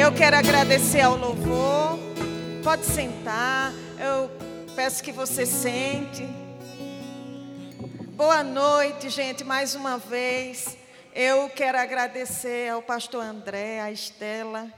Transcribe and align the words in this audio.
Eu 0.00 0.14
quero 0.14 0.34
agradecer 0.34 1.02
ao 1.02 1.14
louvor. 1.14 1.98
Pode 2.64 2.86
sentar. 2.86 3.70
Eu 3.98 4.30
peço 4.74 5.02
que 5.02 5.12
você 5.12 5.44
sente. 5.44 6.26
Boa 8.16 8.42
noite, 8.42 9.10
gente, 9.10 9.44
mais 9.44 9.74
uma 9.74 9.98
vez. 9.98 10.74
Eu 11.14 11.50
quero 11.50 11.76
agradecer 11.76 12.70
ao 12.70 12.80
pastor 12.80 13.22
André, 13.22 13.78
à 13.78 13.92
Estela. 13.92 14.72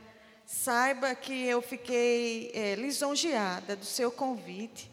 Saiba 0.45 1.15
que 1.15 1.47
eu 1.47 1.63
fiquei 1.63 2.51
é, 2.53 2.75
lisonjeada 2.75 3.77
do 3.77 3.85
seu 3.85 4.11
convite. 4.11 4.91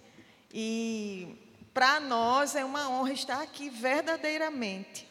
E 0.54 1.36
para 1.74 2.00
nós 2.00 2.56
é 2.56 2.64
uma 2.64 2.88
honra 2.88 3.14
estar 3.14 3.42
aqui 3.42 3.68
verdadeiramente. 3.72 5.09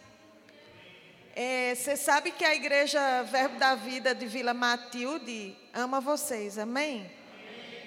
É, 1.40 1.72
você 1.72 1.96
sabe 1.96 2.32
que 2.32 2.44
a 2.44 2.52
igreja 2.52 3.22
Verbo 3.22 3.60
da 3.60 3.76
Vida 3.76 4.12
de 4.12 4.26
Vila 4.26 4.52
Matilde 4.52 5.56
ama 5.72 6.00
vocês, 6.00 6.58
amém? 6.58 7.08
amém? 7.32 7.86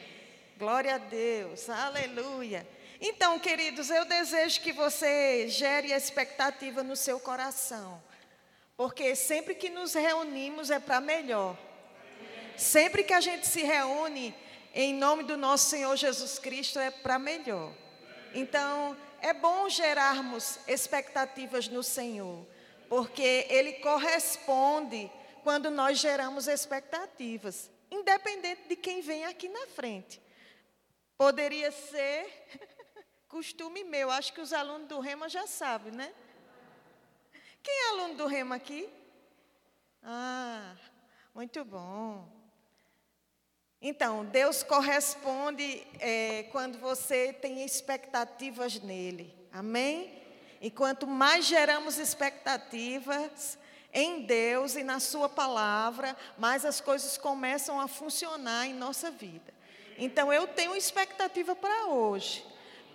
Glória 0.57 0.95
a 0.95 0.97
Deus, 0.97 1.69
aleluia. 1.69 2.65
Então, 3.01 3.37
queridos, 3.39 3.89
eu 3.89 4.05
desejo 4.05 4.61
que 4.61 4.71
você 4.71 5.49
gere 5.49 5.91
expectativa 5.91 6.81
no 6.81 6.95
seu 6.95 7.19
coração, 7.19 8.01
porque 8.77 9.17
sempre 9.17 9.53
que 9.53 9.69
nos 9.69 9.95
reunimos 9.95 10.71
é 10.71 10.79
para 10.79 11.01
melhor. 11.01 11.57
Sempre 12.55 13.03
que 13.03 13.13
a 13.13 13.19
gente 13.19 13.45
se 13.45 13.63
reúne 13.63 14.33
em 14.73 14.93
nome 14.93 15.23
do 15.23 15.35
nosso 15.35 15.69
Senhor 15.69 15.93
Jesus 15.97 16.39
Cristo 16.39 16.79
é 16.79 16.89
para 16.89 17.19
melhor. 17.19 17.73
Então, 18.33 18.95
é 19.19 19.33
bom 19.33 19.67
gerarmos 19.67 20.57
expectativas 20.69 21.67
no 21.67 21.83
Senhor 21.83 22.49
porque 22.91 23.47
ele 23.49 23.75
corresponde 23.75 25.09
quando 25.43 25.71
nós 25.71 25.97
geramos 25.97 26.45
expectativas, 26.49 27.71
independente 27.89 28.67
de 28.67 28.75
quem 28.75 28.99
vem 28.99 29.23
aqui 29.23 29.47
na 29.47 29.65
frente. 29.67 30.21
Poderia 31.17 31.71
ser 31.71 32.29
costume 33.29 33.85
meu, 33.85 34.11
acho 34.11 34.33
que 34.33 34.41
os 34.41 34.51
alunos 34.51 34.89
do 34.89 34.99
Rema 34.99 35.29
já 35.29 35.47
sabem, 35.47 35.93
né? 35.93 36.13
Quem 37.63 37.73
é 37.73 37.89
aluno 37.91 38.15
do 38.15 38.27
Rema 38.27 38.55
aqui? 38.57 38.89
Ah, 40.03 40.75
muito 41.33 41.63
bom. 41.63 42.27
Então, 43.81 44.25
Deus 44.25 44.63
corresponde 44.63 45.87
é, 45.97 46.43
quando 46.51 46.77
você 46.77 47.31
tem 47.31 47.63
expectativas 47.63 48.81
nele. 48.81 49.33
Amém? 49.49 50.20
E 50.61 50.69
quanto 50.69 51.07
mais 51.07 51.45
geramos 51.45 51.97
expectativas 51.97 53.57
em 53.91 54.21
Deus 54.21 54.75
e 54.75 54.83
na 54.83 54.99
Sua 54.99 55.27
palavra, 55.27 56.15
mais 56.37 56.63
as 56.63 56.79
coisas 56.79 57.17
começam 57.17 57.81
a 57.81 57.87
funcionar 57.87 58.67
em 58.67 58.73
nossa 58.73 59.09
vida. 59.09 59.51
Então 59.97 60.31
eu 60.31 60.47
tenho 60.47 60.75
expectativa 60.75 61.55
para 61.55 61.87
hoje, 61.87 62.45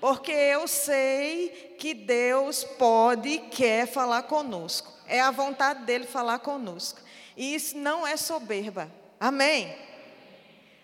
porque 0.00 0.30
eu 0.30 0.68
sei 0.68 1.74
que 1.76 1.92
Deus 1.92 2.62
pode 2.62 3.28
e 3.28 3.38
quer 3.38 3.88
falar 3.88 4.22
conosco. 4.22 4.92
É 5.06 5.20
a 5.20 5.32
vontade 5.32 5.84
dele 5.84 6.06
falar 6.06 6.38
conosco. 6.38 7.00
E 7.36 7.54
isso 7.54 7.76
não 7.76 8.06
é 8.06 8.16
soberba. 8.16 8.90
Amém? 9.18 9.76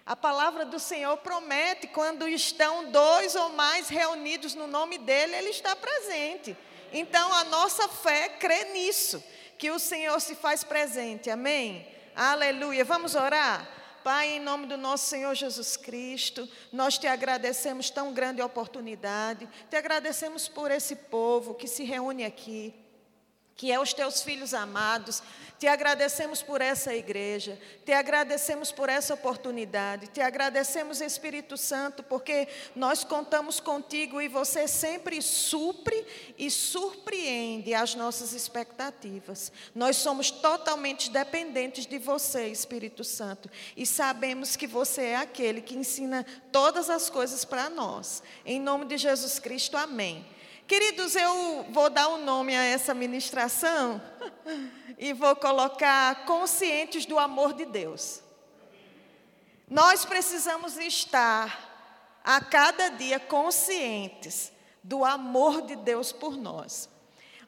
A 0.05 0.17
palavra 0.17 0.65
do 0.65 0.79
Senhor 0.81 1.17
promete: 1.19 1.87
quando 1.87 2.29
estão 2.29 2.91
dois 2.91 3.37
ou 3.37 3.51
mais 3.51 3.89
reunidos 3.89 4.55
no 4.55 4.67
nome 4.67 4.99
dEle, 4.99 5.35
Ele 5.35 5.51
está 5.51 5.77
presente. 5.77 6.57
Então 6.93 7.33
a 7.33 7.45
nossa 7.45 7.89
fé 7.89 8.29
crê 8.29 8.65
nisso, 8.73 9.23
que 9.59 9.71
o 9.71 9.79
Senhor 9.79 10.21
se 10.21 10.35
faz 10.35 10.63
presente. 10.63 11.31
Amém? 11.31 11.87
Aleluia. 12.15 12.85
Vamos 12.85 13.15
orar? 13.15 13.69
Pai, 14.05 14.31
em 14.31 14.41
nome 14.41 14.67
do 14.67 14.77
nosso 14.77 15.07
Senhor 15.07 15.33
Jesus 15.35 15.77
Cristo, 15.77 16.49
nós 16.73 16.99
te 16.99 17.07
agradecemos 17.07 17.89
tão 17.89 18.13
grande 18.13 18.43
oportunidade, 18.43 19.49
te 19.71 19.77
agradecemos 19.77 20.49
por 20.49 20.73
esse 20.73 20.97
povo 20.97 21.55
que 21.55 21.69
se 21.69 21.85
reúne 21.85 22.25
aqui, 22.25 22.75
que 23.57 23.71
é 23.71 23.79
os 23.79 23.93
teus 23.93 24.23
filhos 24.23 24.55
amados, 24.55 25.23
te 25.63 25.69
agradecemos 25.69 26.43
por 26.43 26.61
essa 26.61 26.93
igreja, 26.93 27.57
te 27.85 27.93
agradecemos 27.93 28.73
por 28.73 28.89
essa 28.89 29.15
oportunidade, 29.15 30.09
te 30.09 30.21
agradecemos, 30.21 31.01
Espírito 31.01 31.57
Santo, 31.57 32.03
porque 32.03 32.49
nós 32.75 33.05
contamos 33.05 33.61
contigo 33.61 34.21
e 34.21 34.27
você 34.27 34.67
sempre 34.67 35.23
supre 35.23 36.05
e 36.37 36.51
surpreende 36.51 37.75
as 37.75 37.95
nossas 37.95 38.33
expectativas. 38.33 39.53
Nós 39.73 39.99
somos 39.99 40.33
totalmente 40.33 41.09
dependentes 41.11 41.87
de 41.87 41.97
você, 41.97 42.49
Espírito 42.49 43.05
Santo, 43.05 43.49
e 43.77 43.87
sabemos 43.87 44.57
que 44.57 44.67
você 44.67 45.03
é 45.03 45.17
aquele 45.17 45.61
que 45.61 45.77
ensina 45.77 46.27
todas 46.51 46.91
as 46.91 47.09
coisas 47.09 47.45
para 47.45 47.71
nós. 47.71 48.21
Em 48.45 48.59
nome 48.59 48.87
de 48.87 48.97
Jesus 48.97 49.39
Cristo, 49.39 49.77
amém. 49.77 50.27
Queridos, 50.67 51.15
eu 51.17 51.67
vou 51.71 51.91
dar 51.91 52.09
um 52.09 52.25
nome 52.25 52.57
a 52.57 52.63
essa 52.63 52.95
ministração 52.95 54.01
e 54.97 55.13
vou 55.13 55.35
colocar 55.37 56.25
conscientes 56.25 57.05
do 57.05 57.19
amor 57.19 57.53
de 57.53 57.67
Deus. 57.67 58.23
Nós 59.69 60.05
precisamos 60.05 60.77
estar 60.79 62.21
a 62.25 62.41
cada 62.41 62.91
dia 62.91 63.19
conscientes 63.19 64.53
do 64.83 65.05
amor 65.05 65.63
de 65.63 65.77
Deus 65.77 66.13
por 66.13 66.37
nós. 66.37 66.89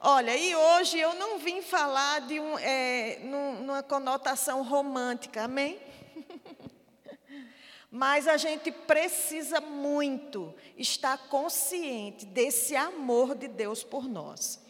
Olha, 0.00 0.36
e 0.36 0.54
hoje 0.54 0.98
eu 0.98 1.14
não 1.14 1.38
vim 1.38 1.62
falar 1.62 2.20
de 2.22 2.38
um, 2.38 2.58
é, 2.58 3.20
numa 3.22 3.82
conotação 3.82 4.62
romântica, 4.62 5.44
amém? 5.44 5.81
Mas 7.97 8.27
a 8.27 8.37
gente 8.37 8.72
precisa 8.72 9.60
muito 9.60 10.53
estar 10.77 11.16
consciente 11.28 12.27
desse 12.27 12.75
amor 12.75 13.37
de 13.37 13.47
Deus 13.47 13.84
por 13.84 14.09
nós. 14.09 14.60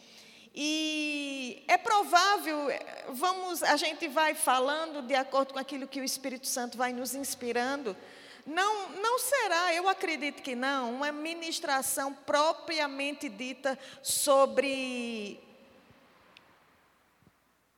E 0.53 1.63
é 1.67 1.75
provável, 1.75 2.67
vamos, 3.09 3.63
a 3.63 3.77
gente 3.77 4.07
vai 4.07 4.35
falando 4.35 5.01
de 5.01 5.15
acordo 5.15 5.53
com 5.53 5.59
aquilo 5.59 5.87
que 5.87 5.99
o 5.99 6.03
Espírito 6.03 6.45
Santo 6.45 6.77
vai 6.77 6.93
nos 6.93 7.15
inspirando. 7.15 7.97
Não, 8.45 8.89
não 8.89 9.17
será, 9.17 9.73
eu 9.73 9.89
acredito 9.89 10.43
que 10.43 10.53
não, 10.53 10.93
uma 10.93 11.11
ministração 11.11 12.13
propriamente 12.13 13.27
dita 13.27 13.75
sobre 14.03 15.39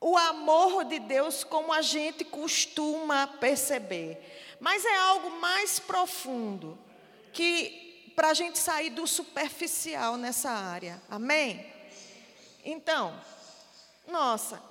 o 0.02 0.18
amor 0.18 0.84
de 0.84 1.00
Deus 1.00 1.46
como 1.46 1.72
a 1.72 1.82
gente 1.82 2.26
costuma 2.26 3.28
perceber. 3.28 4.37
Mas 4.60 4.84
é 4.86 4.98
algo 4.98 5.40
mais 5.40 5.80
profundo, 5.80 6.78
que 7.32 8.12
para 8.16 8.30
a 8.30 8.34
gente 8.34 8.58
sair 8.58 8.90
do 8.90 9.06
superficial 9.06 10.18
nessa 10.18 10.50
área. 10.50 11.00
Amém? 11.10 11.72
Então, 12.66 13.20
nossa. 14.08 14.62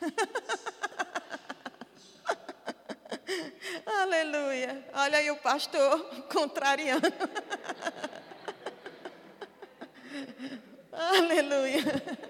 Aleluia. 3.86 4.86
Olha 4.92 5.18
aí 5.18 5.30
o 5.30 5.36
pastor 5.36 6.00
contrariando. 6.32 7.06
Aleluia. 10.96 11.82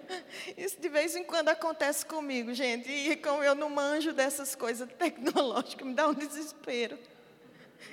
Isso 0.57 0.81
de 0.81 0.89
vez 0.89 1.15
em 1.15 1.23
quando 1.23 1.51
acontece 1.51 2.05
comigo, 2.07 2.55
gente. 2.55 2.91
E 2.91 3.15
como 3.17 3.43
eu 3.43 3.55
não 3.55 3.69
manjo 3.69 4.13
dessas 4.13 4.55
coisas 4.55 4.89
tecnológicas, 4.99 5.85
me 5.87 5.95
dá 5.95 6.09
um 6.09 6.15
desespero. 6.15 6.99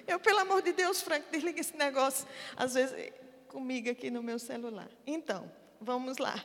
Eu, 0.08 0.20
pelo 0.20 0.40
amor 0.40 0.62
de 0.62 0.72
Deus, 0.72 1.02
Frank, 1.02 1.26
desliga 1.30 1.60
esse 1.60 1.76
negócio, 1.76 2.26
às 2.56 2.74
vezes, 2.74 3.12
comigo 3.50 3.90
aqui 3.90 4.10
no 4.10 4.24
meu 4.24 4.40
celular. 4.40 4.90
Então, 5.06 5.52
vamos 5.80 6.18
lá. 6.18 6.42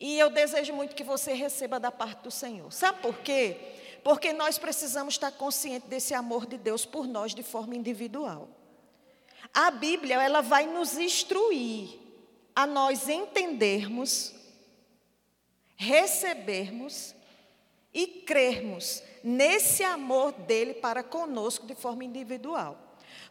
E 0.00 0.18
eu 0.18 0.30
desejo 0.30 0.72
muito 0.72 0.94
que 0.94 1.04
você 1.04 1.34
receba 1.34 1.78
da 1.78 1.92
parte 1.92 2.22
do 2.22 2.30
Senhor. 2.30 2.72
Sabe 2.72 3.02
por 3.02 3.18
quê? 3.18 3.56
Porque 4.02 4.32
nós 4.32 4.56
precisamos 4.56 5.14
estar 5.14 5.32
conscientes 5.32 5.88
desse 5.90 6.14
amor 6.14 6.46
de 6.46 6.56
Deus 6.56 6.86
por 6.86 7.06
nós 7.06 7.34
de 7.34 7.42
forma 7.42 7.76
individual. 7.76 8.48
A 9.52 9.70
Bíblia, 9.70 10.22
ela 10.22 10.40
vai 10.40 10.66
nos 10.66 10.96
instruir 10.96 12.07
a 12.58 12.66
nós 12.66 13.08
entendermos, 13.08 14.34
recebermos 15.76 17.14
e 17.94 18.04
crermos 18.04 19.00
nesse 19.22 19.84
amor 19.84 20.32
dele 20.32 20.74
para 20.74 21.04
conosco 21.04 21.64
de 21.68 21.76
forma 21.76 22.02
individual. 22.02 22.76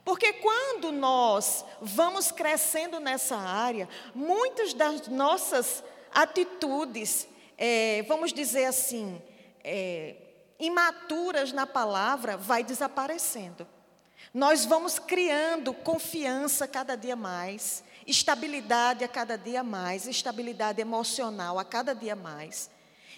Porque 0.05 0.31
quando 0.31 0.93
nós 0.93 1.65
vamos 1.81 2.31
crescendo 2.31 3.01
nessa 3.01 3.35
área, 3.35 3.89
muitas 4.15 4.73
das 4.73 5.09
nossas 5.09 5.83
atitudes, 6.09 7.27
é, 7.57 8.03
vamos 8.03 8.31
dizer 8.31 8.63
assim, 8.63 9.21
é, 9.61 10.15
imaturas 10.57 11.51
na 11.51 11.67
palavra, 11.67 12.37
vai 12.37 12.63
desaparecendo. 12.63 13.67
Nós 14.33 14.63
vamos 14.63 14.97
criando 14.97 15.73
confiança 15.73 16.65
cada 16.65 16.95
dia 16.95 17.17
mais, 17.17 17.83
estabilidade 18.07 19.03
a 19.03 19.07
cada 19.07 19.37
dia 19.37 19.63
mais, 19.63 20.07
estabilidade 20.07 20.81
emocional 20.81 21.59
a 21.59 21.65
cada 21.65 21.93
dia 21.93 22.15
mais. 22.15 22.69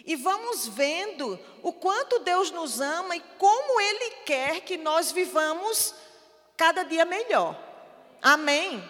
E 0.06 0.16
vamos 0.16 0.68
vendo 0.68 1.40
o 1.62 1.72
quanto 1.72 2.20
Deus 2.20 2.50
nos 2.52 2.82
ama 2.82 3.16
e 3.16 3.24
como 3.38 3.80
Ele 3.80 4.12
quer 4.26 4.62
que 4.62 4.78
nós 4.78 5.12
vivamos 5.12 5.94
cada 6.58 6.84
dia 6.84 7.06
melhor. 7.06 7.58
Amém? 8.22 8.84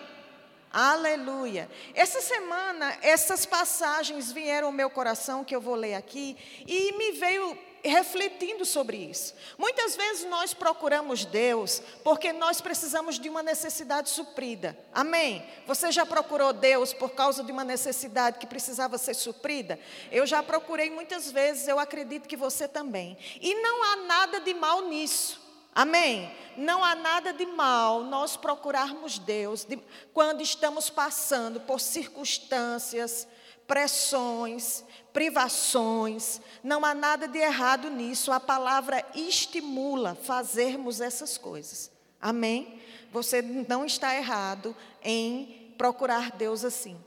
Aleluia. 0.72 1.70
Essa 1.96 2.22
semana, 2.22 2.98
essas 3.02 3.46
passagens 3.46 4.32
vieram 4.32 4.68
ao 4.68 4.74
meu 4.74 4.90
coração, 4.90 5.44
que 5.44 5.56
eu 5.56 5.60
vou 5.60 5.76
ler 5.76 5.96
aqui, 5.96 6.38
e 6.68 6.92
me 6.94 7.12
veio 7.14 7.58
refletindo 7.84 8.66
sobre 8.66 8.98
isso. 8.98 9.34
Muitas 9.58 9.96
vezes 9.96 10.26
nós 10.30 10.54
procuramos 10.54 11.26
Deus 11.26 11.82
porque 12.04 12.34
nós 12.34 12.62
precisamos 12.62 13.20
de 13.20 13.30
uma 13.30 13.44
necessidade 13.44 14.10
suprida. 14.10 14.78
Amém? 14.94 15.46
Você 15.66 15.92
já 15.92 16.06
procurou 16.06 16.54
Deus 16.54 16.94
por 16.94 17.12
causa 17.12 17.44
de 17.44 17.52
uma 17.52 17.64
necessidade 17.64 18.40
que 18.40 18.48
precisava 18.48 18.98
ser 18.98 19.14
suprida? 19.14 19.80
Eu 20.12 20.26
já 20.26 20.44
procurei 20.44 20.90
muitas 20.90 21.32
vezes, 21.32 21.68
eu 21.68 21.80
acredito 21.80 22.28
que 22.28 22.38
você 22.38 22.68
também. 22.68 23.18
E 23.42 23.56
não 23.56 23.84
há 23.84 23.96
nada 23.98 24.40
de 24.40 24.54
mal 24.54 24.82
nisso. 24.88 25.50
Amém? 25.74 26.30
Não 26.58 26.84
há 26.84 26.96
nada 26.96 27.32
de 27.32 27.46
mal 27.46 28.04
nós 28.04 28.36
procurarmos 28.36 29.18
Deus 29.20 29.64
de, 29.64 29.78
quando 30.14 30.42
estamos 30.42 30.90
passando 30.90 31.62
por 31.62 31.80
circunstâncias, 31.80 33.28
pressões, 33.70 34.84
privações. 35.14 36.42
Não 36.64 36.84
há 36.84 36.96
nada 36.96 37.28
de 37.28 37.38
errado 37.38 37.92
nisso. 37.92 38.32
A 38.32 38.40
palavra 38.40 39.06
estimula 39.14 40.16
fazermos 40.16 41.00
essas 41.00 41.38
coisas. 41.38 41.92
Amém? 42.20 42.82
Você 43.12 43.44
não 43.44 43.86
está 43.86 44.16
errado 44.16 44.76
em 45.04 45.74
procurar 45.78 46.32
Deus 46.32 46.66
assim. 46.66 47.00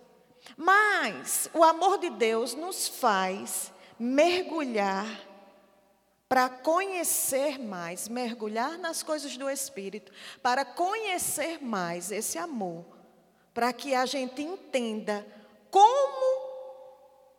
Mas 0.56 1.50
o 1.52 1.64
amor 1.64 1.98
de 1.98 2.10
Deus 2.10 2.54
nos 2.54 2.86
faz 2.86 3.72
mergulhar 3.98 5.06
para 6.28 6.48
conhecer 6.48 7.58
mais, 7.58 8.08
mergulhar 8.08 8.78
nas 8.78 9.02
coisas 9.02 9.36
do 9.36 9.50
Espírito, 9.50 10.12
para 10.40 10.64
conhecer 10.64 11.62
mais 11.62 12.10
esse 12.10 12.38
amor, 12.38 12.86
para 13.52 13.72
que 13.72 13.94
a 13.94 14.06
gente 14.06 14.40
entenda 14.42 15.26
como 15.70 16.41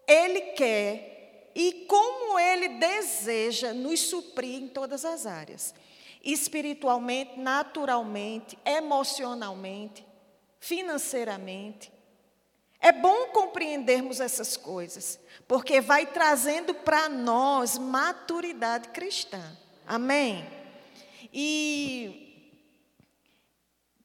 Ele 0.07 0.41
quer 0.53 1.51
e 1.55 1.85
como 1.87 2.39
Ele 2.39 2.69
deseja 2.69 3.73
nos 3.73 3.99
suprir 3.99 4.61
em 4.61 4.67
todas 4.67 5.05
as 5.05 5.25
áreas 5.25 5.73
espiritualmente, 6.23 7.37
naturalmente, 7.37 8.57
emocionalmente, 8.63 10.05
financeiramente. 10.59 11.91
É 12.79 12.91
bom 12.91 13.27
compreendermos 13.27 14.19
essas 14.19 14.55
coisas, 14.55 15.19
porque 15.47 15.81
vai 15.81 16.05
trazendo 16.05 16.73
para 16.73 17.09
nós 17.09 17.77
maturidade 17.77 18.89
cristã. 18.89 19.41
Amém? 19.85 20.45
E 21.33 22.22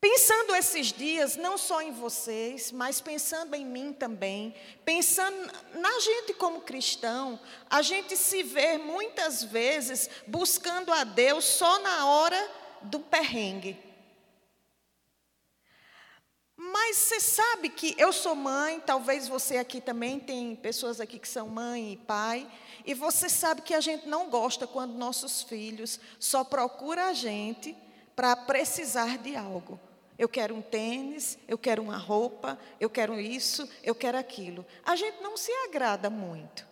pensando 0.01 0.55
esses 0.55 0.93
dias, 0.93 1.37
não 1.37 1.59
só 1.59 1.83
em 1.83 1.93
vocês, 1.93 2.71
mas 2.73 3.01
pensando 3.01 3.55
em 3.55 3.65
mim 3.65 3.93
também, 3.93 4.55
pensando 4.85 5.37
na 5.75 6.01
gente 6.01 6.35
como 6.35 6.61
cristão, 6.61 7.39
a 7.69 7.83
gente 7.83 8.17
se 8.17 8.43
vê 8.43 8.79
muitas 8.79 9.43
vezes 9.43 10.09
buscando 10.27 10.93
a 10.93 11.05
Deus 11.05 11.45
só 11.45 11.79
na 11.81 12.07
hora 12.07 12.51
do 12.83 13.01
perrengue. 13.01 13.77
Mas 16.57 16.97
você 16.97 17.21
sabe 17.21 17.69
que 17.69 17.95
eu 17.97 18.13
sou 18.13 18.35
mãe, 18.35 18.81
talvez 18.81 19.29
você 19.29 19.59
aqui 19.59 19.81
também 19.81 20.19
tem 20.19 20.57
pessoas 20.57 21.01
aqui 21.01 21.19
que 21.19 21.29
são 21.29 21.49
mãe 21.49 21.93
e 21.93 21.97
pai, 21.97 22.51
e 22.85 22.95
você 22.95 23.29
sabe 23.29 23.63
que 23.63 23.75
a 23.75 23.81
gente 23.81 24.09
não 24.09 24.29
gosta 24.29 24.67
quando 24.67 24.95
nossos 24.95 25.43
filhos 25.43 26.01
só 26.19 26.43
procuram 26.43 27.05
a 27.05 27.13
gente 27.13 27.77
para 28.17 28.35
precisar 28.35 29.19
de 29.19 29.37
algo. 29.37 29.79
Eu 30.19 30.29
quero 30.29 30.55
um 30.55 30.61
tênis, 30.61 31.39
eu 31.47 31.57
quero 31.57 31.81
uma 31.81 31.97
roupa, 31.97 32.59
eu 32.81 32.91
quero 32.91 33.21
isso, 33.21 33.69
eu 33.85 33.95
quero 33.95 34.19
aquilo. 34.19 34.67
A 34.85 34.97
gente 34.97 35.23
não 35.23 35.37
se 35.37 35.53
agrada 35.69 36.11
muito. 36.11 36.67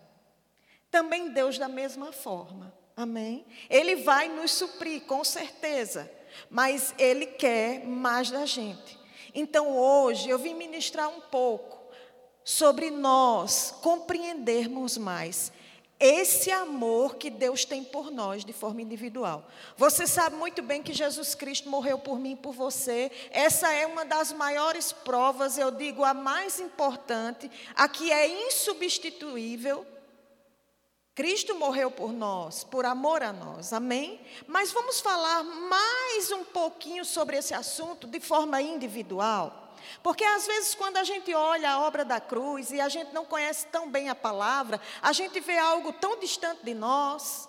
Também 0.91 1.31
Deus 1.31 1.57
da 1.57 1.69
mesma 1.69 2.11
forma. 2.13 2.75
Amém? 2.97 3.45
Ele 3.71 3.97
vai 3.97 4.29
nos 4.29 4.51
suprir, 4.53 5.03
com 5.03 5.23
certeza, 5.23 6.11
mas 6.51 6.95
Ele 6.99 7.27
quer 7.27 7.85
mais 7.87 8.31
da 8.31 8.47
gente. 8.47 8.99
Então 9.35 9.77
hoje 9.77 10.29
eu 10.29 10.39
vim 10.39 10.55
ministrar 10.55 11.09
um 11.09 11.21
pouco 11.21 11.77
sobre 12.43 12.91
nós 12.91 13.75
compreendermos 13.83 14.97
mais 14.97 15.53
esse 15.99 16.51
amor 16.51 17.17
que 17.17 17.31
Deus 17.31 17.65
tem 17.65 17.83
por 17.83 18.11
nós 18.11 18.45
de 18.45 18.53
forma 18.53 18.83
individual. 18.83 19.47
Você 19.77 20.07
sabe 20.07 20.37
muito 20.37 20.63
bem 20.63 20.83
que 20.83 20.93
Jesus 20.93 21.35
Cristo 21.35 21.69
morreu 21.69 21.99
por 21.99 22.19
mim 22.19 22.33
e 22.33 22.37
por 22.37 22.53
você. 22.53 23.11
Essa 23.31 23.73
é 23.73 23.87
uma 23.87 24.05
das 24.05 24.33
maiores 24.33 24.93
provas, 24.93 25.57
eu 25.57 25.71
digo 25.71 26.05
a 26.05 26.13
mais 26.13 26.61
importante, 26.61 27.51
a 27.75 27.89
que 27.89 28.13
é 28.13 28.47
insubstituível 28.47 29.87
Cristo 31.17 31.55
morreu 31.55 31.91
por 31.91 32.13
nós, 32.13 32.63
por 32.63 32.85
amor 32.85 33.23
a 33.23 33.33
nós, 33.33 33.73
amém? 33.73 34.21
Mas 34.47 34.71
vamos 34.71 35.01
falar 35.01 35.43
mais 35.43 36.31
um 36.31 36.45
pouquinho 36.45 37.07
sobre 37.07 37.39
esse 37.39 37.55
assunto 37.55 38.07
de 38.07 38.21
forma 38.21 38.61
individual. 38.61 39.66
Porque 40.03 40.25
às 40.25 40.47
vezes, 40.47 40.75
quando 40.75 40.97
a 40.97 41.05
gente 41.05 41.35
olha 41.35 41.71
a 41.71 41.81
obra 41.81 42.05
da 42.05 42.21
cruz 42.21 42.71
e 42.71 42.81
a 42.81 42.89
gente 42.89 43.13
não 43.13 43.25
conhece 43.25 43.67
tão 43.67 43.91
bem 43.91 44.09
a 44.09 44.15
palavra, 44.15 44.81
a 45.03 45.13
gente 45.13 45.41
vê 45.41 45.59
algo 45.59 45.93
tão 45.93 46.19
distante 46.19 46.65
de 46.65 46.75
nós, 46.75 47.49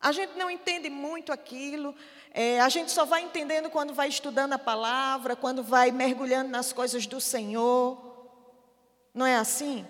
a 0.00 0.12
gente 0.12 0.36
não 0.36 0.50
entende 0.50 0.90
muito 0.90 1.32
aquilo, 1.32 1.94
é, 2.30 2.60
a 2.60 2.68
gente 2.68 2.90
só 2.90 3.04
vai 3.04 3.22
entendendo 3.22 3.70
quando 3.70 3.94
vai 3.94 4.08
estudando 4.08 4.52
a 4.52 4.58
palavra, 4.58 5.36
quando 5.36 5.62
vai 5.62 5.90
mergulhando 5.90 6.50
nas 6.50 6.72
coisas 6.72 7.06
do 7.06 7.20
Senhor. 7.20 7.98
Não 9.14 9.24
é 9.24 9.36
assim? 9.36 9.86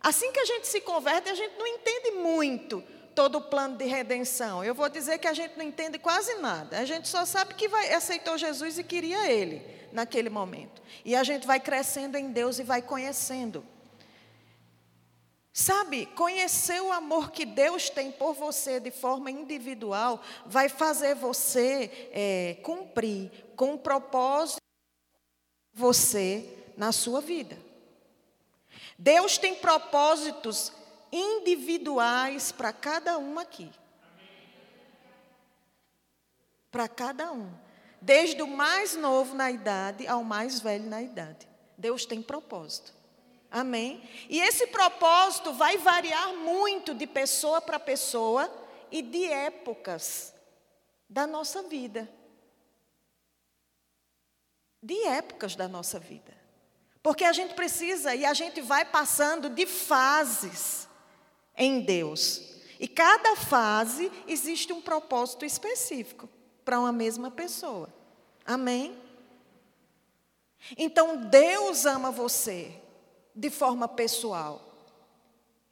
Assim 0.00 0.32
que 0.32 0.40
a 0.40 0.44
gente 0.44 0.66
se 0.66 0.80
converte, 0.80 1.30
a 1.30 1.34
gente 1.34 1.56
não 1.56 1.66
entende 1.66 2.10
muito 2.10 2.84
todo 3.14 3.38
o 3.38 3.40
plano 3.40 3.76
de 3.76 3.84
redenção. 3.84 4.64
Eu 4.64 4.74
vou 4.74 4.88
dizer 4.88 5.18
que 5.18 5.28
a 5.28 5.32
gente 5.32 5.56
não 5.56 5.64
entende 5.64 5.98
quase 5.98 6.34
nada. 6.34 6.78
A 6.78 6.84
gente 6.84 7.08
só 7.08 7.24
sabe 7.24 7.54
que 7.54 7.68
vai, 7.68 7.92
aceitou 7.92 8.36
Jesus 8.36 8.78
e 8.78 8.84
queria 8.84 9.30
Ele 9.30 9.62
naquele 9.92 10.28
momento. 10.28 10.82
E 11.04 11.14
a 11.14 11.22
gente 11.22 11.46
vai 11.46 11.60
crescendo 11.60 12.16
em 12.16 12.30
Deus 12.30 12.58
e 12.58 12.62
vai 12.62 12.82
conhecendo. 12.82 13.64
Sabe, 15.56 16.06
conhecer 16.06 16.82
o 16.82 16.90
amor 16.90 17.30
que 17.30 17.46
Deus 17.46 17.88
tem 17.88 18.10
por 18.10 18.34
você 18.34 18.80
de 18.80 18.90
forma 18.90 19.30
individual 19.30 20.20
vai 20.44 20.68
fazer 20.68 21.14
você 21.14 22.10
é, 22.12 22.56
cumprir 22.60 23.30
com 23.54 23.74
o 23.74 23.78
propósito 23.78 24.58
você 25.72 26.44
na 26.76 26.90
sua 26.90 27.20
vida. 27.20 27.56
Deus 28.98 29.38
tem 29.38 29.54
propósitos 29.54 30.72
individuais 31.14 32.50
para 32.50 32.72
cada 32.72 33.16
um 33.18 33.38
aqui. 33.38 33.70
Para 36.72 36.88
cada 36.88 37.30
um. 37.32 37.52
Desde 38.00 38.42
o 38.42 38.48
mais 38.48 38.96
novo 38.96 39.34
na 39.34 39.50
idade 39.50 40.06
ao 40.08 40.24
mais 40.24 40.58
velho 40.58 40.90
na 40.90 41.00
idade. 41.00 41.46
Deus 41.78 42.04
tem 42.04 42.20
propósito. 42.20 42.92
Amém? 43.50 44.02
E 44.28 44.40
esse 44.40 44.66
propósito 44.66 45.52
vai 45.52 45.78
variar 45.78 46.34
muito 46.34 46.92
de 46.92 47.06
pessoa 47.06 47.60
para 47.60 47.78
pessoa 47.78 48.52
e 48.90 49.00
de 49.00 49.24
épocas 49.26 50.34
da 51.08 51.26
nossa 51.28 51.62
vida. 51.62 52.10
De 54.82 55.00
épocas 55.06 55.54
da 55.54 55.68
nossa 55.68 56.00
vida. 56.00 56.34
Porque 57.00 57.24
a 57.24 57.32
gente 57.32 57.54
precisa 57.54 58.14
e 58.14 58.24
a 58.24 58.34
gente 58.34 58.60
vai 58.60 58.84
passando 58.84 59.48
de 59.48 59.64
fases 59.66 60.88
em 61.56 61.80
Deus. 61.80 62.54
E 62.78 62.88
cada 62.88 63.36
fase 63.36 64.10
existe 64.26 64.72
um 64.72 64.80
propósito 64.80 65.44
específico 65.44 66.28
para 66.64 66.78
uma 66.78 66.92
mesma 66.92 67.30
pessoa. 67.30 67.88
Amém? 68.44 68.98
Então 70.76 71.16
Deus 71.16 71.86
ama 71.86 72.10
você 72.10 72.72
de 73.34 73.50
forma 73.50 73.86
pessoal. 73.86 74.60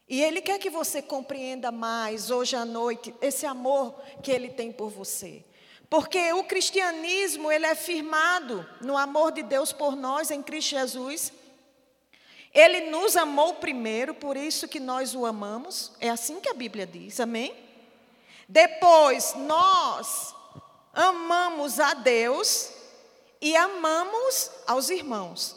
E 0.08 0.22
Ele 0.22 0.42
quer 0.42 0.58
que 0.58 0.68
você 0.68 1.00
compreenda 1.00 1.72
mais 1.72 2.30
hoje 2.30 2.54
à 2.54 2.64
noite 2.64 3.14
esse 3.20 3.46
amor 3.46 3.94
que 4.22 4.30
Ele 4.30 4.50
tem 4.50 4.70
por 4.70 4.90
você. 4.90 5.44
Porque 5.92 6.32
o 6.32 6.44
cristianismo, 6.44 7.52
ele 7.52 7.66
é 7.66 7.74
firmado 7.74 8.66
no 8.80 8.96
amor 8.96 9.30
de 9.30 9.42
Deus 9.42 9.74
por 9.74 9.94
nós 9.94 10.30
em 10.30 10.42
Cristo 10.42 10.70
Jesus. 10.70 11.30
Ele 12.54 12.90
nos 12.90 13.16
amou 13.16 13.54
primeiro, 13.54 14.14
por 14.14 14.36
isso 14.36 14.68
que 14.68 14.78
nós 14.78 15.14
o 15.14 15.24
amamos. 15.24 15.92
É 15.98 16.10
assim 16.10 16.40
que 16.40 16.48
a 16.48 16.54
Bíblia 16.54 16.86
diz, 16.86 17.18
amém? 17.18 17.56
Depois, 18.48 19.34
nós 19.34 20.34
amamos 20.92 21.80
a 21.80 21.94
Deus 21.94 22.70
e 23.40 23.56
amamos 23.56 24.50
aos 24.66 24.90
irmãos. 24.90 25.56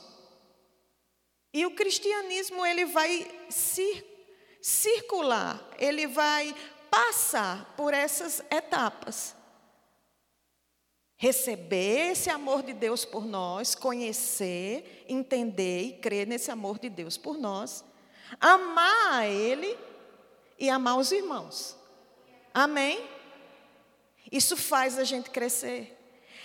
E 1.54 1.66
o 1.66 1.72
cristianismo, 1.72 2.66
ele 2.66 2.86
vai 2.86 3.28
circular, 4.62 5.64
ele 5.78 6.08
vai 6.08 6.56
passar 6.90 7.74
por 7.76 7.94
essas 7.94 8.42
etapas. 8.50 9.36
Receber 11.26 12.12
esse 12.12 12.30
amor 12.30 12.62
de 12.62 12.72
Deus 12.72 13.04
por 13.04 13.26
nós, 13.26 13.74
conhecer, 13.74 15.04
entender 15.10 15.82
e 15.82 15.94
crer 15.94 16.28
nesse 16.28 16.52
amor 16.52 16.78
de 16.78 16.88
Deus 16.88 17.18
por 17.18 17.36
nós, 17.36 17.84
amar 18.40 19.12
a 19.12 19.26
Ele 19.26 19.76
e 20.60 20.70
amar 20.70 21.00
os 21.00 21.12
irmãos. 21.12 21.76
Amém? 22.54 23.10
Isso 24.32 24.56
faz 24.56 25.00
a 25.00 25.04
gente 25.04 25.32
crescer. 25.32 25.98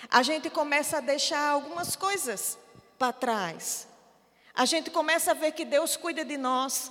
A 0.08 0.22
gente 0.22 0.49
começa 0.49 0.96
a 0.96 1.02
deixar 1.02 1.50
algumas 1.50 1.94
coisas 1.94 2.56
para 2.99 3.12
trás. 3.12 3.87
A 4.54 4.64
gente 4.64 4.88
começa 4.90 5.32
a 5.32 5.34
ver 5.34 5.52
que 5.52 5.66
Deus 5.66 5.94
cuida 5.94 6.25
de 6.25 6.38
nós. 6.38 6.90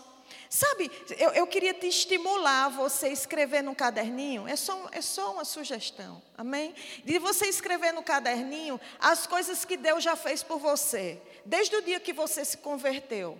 Sabe, 0.50 0.90
eu, 1.20 1.30
eu 1.30 1.46
queria 1.46 1.76
te 1.76 1.86
estimular 1.86 2.66
a 2.66 2.70
você 2.70 3.10
escrever 3.10 3.62
no 3.62 3.76
caderninho, 3.76 4.48
é 4.48 4.56
só, 4.56 4.90
é 4.92 5.00
só 5.00 5.34
uma 5.34 5.46
sugestão, 5.46 6.20
amém? 6.36 6.74
De 7.06 7.20
você 7.20 7.46
escrever 7.46 7.94
no 7.94 8.02
caderninho 8.02 8.82
as 9.00 9.28
coisas 9.28 9.64
que 9.64 9.78
Deus 9.78 10.04
já 10.04 10.16
fez 10.16 10.42
por 10.42 10.58
você, 10.58 11.22
desde 11.46 11.76
o 11.76 11.84
dia 11.84 12.00
que 12.00 12.12
você 12.12 12.44
se 12.44 12.58
converteu. 12.58 13.40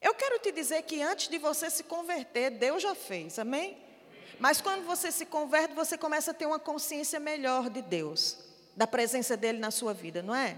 Eu 0.00 0.14
quero 0.14 0.38
te 0.38 0.52
dizer 0.52 0.82
que 0.82 1.02
antes 1.02 1.26
de 1.26 1.38
você 1.38 1.68
se 1.68 1.82
converter, 1.82 2.50
Deus 2.50 2.80
já 2.80 2.94
fez, 2.94 3.36
amém? 3.36 3.76
Mas 4.38 4.60
quando 4.60 4.86
você 4.86 5.10
se 5.10 5.26
converte, 5.26 5.74
você 5.74 5.98
começa 5.98 6.30
a 6.30 6.34
ter 6.34 6.46
uma 6.46 6.60
consciência 6.60 7.18
melhor 7.18 7.68
de 7.68 7.82
Deus, 7.82 8.38
da 8.76 8.86
presença 8.86 9.36
dele 9.36 9.58
na 9.58 9.72
sua 9.72 9.92
vida, 9.92 10.22
não 10.22 10.34
é? 10.34 10.56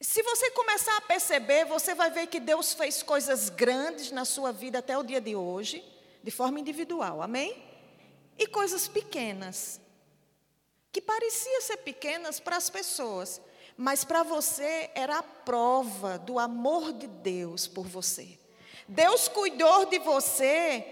Se 0.00 0.22
você 0.22 0.52
começar 0.52 0.96
a 0.96 1.00
perceber, 1.00 1.64
você 1.64 1.92
vai 1.92 2.08
ver 2.08 2.28
que 2.28 2.38
Deus 2.38 2.72
fez 2.72 3.02
coisas 3.02 3.48
grandes 3.48 4.12
na 4.12 4.24
sua 4.24 4.52
vida 4.52 4.78
até 4.78 4.96
o 4.96 5.02
dia 5.02 5.20
de 5.20 5.34
hoje, 5.34 5.84
de 6.22 6.30
forma 6.30 6.60
individual, 6.60 7.20
amém? 7.20 7.60
E 8.38 8.46
coisas 8.46 8.86
pequenas, 8.86 9.80
que 10.92 11.00
pareciam 11.00 11.60
ser 11.62 11.78
pequenas 11.78 12.38
para 12.38 12.56
as 12.56 12.70
pessoas, 12.70 13.40
mas 13.76 14.04
para 14.04 14.22
você 14.22 14.88
era 14.94 15.18
a 15.18 15.22
prova 15.22 16.16
do 16.16 16.38
amor 16.38 16.92
de 16.92 17.08
Deus 17.08 17.66
por 17.66 17.86
você. 17.86 18.38
Deus 18.86 19.26
cuidou 19.26 19.86
de 19.86 19.98
você, 19.98 20.86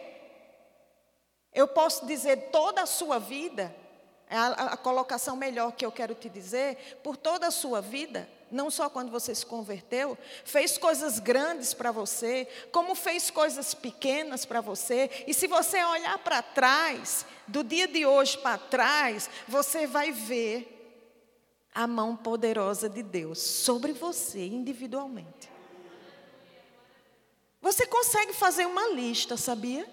eu 1.55 1.69
posso 1.69 2.05
dizer 2.07 2.51
toda 2.51 2.83
a 2.83 2.87
sua 2.87 3.21
vida, 3.21 3.75
é 4.29 4.37
a, 4.37 4.49
a, 4.49 4.77
colocação 4.77 5.37
melhor 5.37 5.73
que 5.73 5.87
eu 5.87 5.93
quero 5.93 6.15
te 6.15 6.29
dizer, 6.29 6.99
por 7.05 7.17
toda 7.17 7.47
a 7.47 7.53
sua 7.53 7.81
vida, 7.81 8.29
não 8.51 8.71
só 8.71 8.89
quando 8.89 9.11
você 9.11 9.35
se 9.35 9.45
converteu, 9.45 10.17
fez 10.45 10.79
coisas 10.79 11.19
grandes 11.19 11.75
para 11.75 11.91
você, 11.91 12.47
como 12.71 12.95
fez 12.95 13.31
coisas 13.31 13.75
pequenas 13.75 14.45
para 14.45 14.61
você, 14.61 15.11
e 15.27 15.35
se 15.35 15.47
você 15.47 15.83
olhar 15.85 16.19
para 16.19 16.43
trás, 16.43 17.27
do 17.47 17.63
dia 17.63 17.87
de 17.87 18.05
hoje 18.05 18.37
para 18.39 18.59
trás, 18.59 19.31
você 19.47 19.87
vai 19.87 20.13
ver 20.13 20.73
a 21.75 21.87
mão 21.87 22.17
poderosa 22.17 22.89
de 22.89 23.03
Deus 23.03 23.39
sobre 23.39 23.93
você 23.93 24.47
individualmente. 24.47 25.51
Você 27.61 27.87
consegue 27.87 28.33
fazer 28.33 28.67
uma 28.67 28.89
lista, 28.93 29.37
sabia? 29.37 29.89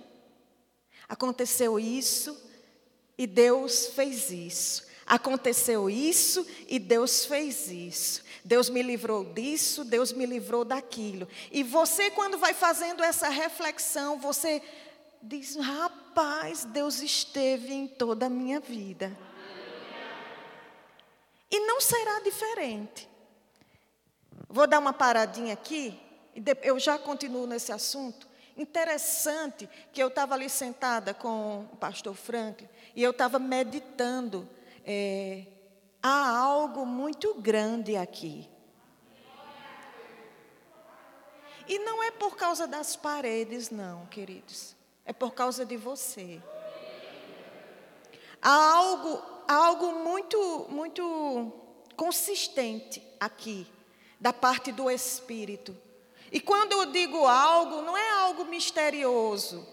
Aconteceu 1.09 1.79
isso 1.79 2.39
e 3.17 3.27
Deus 3.27 3.87
fez 3.87 4.31
isso. 4.31 4.92
Aconteceu 5.13 5.91
isso 5.91 6.43
e 6.67 6.79
Deus 6.79 7.23
fez 7.23 7.67
isso. 7.67 8.23
Deus 8.43 8.67
me 8.67 8.81
livrou 8.81 9.23
disso, 9.23 9.85
Deus 9.85 10.11
me 10.11 10.25
livrou 10.25 10.65
daquilo. 10.65 11.27
E 11.51 11.61
você, 11.61 12.09
quando 12.09 12.35
vai 12.35 12.55
fazendo 12.55 13.03
essa 13.03 13.29
reflexão, 13.29 14.17
você 14.17 14.59
diz: 15.21 15.55
rapaz, 15.55 16.65
Deus 16.65 16.99
esteve 17.03 17.75
em 17.75 17.85
toda 17.85 18.25
a 18.25 18.29
minha 18.29 18.59
vida. 18.59 19.15
E 21.51 21.59
não 21.59 21.79
será 21.79 22.19
diferente. 22.21 23.07
Vou 24.49 24.65
dar 24.65 24.79
uma 24.79 24.93
paradinha 24.93 25.53
aqui, 25.53 25.95
eu 26.63 26.79
já 26.79 26.97
continuo 26.97 27.45
nesse 27.45 27.71
assunto. 27.71 28.27
Interessante 28.57 29.69
que 29.91 30.01
eu 30.01 30.07
estava 30.07 30.33
ali 30.33 30.49
sentada 30.49 31.13
com 31.13 31.67
o 31.71 31.77
pastor 31.77 32.15
Franklin 32.15 32.67
e 32.95 33.03
eu 33.03 33.11
estava 33.11 33.37
meditando. 33.37 34.49
É, 34.85 35.45
há 36.01 36.37
algo 36.37 36.85
muito 36.85 37.33
grande 37.35 37.95
aqui. 37.95 38.49
E 41.67 41.79
não 41.79 42.03
é 42.03 42.11
por 42.11 42.35
causa 42.35 42.67
das 42.67 42.95
paredes, 42.95 43.69
não, 43.69 44.05
queridos. 44.07 44.75
É 45.05 45.13
por 45.13 45.33
causa 45.33 45.65
de 45.65 45.77
você. 45.77 46.41
Há 48.41 48.73
algo 48.73 49.33
algo 49.47 49.93
muito, 49.93 50.67
muito 50.69 51.51
consistente 51.95 53.01
aqui, 53.19 53.67
da 54.19 54.33
parte 54.33 54.71
do 54.71 54.89
Espírito. 54.89 55.75
E 56.31 56.39
quando 56.39 56.73
eu 56.73 56.85
digo 56.87 57.25
algo, 57.25 57.81
não 57.81 57.95
é 57.95 58.09
algo 58.11 58.45
misterioso. 58.45 59.67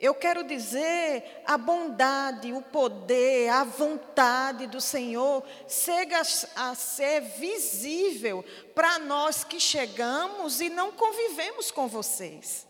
Eu 0.00 0.14
quero 0.14 0.44
dizer 0.44 1.42
a 1.44 1.58
bondade, 1.58 2.52
o 2.52 2.62
poder, 2.62 3.48
a 3.48 3.64
vontade 3.64 4.68
do 4.68 4.80
Senhor 4.80 5.44
chega 5.66 6.22
a 6.54 6.74
ser 6.76 7.20
visível 7.20 8.44
para 8.76 9.00
nós 9.00 9.42
que 9.42 9.58
chegamos 9.58 10.60
e 10.60 10.68
não 10.68 10.92
convivemos 10.92 11.72
com 11.72 11.88
vocês. 11.88 12.64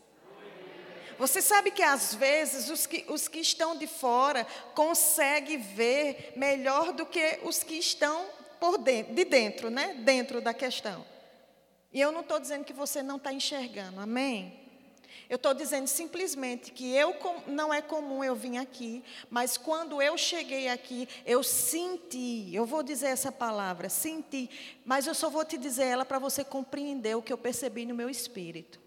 Você 1.19 1.39
sabe 1.39 1.69
que 1.69 1.83
às 1.83 2.15
vezes 2.15 2.69
os 2.69 2.87
que, 2.87 3.05
os 3.09 3.27
que 3.27 3.39
estão 3.39 3.75
de 3.75 3.85
fora 3.85 4.47
conseguem 4.73 5.57
ver 5.57 6.33
melhor 6.35 6.93
do 6.93 7.05
que 7.05 7.41
os 7.43 7.61
que 7.61 7.75
estão 7.75 8.25
por 8.59 8.77
dentro, 8.79 9.13
de 9.13 9.25
dentro, 9.25 9.69
né? 9.69 9.95
Dentro 9.99 10.41
da 10.41 10.53
questão. 10.53 11.05
E 11.93 11.99
eu 12.01 12.11
não 12.11 12.21
estou 12.21 12.39
dizendo 12.39 12.63
que 12.63 12.73
você 12.73 13.03
não 13.03 13.17
está 13.17 13.31
enxergando, 13.31 13.99
amém? 13.99 14.68
Eu 15.29 15.35
estou 15.35 15.53
dizendo 15.53 15.85
simplesmente 15.85 16.71
que 16.71 16.91
eu 16.91 17.15
não 17.45 17.71
é 17.71 17.83
comum 17.83 18.23
eu 18.23 18.33
vir 18.33 18.57
aqui, 18.57 19.03
mas 19.29 19.57
quando 19.57 20.01
eu 20.01 20.17
cheguei 20.17 20.67
aqui, 20.69 21.07
eu 21.23 21.43
senti, 21.43 22.49
eu 22.51 22.65
vou 22.65 22.81
dizer 22.81 23.09
essa 23.09 23.31
palavra, 23.31 23.89
senti, 23.89 24.49
mas 24.83 25.05
eu 25.05 25.13
só 25.13 25.29
vou 25.29 25.45
te 25.45 25.55
dizer 25.55 25.85
ela 25.85 26.03
para 26.03 26.17
você 26.17 26.43
compreender 26.43 27.15
o 27.15 27.21
que 27.21 27.31
eu 27.31 27.37
percebi 27.37 27.85
no 27.85 27.93
meu 27.93 28.09
espírito. 28.09 28.79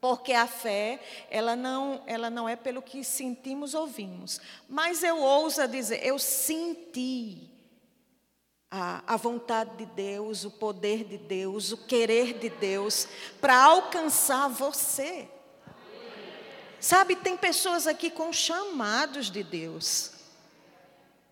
Porque 0.00 0.32
a 0.32 0.46
fé, 0.46 1.00
ela 1.28 1.56
não, 1.56 2.04
ela 2.06 2.30
não 2.30 2.48
é 2.48 2.54
pelo 2.54 2.80
que 2.80 3.02
sentimos 3.02 3.74
ou 3.74 3.80
ouvimos. 3.80 4.40
Mas 4.68 5.02
eu 5.02 5.20
ouso 5.20 5.66
dizer, 5.66 6.06
eu 6.06 6.20
senti 6.20 7.50
a, 8.70 9.02
a 9.12 9.16
vontade 9.16 9.76
de 9.76 9.86
Deus, 9.86 10.44
o 10.44 10.52
poder 10.52 11.02
de 11.02 11.18
Deus, 11.18 11.72
o 11.72 11.78
querer 11.78 12.38
de 12.38 12.48
Deus 12.48 13.08
para 13.40 13.60
alcançar 13.60 14.46
você. 14.46 15.28
Sabe, 16.80 17.16
tem 17.16 17.36
pessoas 17.36 17.86
aqui 17.86 18.10
com 18.10 18.32
chamados 18.32 19.30
de 19.30 19.42
Deus. 19.42 20.12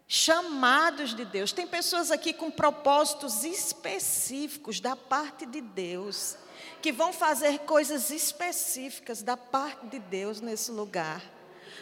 Chamados 0.09 1.15
de 1.15 1.25
Deus. 1.25 1.53
Tem 1.53 1.67
pessoas 1.67 2.11
aqui 2.11 2.33
com 2.33 2.51
propósitos 2.51 3.45
específicos 3.45 4.81
da 4.81 4.97
parte 4.97 5.47
de 5.47 5.61
Deus 5.61 6.37
que 6.81 6.93
vão 6.93 7.13
fazer 7.13 7.61
coisas 7.61 8.11
específicas 8.11 9.23
da 9.23 9.37
parte 9.37 9.87
de 9.87 9.99
Deus 9.99 10.41
nesse 10.41 10.71
lugar, 10.71 11.23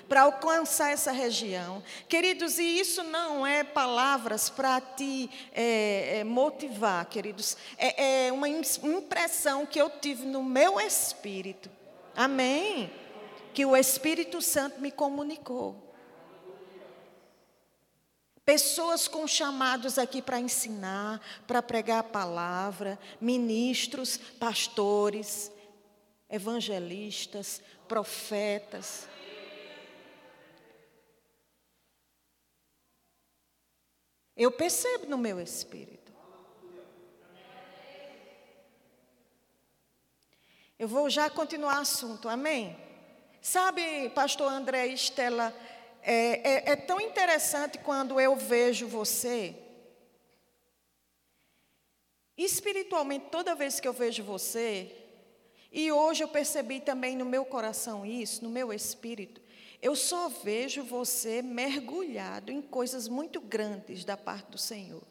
para 0.09 0.23
alcançar 0.23 0.93
essa 0.93 1.13
região. 1.13 1.83
Queridos, 2.09 2.59
e 2.59 2.81
isso 2.81 3.03
não 3.03 3.47
é 3.47 3.63
palavras 3.63 4.49
para 4.49 4.81
te 4.81 5.31
é, 5.53 6.21
é, 6.21 6.25
motivar, 6.25 7.05
queridos, 7.07 7.57
é, 7.77 8.27
é 8.27 8.33
uma 8.33 8.49
impressão 8.49 9.67
que 9.67 9.81
eu 9.81 9.91
tive 9.91 10.25
no 10.27 10.43
meu 10.43 10.81
espírito. 10.81 11.71
Amém? 12.17 12.91
Que 13.55 13.65
o 13.65 13.77
Espírito 13.77 14.43
Santo 14.43 14.81
me 14.81 14.91
comunicou. 14.91 15.95
Pessoas 18.45 19.09
com 19.09 19.27
chamados 19.27 19.97
aqui 19.97 20.21
para 20.21 20.39
ensinar, 20.39 21.19
para 21.47 21.63
pregar 21.63 22.01
a 22.01 22.03
palavra, 22.03 22.99
ministros, 23.19 24.19
pastores, 24.19 25.51
evangelistas, 26.29 27.63
profetas. 27.89 29.09
Eu 34.37 34.51
percebo 34.51 35.07
no 35.07 35.17
meu 35.17 35.41
espírito. 35.41 36.13
Eu 40.79 40.89
vou 40.89 41.09
já 41.09 41.31
continuar 41.31 41.77
o 41.77 41.81
assunto, 41.81 42.29
amém? 42.29 42.84
Sabe, 43.47 44.09
pastor 44.15 44.51
André 44.51 44.87
Estela, 44.87 45.55
é, 46.01 46.71
é, 46.71 46.73
é 46.73 46.77
tão 46.77 46.99
interessante 46.99 47.77
quando 47.77 48.19
eu 48.19 48.35
vejo 48.35 48.89
você. 48.89 49.55
Espiritualmente, 52.39 53.27
toda 53.31 53.55
vez 53.55 53.79
que 53.79 53.87
eu 53.87 53.93
vejo 53.93 54.25
você, 54.25 54.91
E 55.77 55.91
hoje 55.91 56.23
eu 56.23 56.29
percebi 56.29 56.79
também 56.79 57.17
no 57.17 57.25
meu 57.25 57.45
coração 57.45 58.07
isso, 58.07 58.45
no 58.45 58.49
meu 58.49 58.73
espírito. 58.73 59.43
Eu 59.83 59.97
só 59.97 60.29
vejo 60.29 60.85
você 60.85 61.43
mergulhado 61.43 62.53
em 62.53 62.63
coisas 62.63 63.09
muito 63.09 63.41
grandes 63.41 64.05
da 64.05 64.17
parte 64.17 64.53
do 64.53 64.59
Senhor. 64.59 65.03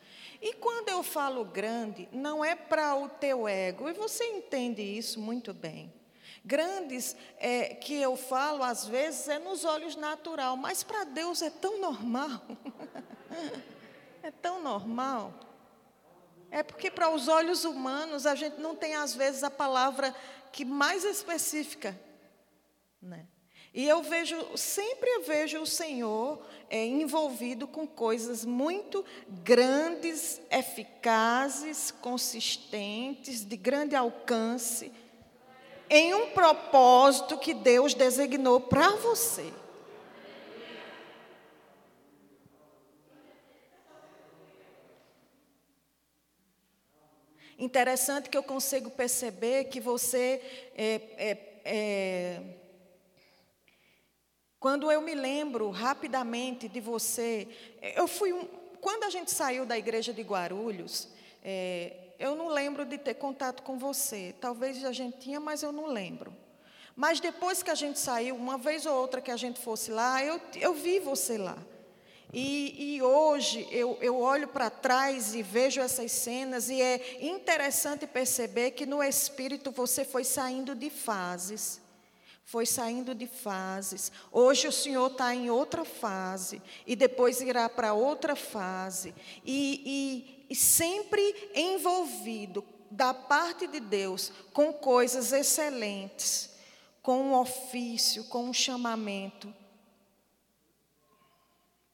E 0.42 0.54
quando 0.54 0.88
eu 0.88 1.04
falo 1.04 1.44
grande, 1.44 2.08
não 2.14 2.46
é 2.46 2.56
para 2.56 2.96
o 2.96 3.10
teu 3.10 3.46
ego, 3.46 3.90
e 3.90 3.94
você 3.94 4.24
entende 4.24 4.82
isso 4.82 5.20
muito 5.20 5.54
bem. 5.54 5.92
Grandes 6.46 7.16
é, 7.38 7.76
que 7.76 7.96
eu 7.96 8.18
falo, 8.18 8.64
às 8.64 8.86
vezes, 8.86 9.30
é 9.30 9.40
nos 9.40 9.64
olhos 9.64 9.96
natural, 9.96 10.58
mas 10.58 10.84
para 10.84 11.06
Deus 11.06 11.42
é 11.42 11.50
tão 11.50 11.80
normal. 11.80 12.42
é 14.22 14.30
tão 14.30 14.62
normal. 14.62 15.34
É 16.52 16.62
porque 16.62 16.92
para 16.92 17.10
os 17.10 17.28
olhos 17.28 17.64
humanos 17.64 18.26
a 18.26 18.36
gente 18.36 18.60
não 18.60 18.76
tem, 18.76 18.94
às 18.94 19.16
vezes, 19.16 19.44
a 19.44 19.50
palavra 19.50 20.14
que 20.52 20.66
mais 20.66 21.04
específica. 21.04 22.00
Né? 23.02 23.26
E 23.74 23.88
eu 23.88 24.04
vejo, 24.04 24.56
sempre 24.56 25.10
eu 25.10 25.24
vejo 25.24 25.60
o 25.60 25.66
Senhor 25.66 26.46
é, 26.70 26.86
envolvido 26.86 27.68
com 27.68 27.88
coisas 27.88 28.46
muito 28.46 29.04
grandes, 29.44 30.40
eficazes, 30.52 31.90
consistentes, 31.90 33.44
de 33.44 33.58
grande 33.58 33.96
alcance, 33.96 34.92
em 35.90 36.14
um 36.14 36.32
propósito 36.32 37.38
que 37.38 37.54
Deus 37.54 37.94
designou 37.94 38.60
para 38.60 38.90
você. 38.96 39.52
Interessante 47.58 48.30
que 48.30 48.38
eu 48.38 48.44
consigo 48.44 48.90
perceber 48.90 49.66
que 49.66 49.80
você 49.80 50.42
é, 50.76 51.02
é, 51.18 51.38
é, 51.64 52.42
quando 54.60 54.92
eu 54.92 55.02
me 55.02 55.14
lembro 55.14 55.70
rapidamente 55.70 56.68
de 56.68 56.82
você, 56.82 57.48
eu 57.96 58.08
fui 58.08 58.34
um, 58.34 58.46
quando 58.82 59.06
a 59.06 59.10
gente 59.10 59.32
saiu 59.32 59.66
da 59.66 59.78
igreja 59.78 60.12
de 60.12 60.22
Guarulhos, 60.24 61.08
é, 61.42 62.03
eu 62.24 62.36
não 62.36 62.48
lembro 62.48 62.86
de 62.86 62.98
ter 62.98 63.16
contato 63.16 63.64
com 63.64 63.78
você. 63.78 64.34
Talvez 64.40 64.86
a 64.86 64.94
gente 64.94 65.18
tinha, 65.18 65.42
mas 65.42 65.62
eu 65.62 65.74
não 65.74 65.88
lembro. 65.88 66.34
Mas 66.96 67.20
depois 67.20 67.62
que 67.62 67.70
a 67.70 67.76
gente 67.76 68.00
saiu, 68.00 68.36
uma 68.38 68.58
vez 68.58 68.86
ou 68.86 68.96
outra 68.96 69.20
que 69.20 69.30
a 69.30 69.36
gente 69.36 69.60
fosse 69.60 69.92
lá, 69.92 70.24
eu, 70.24 70.40
eu 70.56 70.74
vi 70.74 71.00
você 71.00 71.38
lá. 71.38 71.58
E, 72.32 72.96
e 72.96 73.02
hoje 73.02 73.68
eu, 73.72 73.98
eu 74.00 74.18
olho 74.20 74.48
para 74.48 74.70
trás 74.70 75.36
e 75.36 75.44
vejo 75.44 75.82
essas 75.82 76.14
cenas, 76.14 76.70
e 76.70 76.82
é 76.82 77.18
interessante 77.22 78.08
perceber 78.08 78.72
que 78.72 78.86
no 78.86 79.04
espírito 79.04 79.70
você 79.70 80.06
foi 80.06 80.24
saindo 80.24 80.74
de 80.74 80.90
fases. 80.90 81.82
Foi 82.46 82.66
saindo 82.66 83.14
de 83.14 83.28
fases. 83.28 84.12
Hoje 84.32 84.68
o 84.68 84.72
Senhor 84.72 85.12
está 85.12 85.36
em 85.36 85.50
outra 85.50 85.84
fase, 85.84 86.62
e 86.88 86.96
depois 86.96 87.42
irá 87.42 87.68
para 87.68 87.94
outra 87.94 88.36
fase. 88.36 89.14
E, 89.46 90.33
sempre 90.52 91.52
envolvido 91.56 92.64
da 92.90 93.14
parte 93.14 93.68
de 93.68 93.80
Deus 93.80 94.32
com 94.54 94.72
coisas 94.72 95.34
excelentes, 95.34 96.52
com 97.02 97.20
um 97.22 97.34
ofício, 97.34 98.24
com 98.26 98.46
um 98.46 98.54
chamamento. 98.54 99.54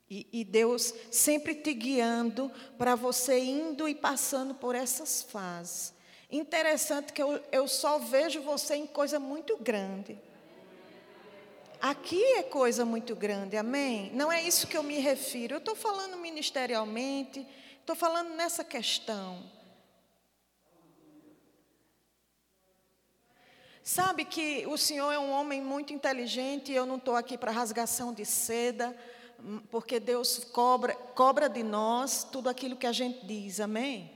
E, 0.09 0.27
e 0.31 0.43
Deus 0.43 0.93
sempre 1.11 1.53
te 1.55 1.73
guiando 1.73 2.51
para 2.77 2.95
você 2.95 3.39
indo 3.39 3.87
e 3.87 3.93
passando 3.93 4.55
por 4.55 4.75
essas 4.75 5.21
fases. 5.21 5.93
Interessante 6.31 7.13
que 7.13 7.21
eu, 7.21 7.41
eu 7.51 7.67
só 7.67 7.99
vejo 7.99 8.41
você 8.41 8.75
em 8.75 8.87
coisa 8.87 9.19
muito 9.19 9.57
grande. 9.57 10.17
Aqui 11.81 12.21
é 12.33 12.43
coisa 12.43 12.83
muito 12.83 13.15
grande, 13.15 13.55
amém? 13.55 14.11
Não 14.13 14.31
é 14.31 14.43
isso 14.43 14.67
que 14.67 14.75
eu 14.75 14.83
me 14.83 14.99
refiro. 14.99 15.55
Eu 15.55 15.59
estou 15.59 15.75
falando 15.75 16.17
ministerialmente, 16.17 17.47
estou 17.91 17.95
falando 17.95 18.35
nessa 18.35 18.63
questão. 18.63 19.43
Sabe 23.83 24.25
que 24.25 24.67
o 24.67 24.77
Senhor 24.77 25.11
é 25.11 25.17
um 25.17 25.31
homem 25.31 25.59
muito 25.59 25.91
inteligente 25.91 26.71
e 26.71 26.75
eu 26.75 26.85
não 26.85 26.97
estou 26.97 27.15
aqui 27.15 27.35
para 27.35 27.51
rasgação 27.51 28.13
de 28.13 28.23
seda 28.25 28.95
porque 29.71 29.99
Deus 29.99 30.43
cobra, 30.43 30.93
cobra 30.93 31.49
de 31.49 31.63
nós 31.63 32.23
tudo 32.23 32.47
aquilo 32.47 32.75
que 32.75 32.85
a 32.85 32.91
gente 32.91 33.25
diz, 33.25 33.59
amém? 33.59 34.11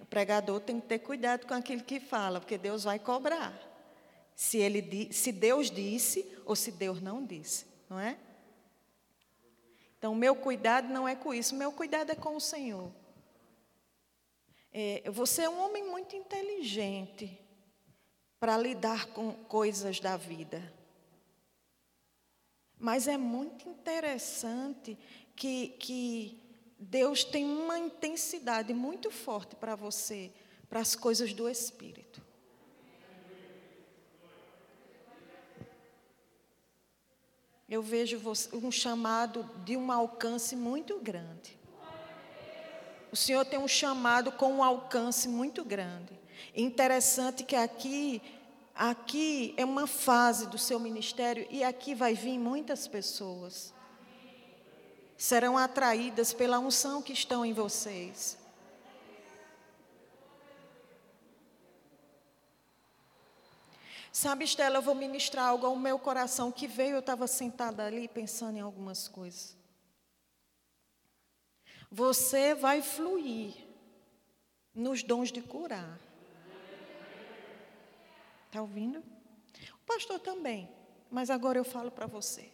O 0.00 0.06
pregador 0.06 0.60
tem 0.60 0.80
que 0.80 0.86
ter 0.86 1.00
cuidado 1.00 1.46
com 1.46 1.52
aquilo 1.52 1.82
que 1.82 2.00
fala, 2.00 2.40
porque 2.40 2.56
Deus 2.56 2.84
vai 2.84 2.98
cobrar. 2.98 3.52
Se, 4.34 4.56
ele, 4.56 5.12
se 5.12 5.32
Deus 5.32 5.70
disse 5.70 6.26
ou 6.46 6.56
se 6.56 6.72
Deus 6.72 6.98
não 7.02 7.26
disse, 7.26 7.66
não 7.90 8.00
é? 8.00 8.16
Então, 9.98 10.14
meu 10.14 10.34
cuidado 10.34 10.88
não 10.88 11.06
é 11.06 11.14
com 11.14 11.34
isso, 11.34 11.54
meu 11.54 11.70
cuidado 11.72 12.10
é 12.10 12.14
com 12.14 12.36
o 12.36 12.40
Senhor. 12.40 13.01
É, 14.72 15.10
você 15.10 15.42
é 15.42 15.50
um 15.50 15.60
homem 15.60 15.84
muito 15.84 16.16
inteligente 16.16 17.38
para 18.40 18.56
lidar 18.56 19.06
com 19.06 19.32
coisas 19.32 20.00
da 20.00 20.16
vida. 20.16 20.72
Mas 22.78 23.06
é 23.06 23.16
muito 23.16 23.68
interessante 23.68 24.98
que, 25.36 25.68
que 25.78 26.42
Deus 26.78 27.22
tem 27.22 27.44
uma 27.44 27.78
intensidade 27.78 28.74
muito 28.74 29.10
forte 29.10 29.54
para 29.54 29.76
você, 29.76 30.32
para 30.68 30.80
as 30.80 30.96
coisas 30.96 31.32
do 31.32 31.48
Espírito. 31.48 32.20
Eu 37.68 37.82
vejo 37.82 38.20
um 38.52 38.70
chamado 38.70 39.44
de 39.64 39.76
um 39.76 39.92
alcance 39.92 40.56
muito 40.56 40.98
grande. 40.98 41.61
O 43.12 43.16
Senhor 43.16 43.44
tem 43.44 43.58
um 43.58 43.68
chamado 43.68 44.32
com 44.32 44.54
um 44.54 44.64
alcance 44.64 45.28
muito 45.28 45.64
grande. 45.64 46.18
Interessante 46.56 47.44
que 47.44 47.54
aqui 47.54 48.20
Aqui 48.74 49.54
é 49.56 49.64
uma 49.64 49.86
fase 49.86 50.46
do 50.46 50.56
seu 50.56 50.80
ministério 50.80 51.46
e 51.50 51.62
aqui 51.62 51.94
vai 51.94 52.14
vir 52.14 52.38
muitas 52.38 52.88
pessoas. 52.88 53.72
Serão 55.16 55.58
atraídas 55.58 56.32
pela 56.32 56.58
unção 56.58 57.02
que 57.02 57.12
estão 57.12 57.44
em 57.44 57.52
vocês. 57.52 58.38
Sabe, 64.10 64.44
Estela, 64.44 64.76
eu 64.76 64.82
vou 64.82 64.94
ministrar 64.94 65.46
algo 65.46 65.66
ao 65.66 65.76
meu 65.76 65.98
coração 65.98 66.50
que 66.50 66.66
veio, 66.66 66.96
eu 66.96 67.00
estava 67.00 67.26
sentada 67.26 67.84
ali 67.84 68.08
pensando 68.08 68.56
em 68.56 68.60
algumas 68.60 69.08
coisas. 69.08 69.61
Você 71.94 72.54
vai 72.54 72.80
fluir 72.80 73.52
nos 74.74 75.02
dons 75.02 75.30
de 75.30 75.42
curar. 75.42 76.00
Está 78.46 78.62
ouvindo? 78.62 79.00
O 79.00 79.86
pastor 79.86 80.18
também, 80.18 80.70
mas 81.10 81.28
agora 81.28 81.58
eu 81.58 81.64
falo 81.64 81.90
para 81.90 82.06
você. 82.06 82.50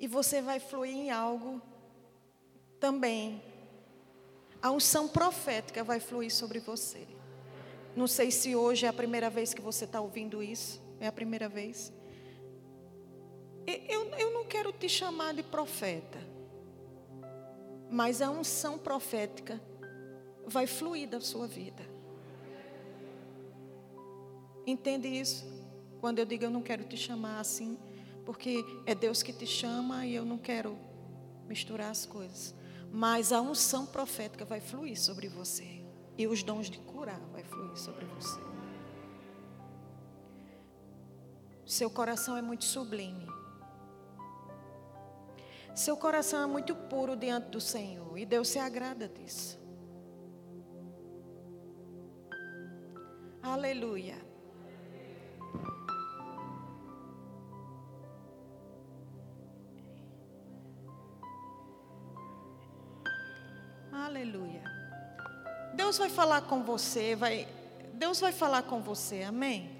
E 0.00 0.08
você 0.08 0.42
vai 0.42 0.58
fluir 0.58 0.96
em 0.96 1.12
algo 1.12 1.62
também. 2.80 3.40
A 4.60 4.72
unção 4.72 5.06
profética 5.06 5.84
vai 5.84 6.00
fluir 6.00 6.34
sobre 6.34 6.58
você. 6.58 7.06
Não 7.94 8.08
sei 8.08 8.32
se 8.32 8.56
hoje 8.56 8.84
é 8.84 8.88
a 8.88 8.92
primeira 8.92 9.30
vez 9.30 9.54
que 9.54 9.60
você 9.60 9.84
está 9.84 10.00
ouvindo 10.00 10.42
isso. 10.42 10.82
É 10.98 11.06
a 11.06 11.12
primeira 11.12 11.48
vez. 11.48 11.92
Eu, 13.88 14.08
eu 14.14 14.32
não 14.32 14.46
quero 14.46 14.72
te 14.72 14.88
chamar 14.88 15.34
de 15.34 15.42
profeta. 15.42 16.18
Mas 17.90 18.22
a 18.22 18.30
unção 18.30 18.78
profética 18.78 19.60
vai 20.46 20.66
fluir 20.66 21.06
da 21.06 21.20
sua 21.20 21.46
vida. 21.46 21.82
Entende 24.66 25.08
isso? 25.08 25.46
Quando 26.00 26.18
eu 26.18 26.24
digo 26.24 26.44
eu 26.44 26.50
não 26.50 26.62
quero 26.62 26.84
te 26.84 26.96
chamar 26.96 27.40
assim, 27.40 27.78
porque 28.24 28.64
é 28.86 28.94
Deus 28.94 29.22
que 29.22 29.32
te 29.32 29.46
chama 29.46 30.06
e 30.06 30.14
eu 30.14 30.24
não 30.24 30.38
quero 30.38 30.78
misturar 31.46 31.90
as 31.90 32.06
coisas. 32.06 32.54
Mas 32.90 33.32
a 33.32 33.40
unção 33.42 33.84
profética 33.84 34.46
vai 34.46 34.60
fluir 34.60 34.98
sobre 34.98 35.28
você. 35.28 35.84
E 36.16 36.26
os 36.26 36.42
dons 36.42 36.70
de 36.70 36.78
curar 36.78 37.20
vai 37.32 37.44
fluir 37.44 37.76
sobre 37.76 38.06
você. 38.06 38.40
Seu 41.66 41.90
coração 41.90 42.34
é 42.34 42.40
muito 42.40 42.64
sublime. 42.64 43.37
Seu 45.78 45.96
coração 45.96 46.42
é 46.42 46.46
muito 46.46 46.74
puro 46.74 47.14
diante 47.14 47.50
do 47.50 47.60
Senhor. 47.60 48.18
E 48.18 48.26
Deus 48.26 48.48
se 48.48 48.58
agrada 48.58 49.08
disso. 49.08 49.56
Aleluia. 53.40 54.16
Aleluia. 63.92 64.64
Deus 65.74 65.96
vai 65.96 66.10
falar 66.10 66.42
com 66.42 66.64
você, 66.64 67.14
vai, 67.14 67.46
Deus 67.94 68.18
vai 68.18 68.32
falar 68.32 68.64
com 68.64 68.82
você, 68.82 69.22
amém? 69.22 69.77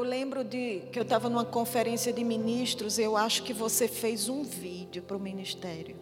Eu 0.00 0.06
lembro 0.06 0.42
de 0.42 0.80
que 0.90 0.98
eu 0.98 1.02
estava 1.02 1.28
numa 1.28 1.44
conferência 1.44 2.10
de 2.10 2.24
ministros, 2.24 2.98
eu 2.98 3.18
acho 3.18 3.42
que 3.42 3.52
você 3.52 3.86
fez 3.86 4.30
um 4.30 4.42
vídeo 4.42 5.02
para 5.02 5.14
o 5.14 5.20
ministério. 5.20 5.94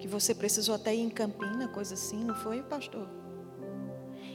Que 0.00 0.08
você 0.08 0.34
precisou 0.34 0.74
até 0.74 0.92
ir 0.92 0.98
em 0.98 1.08
Campina, 1.08 1.68
coisa 1.68 1.94
assim, 1.94 2.24
não 2.24 2.34
foi, 2.34 2.64
pastor? 2.64 3.08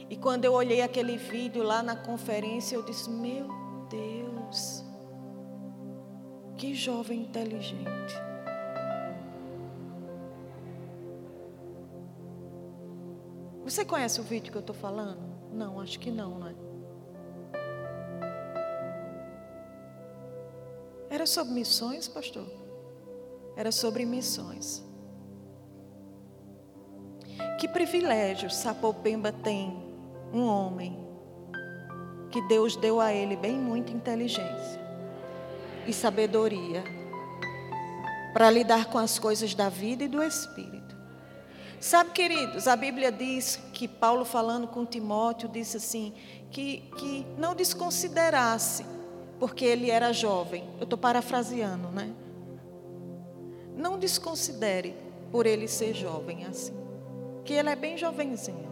E 0.08 0.16
quando 0.16 0.46
eu 0.46 0.54
olhei 0.54 0.80
aquele 0.80 1.18
vídeo 1.18 1.62
lá 1.62 1.82
na 1.82 1.94
conferência, 1.94 2.74
eu 2.74 2.82
disse: 2.82 3.10
Meu 3.10 3.48
Deus, 3.90 4.82
que 6.56 6.74
jovem 6.74 7.20
inteligente. 7.20 8.14
Você 13.62 13.84
conhece 13.84 14.18
o 14.22 14.24
vídeo 14.24 14.50
que 14.50 14.56
eu 14.56 14.62
estou 14.62 14.74
falando? 14.74 15.20
Não, 15.52 15.78
acho 15.78 16.00
que 16.00 16.10
não, 16.10 16.38
não 16.38 16.48
é? 16.48 16.71
Era 21.22 21.26
sobre 21.28 21.54
missões, 21.54 22.08
pastor? 22.08 22.50
Era 23.56 23.70
sobre 23.70 24.04
missões. 24.04 24.82
Que 27.60 27.68
privilégio 27.68 28.50
Sapopemba 28.50 29.30
tem 29.30 29.70
um 30.32 30.44
homem 30.44 30.98
que 32.32 32.42
Deus 32.48 32.74
deu 32.74 33.00
a 33.00 33.12
ele 33.12 33.36
bem 33.36 33.56
muita 33.56 33.92
inteligência 33.92 34.80
e 35.86 35.92
sabedoria 35.92 36.82
para 38.32 38.50
lidar 38.50 38.86
com 38.86 38.98
as 38.98 39.16
coisas 39.16 39.54
da 39.54 39.68
vida 39.68 40.02
e 40.02 40.08
do 40.08 40.20
espírito. 40.24 40.96
Sabe, 41.78 42.10
queridos, 42.10 42.66
a 42.66 42.74
Bíblia 42.74 43.12
diz 43.12 43.60
que 43.72 43.86
Paulo 43.86 44.24
falando 44.24 44.66
com 44.66 44.84
Timóteo 44.84 45.48
disse 45.48 45.76
assim 45.76 46.14
que, 46.50 46.78
que 46.98 47.24
não 47.38 47.54
desconsiderasse 47.54 48.84
porque 49.42 49.64
ele 49.64 49.90
era 49.90 50.12
jovem. 50.12 50.62
Eu 50.78 50.84
estou 50.84 50.96
parafraseando, 50.96 51.88
né? 51.88 52.12
Não 53.76 53.98
desconsidere 53.98 54.94
por 55.32 55.46
ele 55.46 55.66
ser 55.66 55.94
jovem 55.94 56.44
assim. 56.44 56.76
Que 57.44 57.54
ele 57.54 57.68
é 57.68 57.74
bem 57.74 57.98
jovenzinho. 57.98 58.70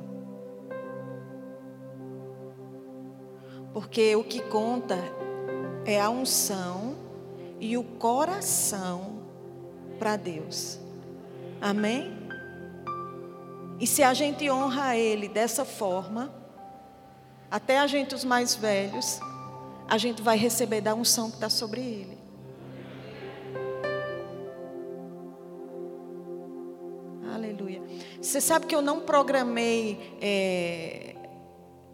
Porque 3.73 4.15
o 4.15 4.23
que 4.23 4.41
conta 4.43 4.97
é 5.85 6.01
a 6.01 6.09
unção 6.09 6.95
e 7.59 7.77
o 7.77 7.83
coração 7.83 9.25
para 9.99 10.15
Deus. 10.15 10.79
Amém? 11.61 12.17
E 13.81 13.89
se 13.89 14.05
a 14.05 14.15
gente 14.15 14.49
honra 14.49 14.97
Ele 14.97 15.29
dessa 15.29 15.65
forma, 15.65 16.33
até 17.51 17.81
a 17.81 17.89
gente 17.89 18.15
os 18.15 18.25
mais 18.25 18.55
velhos, 18.55 19.21
a 19.91 19.99
gente 19.99 20.23
vai 20.23 20.39
receber 20.39 20.81
da 20.81 20.95
unção 20.95 21.29
que 21.29 21.35
está 21.35 21.51
sobre 21.51 21.81
ele. 21.81 22.17
Aleluia. 27.35 27.83
Você 28.23 28.41
sabe 28.41 28.67
que 28.67 28.75
eu 28.75 28.81
não 28.81 29.01
programei 29.01 30.17
é, 30.21 31.17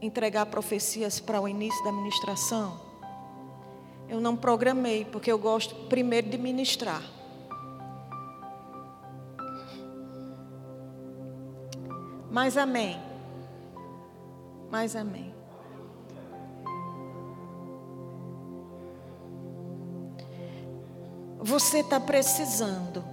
entregar 0.03 0.45
profecias 0.45 1.19
para 1.19 1.41
o 1.41 1.49
início 1.49 1.83
da 1.85 1.91
ministração? 1.91 2.79
Eu 4.11 4.21
não 4.21 4.37
programei, 4.37 5.07
porque 5.07 5.33
eu 5.33 5.39
gosto 5.39 5.75
primeiro 5.87 6.29
de 6.29 6.37
ministrar. 6.37 7.03
Mas 12.31 12.59
amém. 12.59 13.01
Mas 14.71 14.95
amém. 14.95 15.36
Você 21.47 21.79
está 21.79 22.01
precisando 22.01 23.05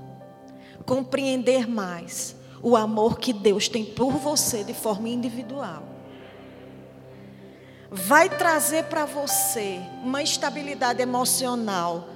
compreender 0.88 1.70
mais 1.70 2.36
o 2.64 2.76
amor 2.76 3.20
que 3.20 3.32
Deus 3.32 3.68
tem 3.68 3.86
por 3.86 4.14
você 4.14 4.64
de 4.64 4.74
forma 4.74 5.08
individual. 5.08 5.84
Vai 7.92 8.28
trazer 8.30 8.86
para 8.86 9.06
você 9.06 9.80
uma 10.04 10.24
estabilidade 10.24 11.00
emocional 11.00 12.08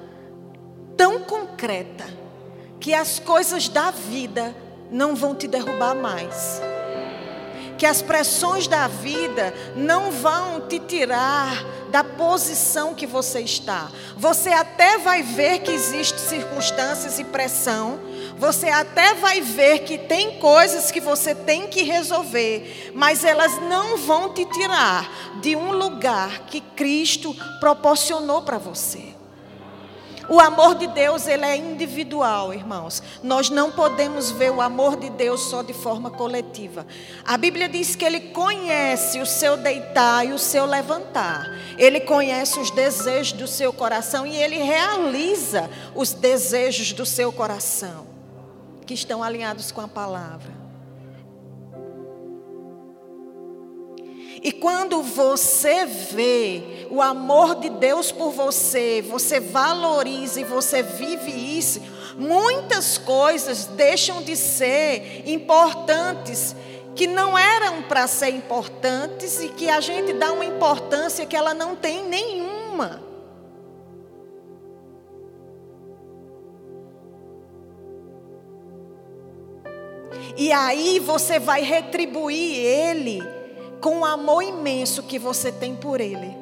tão 0.97 1.19
concreta 1.19 2.05
que 2.79 2.95
as 2.95 3.19
coisas 3.19 3.69
da 3.69 3.91
vida 3.91 4.55
não 4.89 5.15
vão 5.15 5.35
te 5.35 5.47
derrubar 5.47 5.93
mais. 5.93 6.59
Que 7.77 7.85
as 7.85 8.01
pressões 8.01 8.67
da 8.67 8.87
vida 8.87 9.53
não 9.75 10.11
vão 10.11 10.61
te 10.67 10.79
tirar 10.79 11.63
da 11.89 12.03
posição 12.03 12.93
que 12.93 13.05
você 13.05 13.41
está. 13.41 13.89
Você 14.15 14.49
até 14.49 14.97
vai 14.97 15.23
ver 15.23 15.59
que 15.59 15.71
existem 15.71 16.19
circunstâncias 16.19 17.19
e 17.19 17.23
pressão. 17.23 17.99
Você 18.37 18.69
até 18.69 19.15
vai 19.15 19.41
ver 19.41 19.79
que 19.79 19.97
tem 19.97 20.39
coisas 20.39 20.91
que 20.91 20.99
você 20.99 21.33
tem 21.33 21.67
que 21.67 21.83
resolver, 21.83 22.91
mas 22.93 23.23
elas 23.23 23.59
não 23.61 23.97
vão 23.97 24.33
te 24.33 24.45
tirar 24.45 25.09
de 25.41 25.55
um 25.55 25.71
lugar 25.71 26.45
que 26.45 26.61
Cristo 26.61 27.35
proporcionou 27.59 28.43
para 28.43 28.57
você. 28.57 29.16
O 30.29 30.41
amor 30.41 30.75
de 30.75 30.87
Deus, 30.87 31.25
ele 31.25 31.45
é 31.45 31.55
individual, 31.55 32.53
irmãos. 32.53 33.01
Nós 33.23 33.49
não 33.49 33.71
podemos 33.71 34.29
ver 34.29 34.51
o 34.51 34.61
amor 34.61 34.97
de 34.97 35.09
Deus 35.09 35.41
só 35.41 35.61
de 35.61 35.73
forma 35.73 36.09
coletiva. 36.09 36.85
A 37.25 37.37
Bíblia 37.37 37.69
diz 37.69 37.95
que 37.95 38.03
ele 38.03 38.19
conhece 38.19 39.19
o 39.19 39.25
seu 39.25 39.55
deitar 39.55 40.25
e 40.25 40.33
o 40.33 40.39
seu 40.39 40.65
levantar. 40.65 41.47
Ele 41.77 42.01
conhece 42.01 42.59
os 42.59 42.69
desejos 42.71 43.31
do 43.33 43.47
seu 43.47 43.71
coração 43.71 44.27
e 44.27 44.35
ele 44.35 44.57
realiza 44.57 45.69
os 45.95 46.11
desejos 46.11 46.91
do 46.91 47.05
seu 47.05 47.31
coração, 47.31 48.05
que 48.85 48.93
estão 48.93 49.23
alinhados 49.23 49.71
com 49.71 49.79
a 49.79 49.87
palavra. 49.87 50.56
E 54.47 54.51
quando 54.53 55.03
você 55.03 55.85
vê 55.85 56.87
o 56.89 57.01
amor 57.01 57.55
de 57.55 57.69
Deus 57.69 58.13
por 58.13 58.31
você, 58.31 59.01
você 59.05 59.41
valoriza 59.41 60.39
e 60.39 60.45
você 60.45 60.81
vive 60.81 61.29
isso, 61.29 61.81
muitas 62.17 62.97
coisas 62.97 63.65
deixam 63.65 64.21
de 64.21 64.37
ser 64.37 65.23
importantes 65.27 66.55
que 66.95 67.05
não 67.05 67.37
eram 67.37 67.81
para 67.89 68.07
ser 68.07 68.29
importantes 68.29 69.41
e 69.41 69.49
que 69.49 69.67
a 69.69 69.81
gente 69.81 70.13
dá 70.13 70.31
uma 70.31 70.45
importância 70.45 71.25
que 71.25 71.35
ela 71.35 71.53
não 71.53 71.75
tem 71.75 72.05
nenhuma. 72.05 73.03
E 80.37 80.53
aí 80.53 80.99
você 80.99 81.37
vai 81.37 81.63
retribuir 81.63 82.55
ele 82.55 83.36
com 83.79 83.99
o 83.99 84.05
amor 84.05 84.43
imenso 84.43 85.03
que 85.03 85.19
você 85.19 85.51
tem 85.51 85.75
por 85.75 86.01
Ele. 86.01 86.35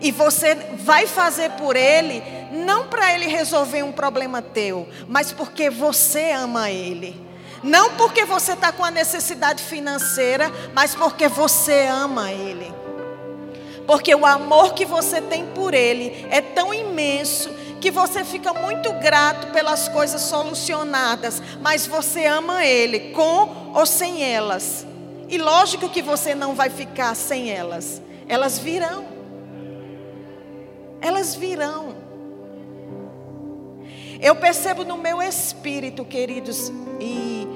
E 0.00 0.10
você 0.10 0.54
vai 0.78 1.06
fazer 1.06 1.50
por 1.52 1.76
Ele, 1.76 2.22
não 2.52 2.88
para 2.88 3.14
Ele 3.14 3.26
resolver 3.26 3.82
um 3.82 3.92
problema 3.92 4.42
teu, 4.42 4.88
mas 5.08 5.32
porque 5.32 5.70
você 5.70 6.32
ama 6.32 6.70
Ele. 6.70 7.24
Não 7.62 7.94
porque 7.94 8.24
você 8.24 8.52
está 8.52 8.70
com 8.72 8.84
a 8.84 8.90
necessidade 8.90 9.62
financeira, 9.62 10.52
mas 10.74 10.94
porque 10.94 11.28
você 11.28 11.86
ama 11.86 12.30
Ele. 12.30 12.72
Porque 13.86 14.14
o 14.14 14.26
amor 14.26 14.74
que 14.74 14.84
você 14.84 15.20
tem 15.20 15.46
por 15.46 15.72
Ele 15.72 16.26
é 16.30 16.40
tão 16.40 16.74
imenso 16.74 17.48
que 17.80 17.90
você 17.90 18.24
fica 18.24 18.52
muito 18.52 18.92
grato 18.94 19.48
pelas 19.52 19.88
coisas 19.88 20.20
solucionadas, 20.22 21.40
mas 21.60 21.86
você 21.86 22.26
ama 22.26 22.64
Ele, 22.64 23.12
com 23.12 23.72
ou 23.74 23.86
sem 23.86 24.22
elas. 24.24 24.86
E 25.28 25.38
lógico 25.38 25.88
que 25.88 26.02
você 26.02 26.34
não 26.34 26.54
vai 26.54 26.70
ficar 26.70 27.14
sem 27.14 27.50
elas. 27.50 28.02
Elas 28.28 28.58
virão. 28.58 29.04
Elas 31.00 31.34
virão. 31.34 31.94
Eu 34.20 34.34
percebo 34.36 34.84
no 34.84 34.96
meu 34.96 35.20
espírito, 35.20 36.04
queridos, 36.04 36.72
e 36.98 37.46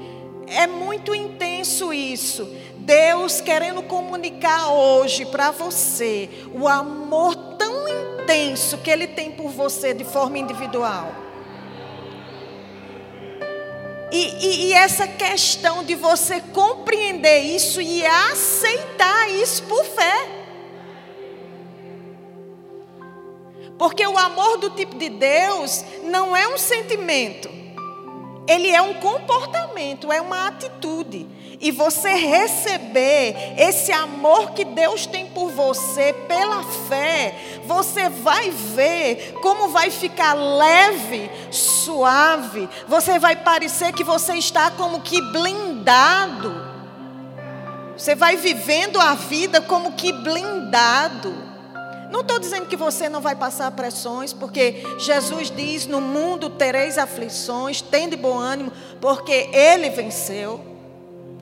é 0.47 0.67
muito 0.67 1.15
intenso 1.15 1.91
isso. 1.91 2.47
Deus 2.77 3.41
querendo 3.41 3.81
comunicar 3.83 4.71
hoje 4.71 5.25
para 5.25 5.51
você 5.51 6.29
o 6.53 6.67
amor 6.67 7.35
tão 7.57 7.87
intenso 7.87 8.77
que 8.79 8.89
Ele 8.89 9.07
tem 9.07 9.31
por 9.31 9.49
você 9.49 9.93
de 9.93 10.03
forma 10.03 10.37
individual. 10.37 11.11
E, 14.11 14.17
e, 14.17 14.65
e, 14.65 14.73
essa 14.73 15.07
questão 15.07 15.85
de 15.85 15.95
você 15.95 16.41
compreender 16.41 17.39
isso 17.39 17.79
e 17.79 18.05
aceitar 18.05 19.29
isso 19.31 19.63
por 19.63 19.85
fé. 19.85 20.41
Porque 23.77 24.05
o 24.05 24.17
amor 24.17 24.57
do 24.57 24.69
tipo 24.71 24.97
de 24.97 25.09
Deus 25.09 25.83
não 26.03 26.35
é 26.35 26.45
um 26.47 26.57
sentimento, 26.57 27.49
ele 28.47 28.69
é 28.69 28.81
um 28.81 28.95
comportamento, 28.95 30.11
é 30.11 30.19
uma 30.19 30.47
atitude 30.47 31.27
e 31.61 31.69
você 31.69 32.09
receber 32.13 33.53
esse 33.55 33.91
amor 33.91 34.51
que 34.51 34.65
Deus 34.65 35.05
tem 35.05 35.27
por 35.27 35.51
você 35.51 36.11
pela 36.27 36.63
fé, 36.63 37.61
você 37.65 38.09
vai 38.09 38.49
ver 38.49 39.33
como 39.43 39.69
vai 39.69 39.91
ficar 39.91 40.33
leve, 40.33 41.29
suave. 41.51 42.67
Você 42.87 43.19
vai 43.19 43.35
parecer 43.35 43.93
que 43.93 44.03
você 44.03 44.33
está 44.33 44.71
como 44.71 45.01
que 45.01 45.21
blindado. 45.31 46.71
Você 47.95 48.15
vai 48.15 48.37
vivendo 48.37 48.99
a 48.99 49.13
vida 49.13 49.61
como 49.61 49.91
que 49.91 50.11
blindado. 50.11 51.51
Não 52.09 52.21
estou 52.21 52.39
dizendo 52.39 52.65
que 52.65 52.75
você 52.75 53.07
não 53.07 53.21
vai 53.21 53.35
passar 53.35 53.69
pressões, 53.71 54.33
porque 54.33 54.83
Jesus 54.97 55.51
diz: 55.51 55.85
No 55.85 56.01
mundo 56.01 56.49
tereis 56.49 56.97
aflições, 56.97 57.81
tende 57.81 58.17
bom 58.17 58.37
ânimo, 58.37 58.71
porque 58.99 59.49
Ele 59.53 59.91
venceu 59.91 60.70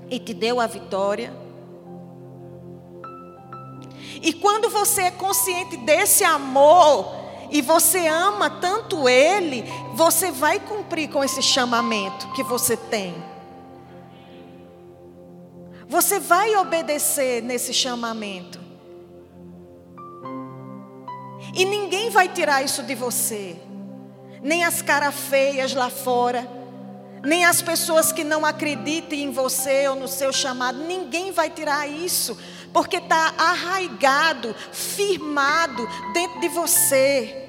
e 0.10 0.20
te 0.20 0.34
deu 0.34 0.60
a 0.60 0.68
vitória. 0.68 1.34
E 4.22 4.34
quando 4.34 4.70
você 4.70 5.04
é 5.04 5.12
consciente 5.12 5.78
desse 5.78 6.24
amor 6.24 7.16
e 7.52 7.62
você 7.62 8.08
ama 8.08 8.50
tanto 8.50 9.08
Ele, 9.08 9.64
você 9.94 10.32
vai 10.32 10.60
cumprir 10.60 11.10
com 11.10 11.24
esse 11.24 11.42
chamamento 11.42 12.32
que 12.34 12.44
você 12.44 12.76
tem. 12.76 13.16
Você 15.88 16.20
vai 16.20 16.56
obedecer 16.56 17.42
nesse 17.42 17.74
chamamento. 17.74 18.60
E 21.56 21.66
ninguém 21.66 22.10
vai 22.10 22.28
tirar 22.28 22.64
isso 22.64 22.84
de 22.84 22.94
você. 22.94 23.56
Nem 24.42 24.64
as 24.64 24.82
caras 24.82 25.16
feias 25.16 25.74
lá 25.74 25.90
fora 25.90 26.59
nem 27.24 27.46
as 27.46 27.62
pessoas 27.62 28.12
que 28.12 28.24
não 28.24 28.46
acreditem 28.46 29.24
em 29.24 29.32
você 29.32 29.88
ou 29.88 29.96
no 29.96 30.08
seu 30.08 30.32
chamado, 30.32 30.80
ninguém 30.80 31.32
vai 31.32 31.50
tirar 31.50 31.88
isso, 31.88 32.38
porque 32.74 32.98
está 32.98 33.34
arraigado, 33.38 34.56
firmado 34.72 35.88
dentro 36.14 36.40
de 36.40 36.50
você. 36.50 37.46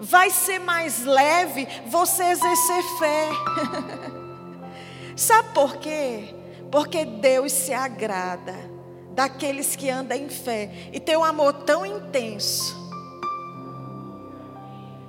Vai 0.00 0.30
ser 0.30 0.58
mais 0.58 1.04
leve 1.04 1.68
você 1.86 2.24
exercer 2.24 2.82
fé. 2.98 3.28
Sabe 5.16 5.50
por 5.54 5.76
quê? 5.76 6.34
Porque 6.70 7.04
Deus 7.04 7.52
se 7.52 7.72
agrada 7.72 8.54
daqueles 9.12 9.76
que 9.76 9.88
andam 9.88 10.18
em 10.18 10.28
fé 10.28 10.90
e 10.92 10.98
tem 10.98 11.16
um 11.16 11.22
amor 11.22 11.52
tão 11.52 11.86
intenso 11.86 12.83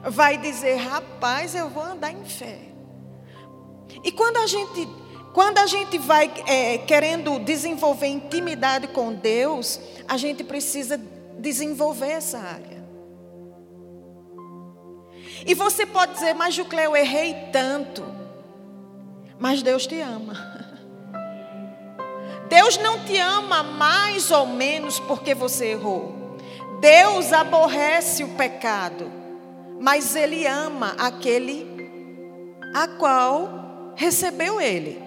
vai 0.05 0.37
dizer: 0.37 0.75
rapaz, 0.75 1.55
eu 1.55 1.69
vou 1.69 1.83
andar 1.83 2.11
em 2.11 2.25
fé. 2.25 2.59
E 4.03 4.11
quando 4.11 4.37
a 4.37 4.47
gente, 4.47 4.87
quando 5.33 5.57
a 5.57 5.65
gente 5.65 5.97
vai 5.97 6.31
é, 6.45 6.77
querendo 6.79 7.39
desenvolver 7.39 8.07
intimidade 8.07 8.87
com 8.87 9.13
Deus, 9.13 9.79
a 10.07 10.17
gente 10.17 10.43
precisa 10.43 10.97
desenvolver 11.39 12.11
essa 12.11 12.39
área. 12.39 12.85
E 15.45 15.53
você 15.53 15.85
pode 15.85 16.13
dizer, 16.13 16.33
mas 16.33 16.53
Juclé, 16.53 16.85
eu 16.85 16.95
errei 16.95 17.33
tanto. 17.51 18.03
Mas 19.37 19.61
Deus 19.61 19.85
te 19.85 19.99
ama. 19.99 20.33
Deus 22.47 22.77
não 22.77 23.03
te 23.03 23.17
ama 23.17 23.63
mais 23.63 24.31
ou 24.31 24.45
menos 24.45 24.99
porque 24.99 25.35
você 25.35 25.71
errou. 25.71 26.37
Deus 26.79 27.33
aborrece 27.33 28.23
o 28.23 28.29
pecado 28.29 29.24
mas 29.79 30.15
ele 30.15 30.45
ama 30.47 30.95
aquele 30.97 31.65
a 32.73 32.87
qual 32.87 33.93
recebeu 33.95 34.59
ele. 34.59 35.03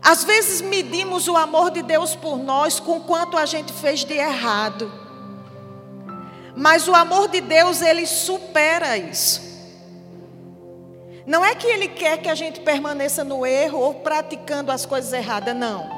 Às 0.00 0.24
vezes 0.24 0.60
medimos 0.60 1.28
o 1.28 1.36
amor 1.36 1.70
de 1.70 1.82
Deus 1.82 2.16
por 2.16 2.36
nós 2.36 2.80
com 2.80 3.00
quanto 3.00 3.36
a 3.36 3.46
gente 3.46 3.72
fez 3.72 4.04
de 4.04 4.14
errado. 4.14 4.92
Mas 6.56 6.88
o 6.88 6.94
amor 6.94 7.28
de 7.28 7.40
Deus, 7.40 7.80
ele 7.80 8.06
supera 8.06 8.96
isso. 8.98 9.40
Não 11.24 11.44
é 11.44 11.54
que 11.54 11.66
ele 11.66 11.88
quer 11.88 12.18
que 12.18 12.28
a 12.28 12.34
gente 12.34 12.60
permaneça 12.60 13.22
no 13.22 13.46
erro 13.46 13.78
ou 13.78 13.94
praticando 13.94 14.72
as 14.72 14.84
coisas 14.84 15.12
erradas, 15.12 15.54
não. 15.54 15.88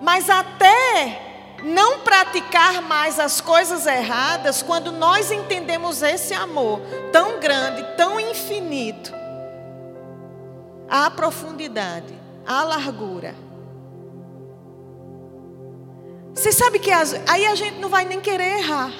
Mas 0.00 0.30
até 0.30 1.27
não 1.62 2.00
praticar 2.00 2.80
mais 2.82 3.18
as 3.18 3.40
coisas 3.40 3.86
erradas 3.86 4.62
quando 4.62 4.92
nós 4.92 5.30
entendemos 5.30 6.02
esse 6.02 6.32
amor 6.34 6.80
tão 7.12 7.40
grande, 7.40 7.82
tão 7.96 8.20
infinito, 8.20 9.12
a 10.88 11.10
profundidade, 11.10 12.14
a 12.46 12.62
largura. 12.64 13.34
Você 16.34 16.52
sabe 16.52 16.78
que 16.78 16.90
as, 16.90 17.14
aí 17.28 17.46
a 17.46 17.54
gente 17.56 17.80
não 17.80 17.88
vai 17.88 18.04
nem 18.04 18.20
querer 18.20 18.58
errar. 18.58 18.92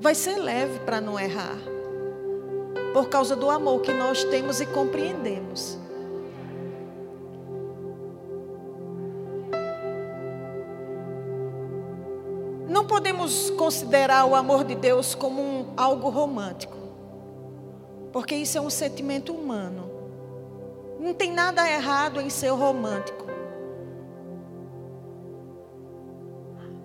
Vai 0.00 0.14
ser 0.14 0.36
leve 0.36 0.80
para 0.80 1.00
não 1.00 1.18
errar. 1.18 1.56
Por 2.92 3.08
causa 3.08 3.36
do 3.36 3.48
amor 3.48 3.80
que 3.80 3.92
nós 3.92 4.24
temos 4.24 4.60
e 4.60 4.66
compreendemos. 4.66 5.78
Podemos 13.32 13.50
considerar 13.50 14.26
o 14.26 14.34
amor 14.34 14.64
de 14.64 14.74
Deus 14.74 15.14
como 15.14 15.40
um, 15.40 15.72
algo 15.76 16.08
romântico, 16.10 16.76
porque 18.12 18.34
isso 18.34 18.58
é 18.58 18.60
um 18.60 18.70
sentimento 18.70 19.32
humano. 19.32 19.90
Não 21.00 21.14
tem 21.14 21.32
nada 21.32 21.68
errado 21.68 22.20
em 22.20 22.30
ser 22.30 22.50
romântico. 22.50 23.26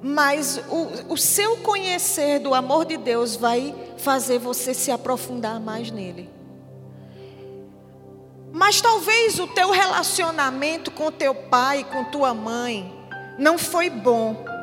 Mas 0.01 0.57
o, 0.69 1.13
o 1.13 1.17
seu 1.17 1.57
conhecer 1.57 2.39
do 2.39 2.53
amor 2.53 2.85
de 2.85 2.97
Deus 2.97 3.35
vai 3.35 3.75
fazer 3.97 4.39
você 4.39 4.73
se 4.73 4.91
aprofundar 4.91 5.59
mais 5.59 5.91
nele. 5.91 6.29
Mas 8.51 8.79
talvez 8.79 9.37
o 9.39 9.47
teu 9.47 9.71
relacionamento 9.71 10.89
com 10.91 11.11
teu 11.11 11.35
pai, 11.35 11.83
com 11.83 12.05
tua 12.05 12.33
mãe, 12.33 12.91
não 13.37 13.57
foi 13.57 13.89
bom. 13.89 14.56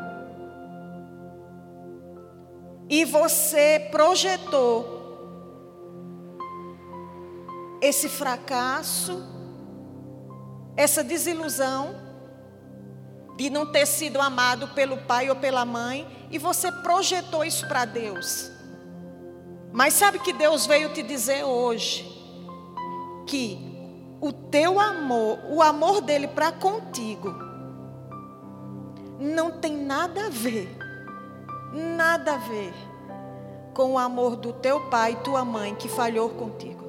E 2.89 3.05
você 3.05 3.89
projetou 3.91 4.95
esse 7.81 8.09
fracasso, 8.09 9.23
essa 10.77 11.03
desilusão 11.03 12.03
de 13.37 13.51
não 13.51 13.67
ter 13.67 13.87
sido 13.87 14.21
amado 14.21 14.69
pelo 14.69 14.99
pai 14.99 15.29
ou 15.29 15.37
pela 15.37 15.65
mãe, 15.65 16.07
e 16.31 16.39
você 16.39 16.71
projetou 16.71 17.45
isso 17.45 17.67
para 17.67 17.85
Deus. 17.85 18.51
Mas 19.73 19.95
sabe 19.95 20.21
que 20.21 20.33
Deus 20.33 20.67
veio 20.67 20.93
te 20.93 21.03
dizer 21.03 21.43
hoje 21.45 22.05
que 23.27 23.59
o 24.21 24.33
teu 24.33 24.79
amor, 24.79 25.39
o 25.51 25.61
amor 25.61 26.01
dele 26.01 26.29
para 26.29 26.53
contigo, 26.53 27.35
não 29.19 29.59
tem 29.61 29.77
nada 29.77 30.27
a 30.27 30.31
ver 30.31 30.84
nada 31.75 32.35
a 32.35 32.39
ver 32.39 32.73
com 33.75 33.93
o 33.93 33.99
amor 33.99 34.37
do 34.37 34.53
teu 34.53 34.81
pai 34.83 35.13
e 35.13 35.17
tua 35.17 35.45
mãe 35.45 35.75
que 35.75 35.89
falhou 35.89 36.31
contigo. 36.31 36.85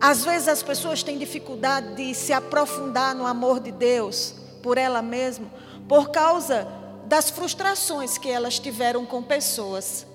Às 0.00 0.24
vezes 0.24 0.48
as 0.48 0.62
pessoas 0.62 1.02
têm 1.02 1.18
dificuldade 1.18 1.94
de 1.94 2.14
se 2.14 2.32
aprofundar 2.32 3.14
no 3.14 3.26
amor 3.26 3.60
de 3.60 3.72
Deus 3.72 4.34
por 4.62 4.78
ela 4.78 5.02
mesma, 5.02 5.48
por 5.88 6.10
causa 6.10 6.66
das 7.04 7.30
frustrações 7.30 8.16
que 8.16 8.30
elas 8.30 8.58
tiveram 8.58 9.04
com 9.04 9.22
pessoas. 9.22 10.06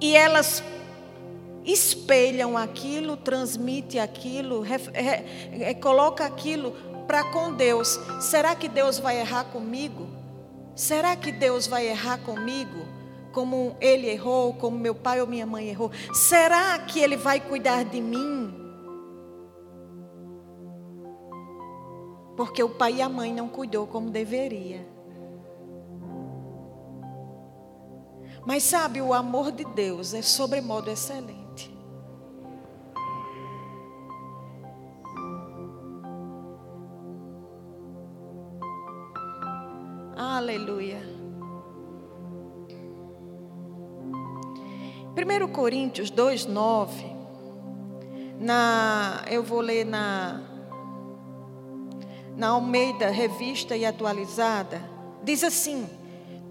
E 0.00 0.14
elas 0.14 0.62
espelham 1.72 2.56
aquilo, 2.56 3.16
transmite 3.16 3.98
aquilo, 3.98 4.60
re, 4.60 4.76
re, 4.92 5.74
coloca 5.74 6.24
aquilo 6.24 6.72
para 7.06 7.24
com 7.24 7.52
Deus. 7.52 7.98
Será 8.20 8.54
que 8.54 8.68
Deus 8.68 8.98
vai 8.98 9.18
errar 9.18 9.44
comigo? 9.44 10.06
Será 10.74 11.16
que 11.16 11.32
Deus 11.32 11.66
vai 11.66 11.88
errar 11.88 12.18
comigo? 12.18 12.86
Como 13.32 13.76
ele 13.80 14.08
errou, 14.08 14.54
como 14.54 14.78
meu 14.78 14.94
pai 14.94 15.20
ou 15.20 15.26
minha 15.26 15.46
mãe 15.46 15.68
errou? 15.68 15.90
Será 16.12 16.78
que 16.78 17.00
ele 17.00 17.16
vai 17.16 17.40
cuidar 17.40 17.84
de 17.84 18.00
mim? 18.00 18.60
porque 22.40 22.62
o 22.62 22.70
pai 22.70 22.94
e 22.94 23.02
a 23.02 23.08
mãe 23.08 23.34
não 23.34 23.50
cuidou 23.50 23.86
como 23.86 24.08
deveria. 24.08 24.88
Mas 28.46 28.62
sabe, 28.62 29.02
o 29.02 29.12
amor 29.12 29.52
de 29.52 29.62
Deus 29.62 30.14
é 30.14 30.22
sobremodo 30.22 30.90
excelente. 30.90 31.39
Aleluia. 40.22 41.00
1 45.16 45.48
Coríntios 45.50 46.10
2, 46.10 46.44
9. 46.44 47.06
Na, 48.38 49.24
eu 49.30 49.42
vou 49.42 49.62
ler 49.62 49.86
na, 49.86 50.42
na 52.36 52.48
Almeida, 52.48 53.08
revista 53.08 53.74
e 53.74 53.86
atualizada. 53.86 54.82
Diz 55.22 55.42
assim: 55.42 55.88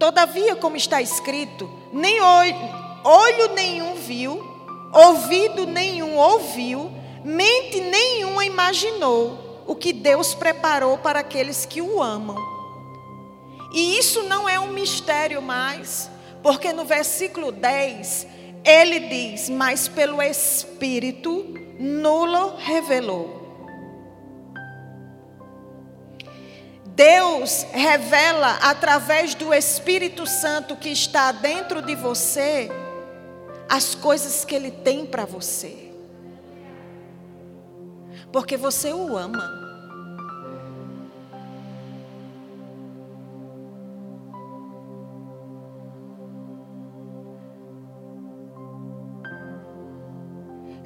Todavia, 0.00 0.56
como 0.56 0.74
está 0.76 1.00
escrito, 1.00 1.70
nem 1.92 2.20
olho, 2.20 2.56
olho 3.04 3.54
nenhum 3.54 3.94
viu, 3.94 4.42
ouvido 4.92 5.64
nenhum 5.64 6.16
ouviu, 6.16 6.90
mente 7.24 7.80
nenhuma 7.80 8.44
imaginou 8.44 9.62
o 9.64 9.76
que 9.76 9.92
Deus 9.92 10.34
preparou 10.34 10.98
para 10.98 11.20
aqueles 11.20 11.64
que 11.64 11.80
o 11.80 12.02
amam. 12.02 12.59
E 13.72 13.98
isso 13.98 14.22
não 14.24 14.48
é 14.48 14.58
um 14.58 14.72
mistério 14.72 15.40
mais, 15.40 16.10
porque 16.42 16.72
no 16.72 16.84
versículo 16.84 17.52
10 17.52 18.26
ele 18.64 19.00
diz: 19.00 19.48
Mas 19.48 19.88
pelo 19.88 20.20
Espírito 20.20 21.54
nulo 21.78 22.56
revelou. 22.56 23.40
Deus 26.86 27.66
revela 27.72 28.58
através 28.60 29.34
do 29.34 29.54
Espírito 29.54 30.26
Santo 30.26 30.76
que 30.76 30.90
está 30.90 31.32
dentro 31.32 31.80
de 31.80 31.94
você 31.94 32.70
as 33.70 33.94
coisas 33.94 34.44
que 34.44 34.54
Ele 34.54 34.70
tem 34.70 35.06
para 35.06 35.24
você. 35.24 35.92
Porque 38.30 38.56
você 38.56 38.92
o 38.92 39.16
ama. 39.16 39.59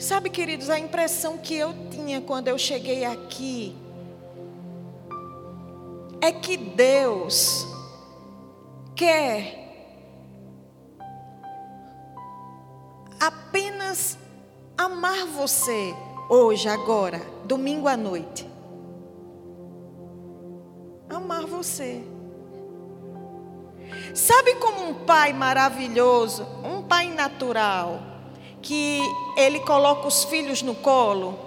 Sabe, 0.04 0.28
queridos, 0.28 0.68
a 0.68 0.78
impressão 0.78 1.38
que 1.38 1.54
eu 1.54 1.72
tinha 1.90 2.20
quando 2.20 2.48
eu 2.48 2.58
cheguei 2.58 3.06
aqui 3.06 3.74
é 6.20 6.30
que 6.30 6.58
Deus 6.58 7.66
quer 8.94 9.96
apenas 13.18 14.18
amar 14.76 15.24
você 15.24 15.94
hoje, 16.28 16.68
agora, 16.68 17.22
domingo 17.46 17.88
à 17.88 17.96
noite. 17.96 18.46
Amar 21.08 21.46
você. 21.46 22.04
Sabe 24.14 24.56
como 24.56 24.86
um 24.86 25.06
pai 25.06 25.32
maravilhoso, 25.32 26.46
um 26.62 26.82
pai 26.82 27.08
natural, 27.08 28.13
que 28.64 29.02
ele 29.36 29.60
coloca 29.60 30.08
os 30.08 30.24
filhos 30.24 30.62
no 30.62 30.74
colo? 30.74 31.38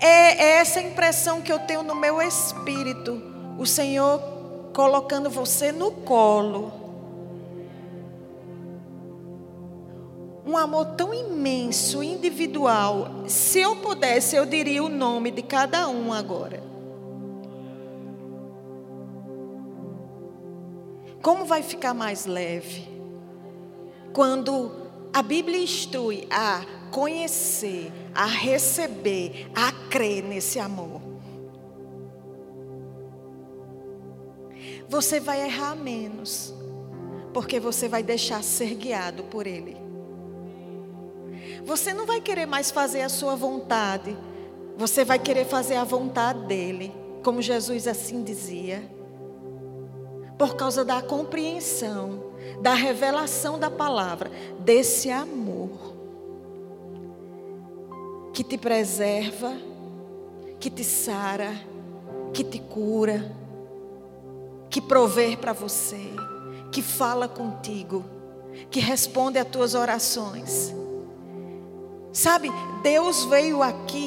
É, 0.00 0.44
é 0.44 0.48
essa 0.58 0.80
impressão 0.80 1.42
que 1.42 1.52
eu 1.52 1.58
tenho 1.58 1.82
no 1.82 1.94
meu 1.94 2.20
espírito 2.20 3.22
o 3.58 3.66
Senhor 3.66 4.20
colocando 4.72 5.28
você 5.28 5.70
no 5.70 5.90
colo. 5.90 6.72
Um 10.46 10.56
amor 10.56 10.86
tão 10.96 11.12
imenso, 11.12 12.02
individual. 12.02 13.24
Se 13.26 13.58
eu 13.58 13.76
pudesse, 13.76 14.36
eu 14.36 14.46
diria 14.46 14.82
o 14.82 14.88
nome 14.88 15.30
de 15.30 15.42
cada 15.42 15.86
um 15.88 16.12
agora. 16.12 16.62
Como 21.20 21.44
vai 21.44 21.62
ficar 21.62 21.92
mais 21.92 22.24
leve? 22.24 22.88
Quando 24.12 24.85
a 25.16 25.22
Bíblia 25.22 25.58
instrui 25.58 26.26
a 26.28 26.62
conhecer, 26.90 27.90
a 28.14 28.26
receber, 28.26 29.50
a 29.54 29.72
crer 29.88 30.22
nesse 30.22 30.58
amor. 30.58 31.06
você 34.88 35.18
vai 35.18 35.44
errar 35.44 35.74
menos, 35.74 36.54
porque 37.32 37.58
você 37.58 37.88
vai 37.88 38.02
deixar 38.02 38.42
ser 38.42 38.74
guiado 38.74 39.24
por 39.24 39.46
Ele. 39.46 39.76
Você 41.64 41.92
não 41.92 42.06
vai 42.06 42.20
querer 42.20 42.46
mais 42.46 42.70
fazer 42.70 43.02
a 43.02 43.08
sua 43.08 43.34
vontade, 43.34 44.16
você 44.76 45.04
vai 45.04 45.18
querer 45.18 45.44
fazer 45.44 45.76
a 45.76 45.84
vontade 45.84 46.46
dEle, 46.46 46.94
como 47.24 47.42
Jesus 47.42 47.86
assim 47.86 48.22
dizia, 48.22 48.88
por 50.38 50.54
causa 50.54 50.84
da 50.84 51.02
compreensão, 51.02 52.32
da 52.60 52.74
revelação 52.74 53.58
da 53.58 53.70
palavra, 53.70 54.30
desse 54.60 55.10
amor 55.10 55.94
que 58.32 58.44
te 58.44 58.58
preserva, 58.58 59.52
que 60.60 60.70
te 60.70 60.84
sara, 60.84 61.52
que 62.32 62.44
te 62.44 62.58
cura 62.58 63.46
que 64.76 64.80
provê 64.82 65.38
para 65.38 65.54
você, 65.54 66.10
que 66.70 66.82
fala 66.82 67.26
contigo, 67.26 68.04
que 68.70 68.78
responde 68.78 69.38
às 69.38 69.48
tuas 69.48 69.74
orações. 69.74 70.74
Sabe, 72.12 72.50
Deus 72.82 73.24
veio 73.24 73.62
aqui. 73.62 74.06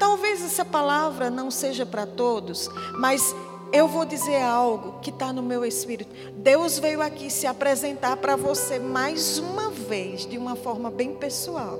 Talvez 0.00 0.42
essa 0.42 0.64
palavra 0.64 1.30
não 1.30 1.48
seja 1.48 1.86
para 1.86 2.06
todos, 2.06 2.68
mas 2.98 3.34
eu 3.74 3.88
vou 3.88 4.04
dizer 4.04 4.40
algo 4.40 5.00
que 5.00 5.10
está 5.10 5.32
no 5.32 5.42
meu 5.42 5.64
espírito. 5.64 6.14
Deus 6.36 6.78
veio 6.78 7.02
aqui 7.02 7.28
se 7.30 7.46
apresentar 7.46 8.16
para 8.16 8.36
você 8.36 8.78
mais 8.78 9.38
uma 9.38 9.70
vez, 9.70 10.26
de 10.26 10.38
uma 10.38 10.54
forma 10.54 10.90
bem 10.90 11.14
pessoal. 11.14 11.78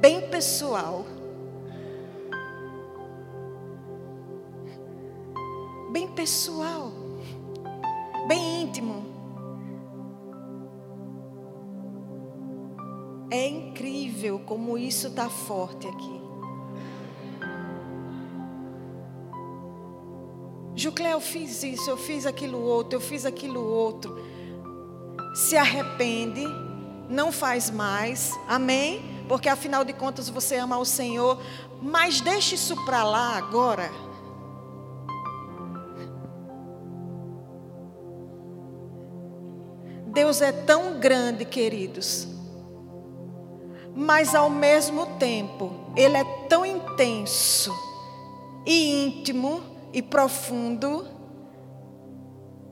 Bem 0.00 0.22
pessoal. 0.22 1.04
bem 5.92 6.08
pessoal, 6.08 6.90
bem 8.26 8.62
íntimo. 8.62 9.04
É 13.30 13.46
incrível 13.46 14.40
como 14.40 14.78
isso 14.78 15.08
está 15.08 15.28
forte 15.28 15.86
aqui. 15.86 16.21
Juclé, 20.82 21.12
eu 21.12 21.20
fiz 21.20 21.62
isso, 21.62 21.88
eu 21.88 21.96
fiz 21.96 22.26
aquilo 22.26 22.60
outro, 22.60 22.96
eu 22.96 23.00
fiz 23.00 23.24
aquilo 23.24 23.64
outro. 23.64 24.18
Se 25.32 25.56
arrepende, 25.56 26.44
não 27.08 27.30
faz 27.30 27.70
mais, 27.70 28.32
amém? 28.48 29.00
Porque 29.28 29.48
afinal 29.48 29.84
de 29.84 29.92
contas 29.92 30.28
você 30.28 30.56
ama 30.56 30.76
o 30.78 30.84
Senhor, 30.84 31.40
mas 31.80 32.20
deixe 32.20 32.56
isso 32.56 32.74
para 32.84 33.04
lá 33.04 33.36
agora. 33.36 33.92
Deus 40.08 40.42
é 40.42 40.50
tão 40.50 40.98
grande, 40.98 41.44
queridos, 41.44 42.26
mas 43.94 44.34
ao 44.34 44.50
mesmo 44.50 45.06
tempo, 45.16 45.92
Ele 45.94 46.16
é 46.16 46.24
tão 46.48 46.66
intenso 46.66 47.72
e 48.66 49.06
íntimo 49.06 49.71
e 49.92 50.00
profundo 50.00 51.06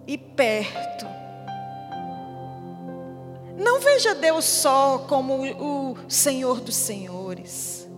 e 0.06 0.16
perto. 0.16 1.06
Não 3.56 3.78
veja 3.78 4.14
Deus 4.14 4.44
só 4.44 5.04
como 5.08 5.34
o 5.34 5.96
Senhor 6.08 6.60
dos 6.60 6.76
Senhores. 6.76 7.88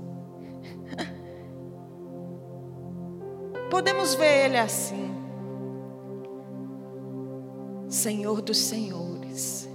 Podemos 3.71 4.15
ver 4.15 4.47
Ele 4.47 4.59
assim. 4.59 5.11
Senhor 7.89 8.43
dos 8.43 8.59
Senhores. 8.59 9.69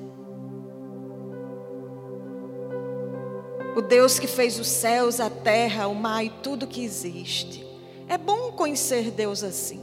O 3.76 3.82
Deus 3.82 4.18
que 4.18 4.26
fez 4.26 4.60
os 4.60 4.68
céus, 4.68 5.20
a 5.20 5.30
terra, 5.30 5.88
o 5.88 5.94
mar 5.94 6.26
e 6.26 6.30
tudo 6.30 6.66
que 6.66 6.84
existe. 6.84 7.67
É 8.08 8.18
bom 8.18 8.52
conhecer 8.54 9.12
Deus 9.12 9.44
assim. 9.44 9.82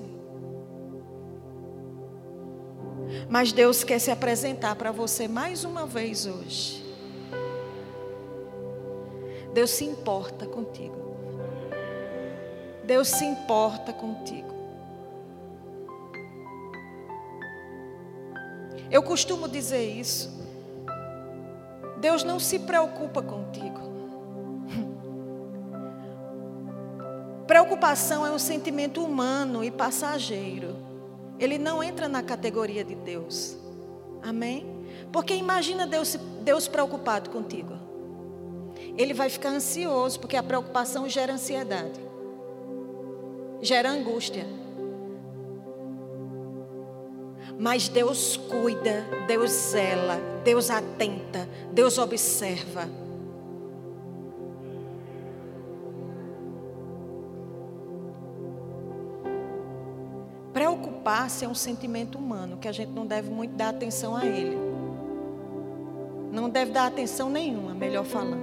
Mas 3.28 3.52
Deus 3.52 3.84
quer 3.84 3.98
se 3.98 4.10
apresentar 4.10 4.74
para 4.76 4.90
você 4.90 5.28
mais 5.28 5.64
uma 5.64 5.86
vez 5.86 6.26
hoje. 6.26 6.84
Deus 9.52 9.70
se 9.70 9.84
importa 9.84 10.46
contigo. 10.46 11.04
Deus 12.84 13.08
se 13.08 13.24
importa 13.24 13.92
contigo. 13.92 14.52
Eu 18.90 19.02
costumo 19.02 19.48
dizer 19.48 19.84
isso. 19.84 20.30
Deus 22.00 22.22
não 22.22 22.38
se 22.38 22.58
preocupa 22.58 23.22
contigo. 23.22 23.83
Preocupação 27.46 28.26
é 28.26 28.30
um 28.30 28.38
sentimento 28.38 29.04
humano 29.04 29.62
e 29.62 29.70
passageiro. 29.70 30.76
Ele 31.38 31.58
não 31.58 31.82
entra 31.82 32.08
na 32.08 32.22
categoria 32.22 32.84
de 32.84 32.94
Deus. 32.94 33.56
Amém? 34.22 34.66
Porque 35.12 35.34
imagina 35.34 35.86
Deus, 35.86 36.16
Deus 36.42 36.66
preocupado 36.66 37.28
contigo. 37.30 37.74
Ele 38.96 39.12
vai 39.12 39.28
ficar 39.28 39.50
ansioso, 39.50 40.18
porque 40.20 40.36
a 40.36 40.42
preocupação 40.42 41.08
gera 41.08 41.34
ansiedade, 41.34 42.00
gera 43.60 43.90
angústia. 43.90 44.46
Mas 47.58 47.88
Deus 47.88 48.36
cuida, 48.36 49.04
Deus 49.26 49.50
zela, 49.50 50.18
Deus 50.42 50.70
atenta, 50.70 51.48
Deus 51.72 51.98
observa. 51.98 53.03
Preocupar-se 61.04 61.44
é 61.44 61.48
um 61.48 61.54
sentimento 61.54 62.16
humano 62.16 62.56
que 62.56 62.66
a 62.66 62.72
gente 62.72 62.88
não 62.88 63.04
deve 63.04 63.30
muito 63.30 63.54
dar 63.54 63.68
atenção 63.68 64.16
a 64.16 64.24
ele. 64.24 64.56
Não 66.32 66.48
deve 66.48 66.70
dar 66.70 66.86
atenção 66.86 67.28
nenhuma, 67.28 67.74
melhor 67.74 68.06
falando. 68.06 68.42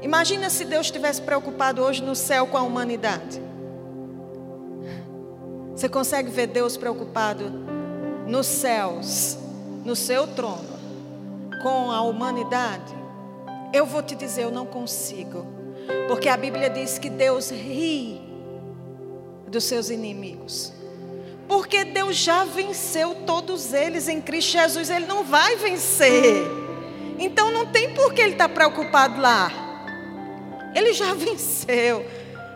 Imagina 0.00 0.48
se 0.48 0.64
Deus 0.64 0.86
estivesse 0.86 1.20
preocupado 1.20 1.82
hoje 1.82 2.02
no 2.02 2.14
céu 2.14 2.46
com 2.46 2.56
a 2.56 2.62
humanidade. 2.62 3.42
Você 5.72 5.86
consegue 5.86 6.30
ver 6.30 6.46
Deus 6.46 6.78
preocupado 6.78 7.44
nos 8.26 8.46
céus, 8.46 9.36
no 9.84 9.94
seu 9.94 10.26
trono, 10.28 10.78
com 11.62 11.90
a 11.90 12.00
humanidade? 12.00 12.94
Eu 13.70 13.84
vou 13.84 14.02
te 14.02 14.14
dizer, 14.14 14.44
eu 14.44 14.50
não 14.50 14.64
consigo. 14.64 15.44
Porque 16.08 16.26
a 16.26 16.38
Bíblia 16.38 16.70
diz 16.70 16.98
que 16.98 17.10
Deus 17.10 17.50
ri 17.50 18.27
dos 19.48 19.64
seus 19.64 19.90
inimigos. 19.90 20.72
Porque 21.46 21.84
Deus 21.84 22.16
já 22.16 22.44
venceu 22.44 23.14
todos 23.26 23.72
eles 23.72 24.06
em 24.08 24.20
Cristo 24.20 24.52
Jesus, 24.52 24.90
Ele 24.90 25.06
não 25.06 25.24
vai 25.24 25.56
vencer. 25.56 26.44
Então 27.18 27.50
não 27.50 27.66
tem 27.66 27.94
por 27.94 28.12
que 28.12 28.20
Ele 28.20 28.32
estar 28.32 28.48
tá 28.48 28.54
preocupado 28.54 29.20
lá. 29.20 29.50
Ele 30.74 30.92
já 30.92 31.14
venceu. 31.14 32.04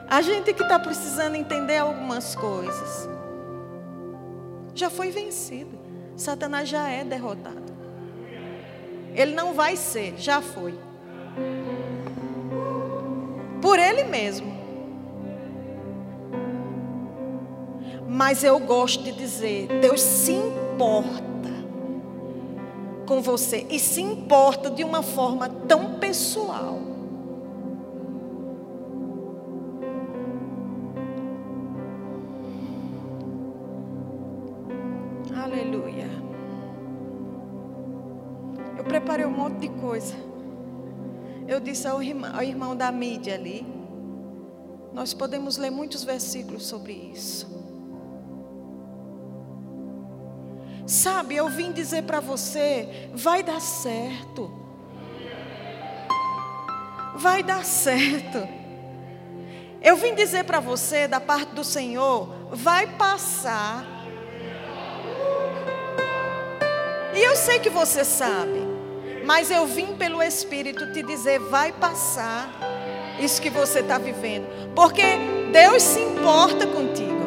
A 0.09 0.21
gente 0.21 0.53
que 0.53 0.63
está 0.63 0.79
precisando 0.79 1.37
entender 1.37 1.79
algumas 1.79 2.35
coisas 2.35 3.09
já 4.75 4.91
foi 4.91 5.11
vencido. 5.11 5.79
Satanás 6.17 6.69
já 6.69 6.89
é 6.89 7.03
derrotado. 7.03 7.73
Ele 9.15 9.35
não 9.35 9.55
vai 9.55 9.77
ser, 9.77 10.15
já 10.17 10.41
foi. 10.41 10.75
Por 13.61 13.79
ele 13.79 14.05
mesmo. 14.05 14.62
Mas 18.13 18.45
eu 18.45 18.61
gosto 18.61 19.03
de 19.03 19.13
dizer, 19.13 19.69
Deus 19.81 20.01
se 20.01 20.33
importa 20.33 21.23
com 23.07 23.23
você 23.23 23.67
e 23.71 23.79
se 23.79 24.01
importa 24.03 24.71
de 24.71 24.85
uma 24.85 25.03
forma 25.03 25.49
tão 25.49 25.99
pessoal. 25.99 26.93
preparei 38.93 39.25
um 39.25 39.31
monte 39.31 39.61
de 39.61 39.69
coisa. 39.81 40.15
Eu 41.49 41.61
disse 41.61 41.89
ao 41.89 42.03
irmão, 42.03 42.31
ao 42.35 42.43
irmão 42.43 42.77
da 42.77 42.93
mídia 42.93 43.35
ali, 43.35 43.67
nós 44.93 45.15
podemos 45.15 45.57
ler 45.57 45.71
muitos 45.71 46.05
versículos 46.05 46.67
sobre 46.67 46.93
isso. 46.93 47.62
Sabe, 50.93 51.35
eu 51.35 51.49
vim 51.49 51.73
dizer 51.73 52.03
para 52.03 52.21
você, 52.21 53.09
vai 53.15 53.43
dar 53.43 53.63
certo. 53.63 54.53
Vai 57.15 57.43
dar 57.43 57.65
certo. 57.65 58.47
Eu 59.81 59.97
vim 59.97 60.15
dizer 60.15 60.45
para 60.45 60.61
você, 60.61 61.09
da 61.09 61.19
parte 61.19 61.55
do 61.55 61.65
Senhor, 61.65 62.29
vai 62.51 62.87
passar. 62.87 63.87
E 67.15 67.21
eu 67.21 67.37
sei 67.37 67.59
que 67.59 67.71
você 67.71 68.05
sabe. 68.05 68.61
Mas 69.25 69.51
eu 69.51 69.65
vim 69.65 69.97
pelo 69.97 70.23
Espírito 70.23 70.93
te 70.93 71.03
dizer: 71.03 71.39
vai 71.39 71.73
passar 71.73 72.51
isso 73.19 73.41
que 73.41 73.49
você 73.49 73.81
está 73.81 73.97
vivendo. 73.97 74.47
Porque 74.75 75.17
Deus 75.51 75.83
se 75.83 76.01
importa 76.01 76.67
contigo. 76.67 77.22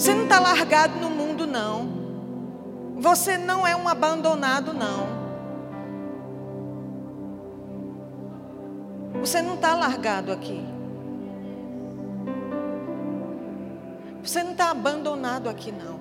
Você 0.00 0.14
não 0.14 0.22
está 0.22 0.40
largado 0.40 0.98
no 0.98 1.10
mundo, 1.10 1.46
não. 1.46 1.86
Você 2.96 3.36
não 3.36 3.66
é 3.66 3.76
um 3.76 3.86
abandonado, 3.86 4.72
não. 4.72 5.06
Você 9.20 9.42
não 9.42 9.56
está 9.56 9.74
largado 9.74 10.32
aqui. 10.32 10.64
Você 14.22 14.42
não 14.42 14.52
está 14.52 14.70
abandonado 14.70 15.50
aqui, 15.50 15.70
não. 15.70 16.00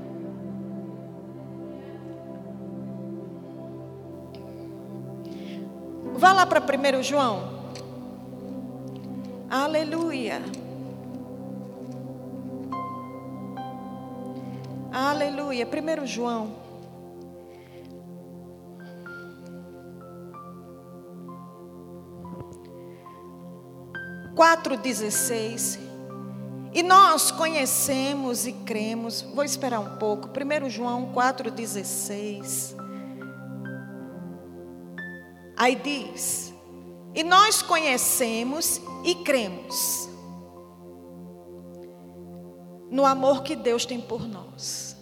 Vá 6.14 6.32
lá 6.32 6.46
para 6.46 6.62
1 6.62 7.04
João. 7.04 7.50
Aleluia. 9.50 10.42
Aleluia. 14.92 15.68
1 15.68 16.06
João. 16.08 16.56
Quatro 24.36 24.78
dezesseis. 24.78 25.78
E 26.74 26.82
nós 26.82 27.30
conhecemos 27.30 28.48
e 28.48 28.54
cremos. 28.54 29.22
Vou 29.22 29.44
esperar 29.44 29.80
um 29.80 29.98
pouco. 29.98 30.28
1 30.30 30.70
João 30.70 31.14
4,16. 31.14 32.76
Aí 35.56 35.76
diz: 35.76 36.54
E 37.14 37.24
nós 37.24 37.62
conhecemos 37.62 38.82
e 39.04 39.16
cremos 39.16 40.09
no 42.90 43.06
amor 43.06 43.44
que 43.44 43.56
Deus 43.56 43.86
tem 43.86 44.02
por 44.02 44.28
nós. 44.28 44.96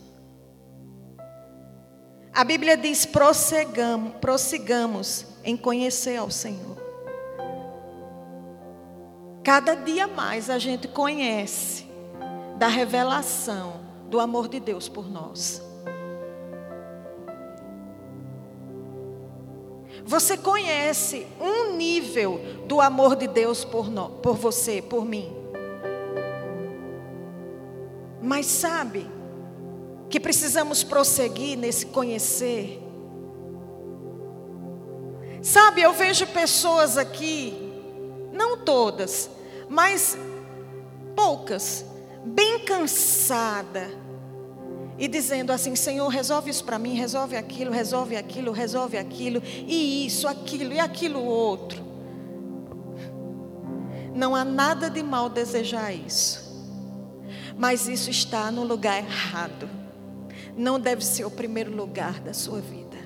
A 2.33 2.43
Bíblia 2.43 2.77
diz: 2.77 3.05
prossigamos, 3.05 4.13
prossigamos 4.21 5.25
em 5.43 5.57
conhecer 5.57 6.17
ao 6.17 6.29
Senhor. 6.29 6.77
Cada 9.43 9.75
dia 9.75 10.07
mais 10.07 10.49
a 10.49 10.59
gente 10.59 10.88
conhece 10.88 11.88
da 12.57 12.67
revelação 12.67 13.79
do 14.09 14.19
amor 14.19 14.47
de 14.47 14.59
Deus 14.59 14.89
por 14.89 15.09
nós. 15.09 15.61
Você 20.05 20.38
conhece 20.38 21.27
um 21.39 21.75
nível 21.75 22.39
do 22.65 22.79
amor 22.79 23.15
de 23.15 23.27
Deus 23.27 23.65
por, 23.65 23.89
no, 23.89 24.09
por 24.09 24.35
você, 24.35 24.81
por 24.81 25.03
mim. 25.03 25.31
Mas 28.28 28.45
sabe 28.45 29.09
que 30.09 30.19
precisamos 30.19 30.84
prosseguir 30.84 31.57
nesse 31.57 31.86
conhecer. 31.86 32.84
Sabe, 35.41 35.82
eu 35.82 35.93
vejo 35.93 36.28
pessoas 36.28 36.97
aqui, 36.97 37.55
não 38.34 38.57
todas, 38.57 39.30
mas 39.69 40.17
poucas, 41.15 41.86
bem 42.21 42.59
cansada 42.65 43.89
e 44.97 45.07
dizendo 45.07 45.53
assim: 45.53 45.73
Senhor, 45.73 46.09
resolve 46.09 46.49
isso 46.49 46.65
para 46.65 46.78
mim, 46.78 46.95
resolve 46.95 47.38
aquilo, 47.38 47.71
resolve 47.71 48.17
aquilo, 48.17 48.51
resolve 48.51 48.97
aquilo, 48.97 49.41
e 49.65 50.05
isso, 50.05 50.28
aquilo 50.28 50.73
e 50.73 50.82
aquilo 50.82 51.23
outro. 51.23 51.82
Não 54.13 54.36
há 54.36 54.43
nada 54.43 54.89
de 54.89 55.01
mal 55.01 55.30
desejar 55.30 55.93
isso, 55.93 56.46
mas 57.58 57.88
isso 57.88 58.10
está 58.10 58.51
no 58.51 58.64
lugar 58.64 58.97
errado, 58.97 59.70
não 60.55 60.80
deve 60.80 61.03
ser 61.03 61.26
o 61.26 61.32
primeiro 61.32 61.76
lugar 61.76 62.20
da 62.20 62.34
sua 62.34 62.62
vida. 62.62 62.97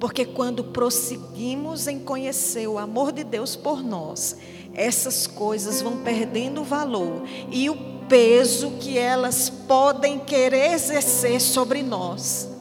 Porque 0.00 0.24
quando 0.24 0.64
prosseguimos 0.64 1.88
em 1.88 1.98
conhecer 1.98 2.68
o 2.68 2.78
amor 2.78 3.10
de 3.10 3.24
Deus 3.24 3.56
por 3.56 3.82
nós, 3.82 4.36
essas 4.74 5.26
coisas 5.26 5.82
vão 5.82 5.98
perdendo 5.98 6.62
valor 6.62 7.22
e 7.50 7.68
o 7.68 7.76
peso 8.08 8.72
que 8.78 8.96
elas 8.96 9.50
podem 9.50 10.18
querer 10.20 10.72
exercer 10.72 11.40
sobre 11.40 11.82
nós 11.82 12.57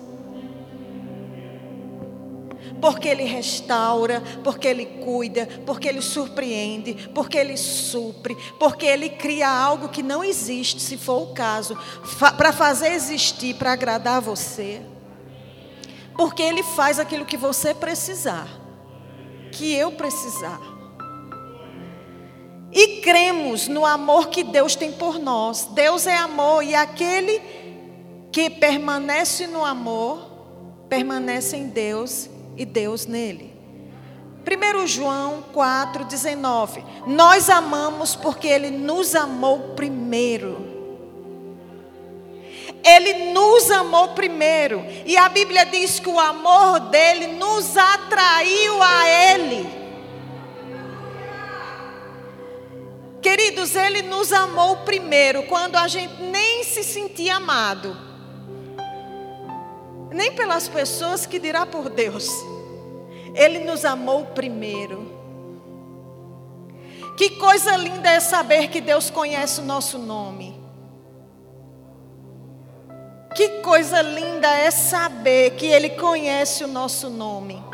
porque 2.82 3.08
Ele 3.08 3.24
restaura, 3.24 4.22
porque 4.44 4.68
Ele 4.68 4.86
cuida, 4.86 5.48
porque 5.66 5.88
Ele 5.88 6.02
surpreende, 6.02 7.10
porque 7.14 7.38
Ele 7.38 7.58
supre, 7.58 8.36
porque 8.60 8.86
Ele 8.86 9.10
cria 9.10 9.50
algo 9.50 9.90
que 9.90 10.04
não 10.04 10.24
existe, 10.24 10.82
se 10.82 10.98
for 10.98 11.24
o 11.24 11.34
caso, 11.34 11.78
para 12.38 12.52
fazer 12.52 12.94
existir, 12.94 13.56
para 13.56 13.74
agradar 13.74 14.22
você. 14.22 14.82
Porque 16.16 16.42
Ele 16.42 16.64
faz 16.64 17.00
aquilo 17.00 17.26
que 17.26 17.38
você 17.38 17.74
precisar, 17.74 18.48
que 19.52 19.74
eu 19.74 19.92
precisar. 19.92 20.60
E 22.72 23.02
cremos 23.02 23.68
no 23.68 23.86
amor 23.86 24.28
que 24.28 24.44
Deus 24.44 24.76
tem 24.76 24.92
por 24.92 25.18
nós. 25.18 25.70
Deus 25.72 26.06
é 26.06 26.18
amor 26.18 26.64
e 26.64 26.76
aquele 26.76 27.42
que 28.32 28.50
permanece 28.50 29.48
no 29.48 29.64
amor, 29.64 30.20
permanece 30.90 31.56
em 31.56 31.70
Deus 31.70 32.30
e 32.58 32.66
Deus 32.66 33.06
nele. 33.06 33.56
1 34.46 34.88
João 34.88 35.44
4,19. 35.54 36.84
Nós 37.06 37.50
amamos 37.50 38.16
porque 38.16 38.48
Ele 38.48 38.72
nos 38.72 39.14
amou 39.14 39.76
primeiro. 39.76 40.76
Ele 42.84 43.32
nos 43.32 43.70
amou 43.70 44.10
primeiro. 44.10 44.86
E 45.06 45.18
a 45.18 45.28
Bíblia 45.28 45.66
diz 45.66 46.00
que 46.00 46.10
o 46.10 46.20
amor 46.20 46.80
dele 46.80 47.28
nos 47.28 47.76
atraiu 47.76 48.82
a 48.82 49.10
Ele. 49.10 49.78
Queridos, 53.22 53.76
Ele 53.76 54.04
nos 54.04 54.32
amou 54.32 54.78
primeiro, 54.78 55.44
quando 55.44 55.76
a 55.76 55.88
gente 55.90 56.22
nem 56.22 56.64
se 56.64 56.84
sentia 56.84 57.36
amado 57.36 58.07
nem 60.12 60.32
pelas 60.34 60.68
pessoas 60.68 61.26
que 61.26 61.40
dirá 61.40 61.66
por 61.66 61.90
Deus. 61.90 62.30
Ele 63.34 63.60
nos 63.60 63.86
amou 63.86 64.26
primeiro. 64.28 65.16
Que 67.18 67.32
coisa 67.32 67.76
linda 67.76 68.10
é 68.10 68.20
saber 68.20 68.68
que 68.68 68.80
Deus 68.80 69.10
conhece 69.10 69.60
o 69.62 69.64
nosso 69.64 69.98
nome. 69.98 70.60
Que 73.36 73.62
coisa 73.62 74.02
linda 74.02 74.48
é 74.48 74.72
saber 74.72 75.52
que 75.52 75.68
Ele 75.68 75.92
conhece 75.92 76.64
o 76.64 76.68
nosso 76.68 77.10
nome. 77.10 77.67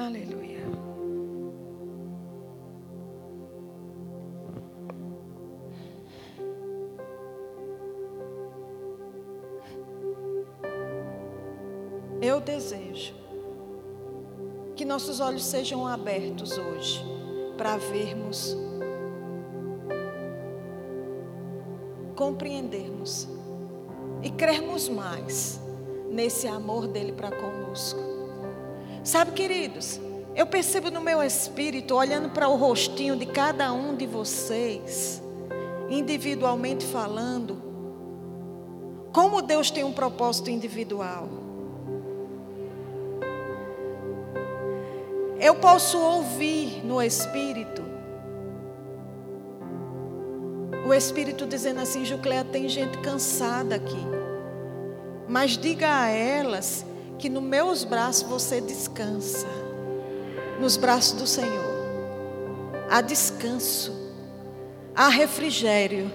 Aleluia. 0.00 0.60
Eu 12.22 12.40
desejo 12.40 13.14
que 14.74 14.86
nossos 14.86 15.20
olhos 15.20 15.44
sejam 15.44 15.86
abertos 15.86 16.56
hoje 16.56 17.04
para 17.58 17.76
vermos, 17.76 18.56
compreendermos 22.16 23.28
e 24.22 24.30
crermos 24.30 24.88
mais 24.88 25.60
nesse 26.08 26.48
amor 26.48 26.86
dele 26.86 27.12
para 27.12 27.30
conosco. 27.30 28.19
Sabe, 29.02 29.32
queridos, 29.32 29.98
eu 30.34 30.46
percebo 30.46 30.90
no 30.90 31.00
meu 31.00 31.22
espírito, 31.22 31.94
olhando 31.94 32.28
para 32.30 32.48
o 32.48 32.56
rostinho 32.56 33.16
de 33.16 33.26
cada 33.26 33.72
um 33.72 33.96
de 33.96 34.06
vocês, 34.06 35.22
individualmente 35.88 36.84
falando, 36.84 37.60
como 39.12 39.42
Deus 39.42 39.70
tem 39.70 39.84
um 39.84 39.92
propósito 39.92 40.50
individual. 40.50 41.28
Eu 45.40 45.54
posso 45.54 45.98
ouvir 45.98 46.84
no 46.84 47.02
espírito, 47.02 47.82
o 50.86 50.92
espírito 50.92 51.46
dizendo 51.46 51.80
assim: 51.80 52.04
Jucleia, 52.04 52.44
tem 52.44 52.68
gente 52.68 52.98
cansada 52.98 53.76
aqui, 53.76 54.06
mas 55.26 55.56
diga 55.56 56.02
a 56.02 56.08
elas 56.08 56.84
que 57.20 57.28
nos 57.28 57.42
meus 57.42 57.84
braços 57.84 58.22
você 58.22 58.60
descansa. 58.60 59.46
Nos 60.58 60.76
braços 60.76 61.12
do 61.12 61.26
Senhor. 61.26 61.70
Há 62.90 63.02
descanso. 63.02 63.94
Há 64.96 65.08
refrigério. 65.08 66.10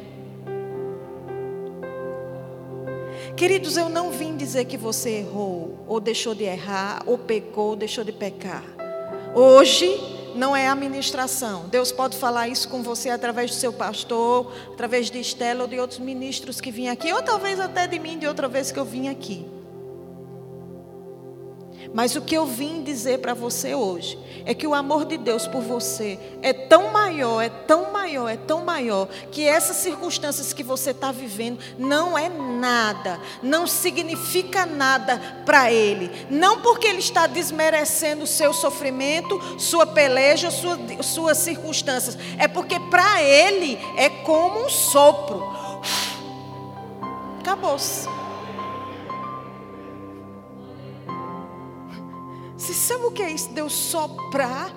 Queridos, 3.38 3.78
eu 3.78 3.88
não 3.88 4.12
vim 4.12 4.36
dizer 4.36 4.66
que 4.66 4.78
você 4.78 5.20
errou, 5.20 5.78
ou 5.88 6.00
deixou 6.00 6.34
de 6.34 6.46
errar, 6.46 7.04
ou 7.06 7.18
pecou, 7.18 7.70
ou 7.70 7.76
deixou 7.76 8.04
de 8.04 8.12
pecar. 8.12 8.64
Hoje 9.36 10.00
não 10.36 10.56
é 10.56 10.68
a 10.68 10.76
ministração. 10.76 11.68
Deus 11.68 11.92
pode 11.92 12.18
falar 12.18 12.48
isso 12.48 12.68
com 12.70 12.82
você 12.82 13.10
através 13.10 13.52
do 13.52 13.58
seu 13.58 13.74
pastor, 13.74 14.52
através 14.74 15.12
de 15.12 15.20
Estela 15.20 15.64
ou 15.64 15.68
de 15.68 15.80
outros 15.80 16.00
ministros 16.00 16.60
que 16.60 16.72
vêm 16.72 16.90
aqui, 16.90 17.12
ou 17.12 17.22
talvez 17.22 17.60
até 17.60 17.86
de 17.86 18.00
mim 18.00 18.18
de 18.18 18.28
outra 18.28 18.48
vez 18.48 18.72
que 18.72 18.80
eu 18.80 18.86
vim 18.86 19.08
aqui. 19.08 19.55
Mas 21.96 22.14
o 22.14 22.22
que 22.22 22.36
eu 22.36 22.46
vim 22.46 22.84
dizer 22.84 23.20
para 23.20 23.34
você 23.34 23.74
hoje 23.74 24.20
é 24.46 24.54
que 24.54 24.68
o 24.68 24.74
amor 24.74 25.06
de 25.06 25.18
Deus 25.18 25.48
por 25.48 25.62
você 25.62 26.20
é 26.42 26.52
tão 26.52 26.92
maior, 26.92 27.42
é 27.42 27.48
tão 27.48 27.90
maior, 27.90 28.28
é 28.28 28.36
tão 28.36 28.66
maior, 28.66 29.08
que 29.32 29.48
essas 29.48 29.78
circunstâncias 29.78 30.52
que 30.52 30.62
você 30.62 30.92
está 30.92 31.10
vivendo 31.14 31.58
não 31.80 32.18
é 32.18 32.28
nada, 32.28 33.18
não 33.42 33.66
significa 33.66 34.66
nada 34.66 35.22
para 35.46 35.72
Ele. 35.72 36.12
Não 36.30 36.60
porque 36.60 36.86
Ele 36.86 37.00
está 37.00 37.28
desmerecendo 37.28 38.26
o 38.26 38.28
seu 38.28 38.54
sofrimento, 38.54 39.40
sua 39.58 39.88
peleja, 39.88 40.52
sua, 40.52 40.78
suas 41.02 41.38
circunstâncias, 41.38 42.18
é 42.38 42.46
porque 42.46 42.78
para 42.78 43.24
Ele 43.24 43.80
é 43.96 44.10
como 44.10 44.66
um 44.66 44.70
sopro. 44.70 45.42
Acabou-se. 47.40 48.25
Sabe 52.76 53.06
o 53.06 53.12
que 53.12 53.22
é 53.22 53.32
isso? 53.32 53.50
Deus 53.50 53.74
soprar 53.74 54.72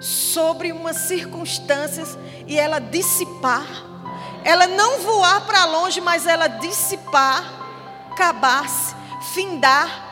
sobre 0.00 0.72
umas 0.72 0.96
circunstâncias 0.96 2.18
e 2.46 2.58
ela 2.58 2.78
dissipar. 2.78 3.66
Ela 4.44 4.66
não 4.66 5.00
voar 5.00 5.46
para 5.46 5.64
longe, 5.64 6.00
mas 6.00 6.26
ela 6.26 6.48
dissipar, 6.48 7.44
acabar-se, 8.10 8.94
findar. 9.32 10.06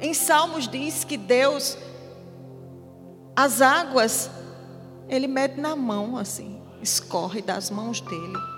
Em 0.00 0.14
Salmos 0.14 0.68
diz 0.68 1.04
que 1.04 1.16
Deus, 1.16 1.76
as 3.34 3.60
águas, 3.60 4.30
Ele 5.08 5.26
mete 5.26 5.58
na 5.58 5.74
mão 5.74 6.16
assim, 6.16 6.62
escorre 6.80 7.42
das 7.42 7.70
mãos 7.70 8.00
dele. 8.00 8.57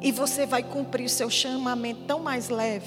E 0.00 0.12
você 0.12 0.46
vai 0.46 0.62
cumprir 0.62 1.08
seu 1.08 1.28
chamamento 1.28 2.02
tão 2.06 2.20
mais 2.20 2.48
leve. 2.48 2.86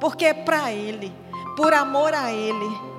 Porque 0.00 0.24
é 0.24 0.34
para 0.34 0.72
Ele, 0.72 1.12
por 1.56 1.72
amor 1.72 2.12
a 2.12 2.32
Ele. 2.32 2.92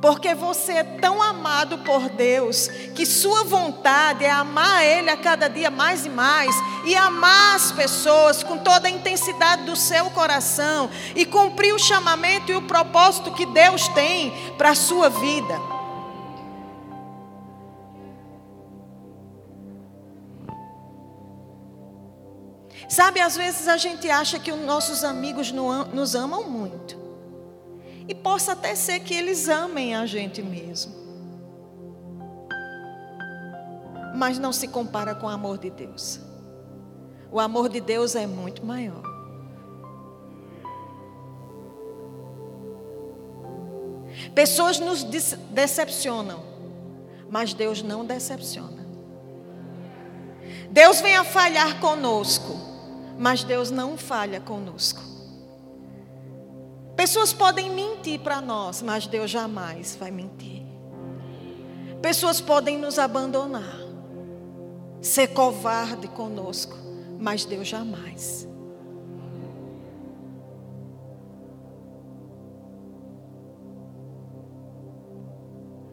Porque 0.00 0.34
você 0.34 0.72
é 0.74 0.84
tão 0.84 1.20
amado 1.20 1.78
por 1.78 2.08
Deus, 2.08 2.68
que 2.94 3.04
sua 3.04 3.42
vontade 3.42 4.24
é 4.24 4.30
amar 4.30 4.84
Ele 4.84 5.10
a 5.10 5.16
cada 5.16 5.48
dia 5.48 5.70
mais 5.70 6.06
e 6.06 6.08
mais, 6.08 6.54
e 6.84 6.94
amar 6.94 7.56
as 7.56 7.72
pessoas 7.72 8.42
com 8.42 8.58
toda 8.58 8.86
a 8.86 8.90
intensidade 8.90 9.64
do 9.64 9.74
seu 9.74 10.08
coração, 10.10 10.88
e 11.16 11.24
cumprir 11.24 11.74
o 11.74 11.78
chamamento 11.78 12.52
e 12.52 12.56
o 12.56 12.62
propósito 12.62 13.32
que 13.32 13.46
Deus 13.46 13.88
tem 13.88 14.32
para 14.56 14.70
a 14.70 14.74
sua 14.74 15.08
vida. 15.08 15.77
Sabe, 22.88 23.20
às 23.20 23.36
vezes 23.36 23.68
a 23.68 23.76
gente 23.76 24.10
acha 24.10 24.38
que 24.38 24.50
os 24.50 24.60
nossos 24.64 25.04
amigos 25.04 25.52
nos 25.52 26.14
amam 26.14 26.48
muito. 26.48 26.96
E 28.08 28.14
possa 28.14 28.52
até 28.52 28.74
ser 28.74 29.00
que 29.00 29.12
eles 29.12 29.48
amem 29.48 29.94
a 29.94 30.06
gente 30.06 30.42
mesmo. 30.42 30.94
Mas 34.16 34.38
não 34.38 34.52
se 34.52 34.66
compara 34.66 35.14
com 35.14 35.26
o 35.26 35.28
amor 35.28 35.58
de 35.58 35.68
Deus. 35.68 36.18
O 37.30 37.38
amor 37.38 37.68
de 37.68 37.80
Deus 37.80 38.14
é 38.14 38.26
muito 38.26 38.64
maior. 38.64 39.02
Pessoas 44.34 44.80
nos 44.80 45.04
decepcionam, 45.04 46.42
mas 47.30 47.52
Deus 47.52 47.82
não 47.82 48.04
decepciona. 48.04 48.86
Deus 50.70 51.00
vem 51.00 51.16
a 51.16 51.24
falhar 51.24 51.78
conosco, 51.80 52.67
mas 53.18 53.42
Deus 53.42 53.70
não 53.70 53.98
falha 53.98 54.40
conosco. 54.40 55.02
Pessoas 56.94 57.32
podem 57.32 57.70
mentir 57.70 58.20
para 58.20 58.40
nós, 58.40 58.80
mas 58.80 59.06
Deus 59.06 59.30
jamais 59.30 59.96
vai 59.96 60.10
mentir. 60.10 60.62
Pessoas 62.00 62.40
podem 62.40 62.78
nos 62.78 62.98
abandonar, 62.98 63.78
ser 65.00 65.28
covarde 65.28 66.06
conosco, 66.08 66.76
mas 67.18 67.44
Deus 67.44 67.66
jamais. 67.66 68.48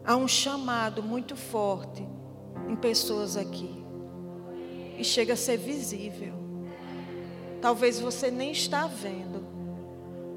Há 0.04 0.14
um 0.14 0.28
chamado 0.28 1.02
muito 1.02 1.34
forte 1.34 2.06
em 2.68 2.76
pessoas 2.76 3.36
aqui. 3.36 3.84
E 4.96 5.02
chega 5.02 5.32
a 5.32 5.36
ser 5.36 5.56
visível. 5.56 6.45
Talvez 7.60 7.98
você 8.00 8.30
nem 8.30 8.52
está 8.52 8.86
vendo, 8.86 9.44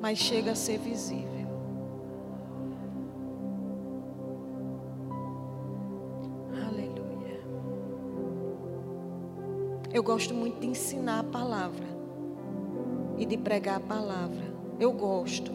mas 0.01 0.17
chega 0.17 0.51
a 0.51 0.55
ser 0.55 0.79
visível. 0.79 1.47
Aleluia. 6.67 7.41
Eu 9.93 10.01
gosto 10.01 10.33
muito 10.33 10.59
de 10.59 10.67
ensinar 10.67 11.19
a 11.19 11.23
palavra 11.23 11.87
e 13.17 13.25
de 13.25 13.37
pregar 13.37 13.77
a 13.77 13.81
palavra. 13.81 14.53
Eu 14.79 14.91
gosto. 14.91 15.51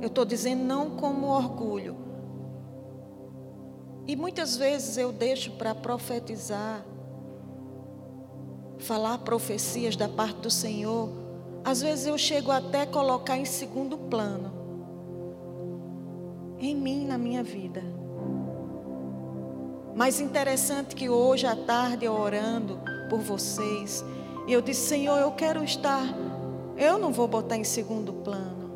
Eu 0.00 0.08
estou 0.08 0.24
dizendo 0.24 0.62
não 0.62 0.90
como 0.90 1.26
orgulho, 1.26 1.96
e 4.10 4.16
muitas 4.16 4.56
vezes 4.56 4.96
eu 4.96 5.12
deixo 5.12 5.52
para 5.52 5.72
profetizar, 5.72 6.84
falar 8.80 9.18
profecias 9.18 9.96
da 9.96 10.08
parte 10.08 10.40
do 10.40 10.50
Senhor. 10.50 11.08
Às 11.64 11.82
vezes 11.82 12.06
eu 12.06 12.16
chego 12.16 12.50
até 12.50 12.86
colocar 12.86 13.36
em 13.36 13.44
segundo 13.44 13.96
plano, 13.96 14.52
em 16.58 16.74
mim, 16.74 17.04
na 17.04 17.18
minha 17.18 17.42
vida. 17.42 17.82
Mas 19.94 20.20
interessante 20.20 20.94
que 20.94 21.08
hoje 21.08 21.46
à 21.46 21.54
tarde 21.54 22.04
eu 22.04 22.14
orando 22.14 22.80
por 23.08 23.20
vocês, 23.20 24.04
e 24.46 24.52
eu 24.52 24.62
disse: 24.62 24.88
Senhor, 24.88 25.18
eu 25.18 25.32
quero 25.32 25.62
estar, 25.62 26.04
eu 26.76 26.98
não 26.98 27.12
vou 27.12 27.28
botar 27.28 27.56
em 27.56 27.64
segundo 27.64 28.12
plano. 28.12 28.70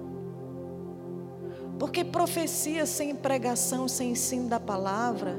Porque 1.79 2.05
profecia 2.05 2.87
sem 2.87 3.15
pregação, 3.15 3.89
sem 3.89 4.13
ensino 4.13 4.49
da 4.49 4.61
palavra, 4.61 5.39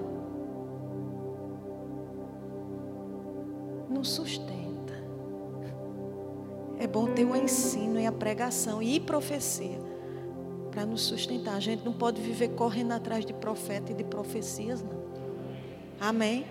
não 3.96 4.04
sustenta. 4.04 4.93
É 6.78 6.86
bom 6.86 7.08
ter 7.08 7.26
o 7.26 7.36
ensino 7.36 8.00
e 8.00 8.06
a 8.06 8.12
pregação 8.12 8.84
e 8.84 9.00
profecia 9.00 9.80
para 10.70 10.86
nos 10.86 11.04
sustentar. 11.04 11.56
A 11.56 11.60
gente 11.62 11.86
não 11.86 11.93
pode 11.93 12.22
viver 12.22 12.50
correndo 12.50 12.91
atrás 12.91 13.26
de 13.26 13.34
profeta 13.34 13.93
e 13.93 13.96
de 13.96 14.04
profecias, 14.04 14.84
não. 14.84 15.06
Amém? 16.00 16.46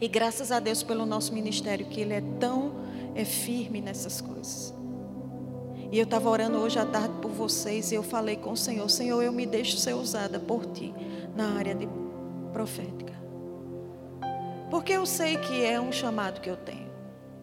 E 0.00 0.08
graças 0.08 0.50
a 0.50 0.58
Deus 0.58 0.82
pelo 0.82 1.04
nosso 1.04 1.34
ministério, 1.34 1.86
que 1.86 2.00
ele 2.00 2.14
é 2.14 2.22
tão 2.40 2.72
é 3.14 3.24
firme 3.24 3.80
nessas 3.80 4.20
coisas. 4.20 4.72
E 5.90 5.98
eu 5.98 6.04
estava 6.04 6.28
orando 6.30 6.58
hoje 6.58 6.78
à 6.78 6.86
tarde 6.86 7.14
por 7.20 7.30
vocês 7.30 7.92
e 7.92 7.94
eu 7.94 8.02
falei 8.02 8.36
com 8.36 8.52
o 8.52 8.56
Senhor: 8.56 8.88
Senhor, 8.88 9.22
eu 9.22 9.32
me 9.32 9.44
deixo 9.44 9.76
ser 9.76 9.94
usada 9.94 10.38
por 10.38 10.64
ti 10.66 10.94
na 11.34 11.56
área 11.56 11.74
de 11.74 11.88
profética. 12.52 13.17
Porque 14.70 14.92
eu 14.92 15.06
sei 15.06 15.36
que 15.36 15.64
é 15.64 15.80
um 15.80 15.90
chamado 15.90 16.40
que 16.40 16.50
eu 16.50 16.56
tenho. 16.56 16.88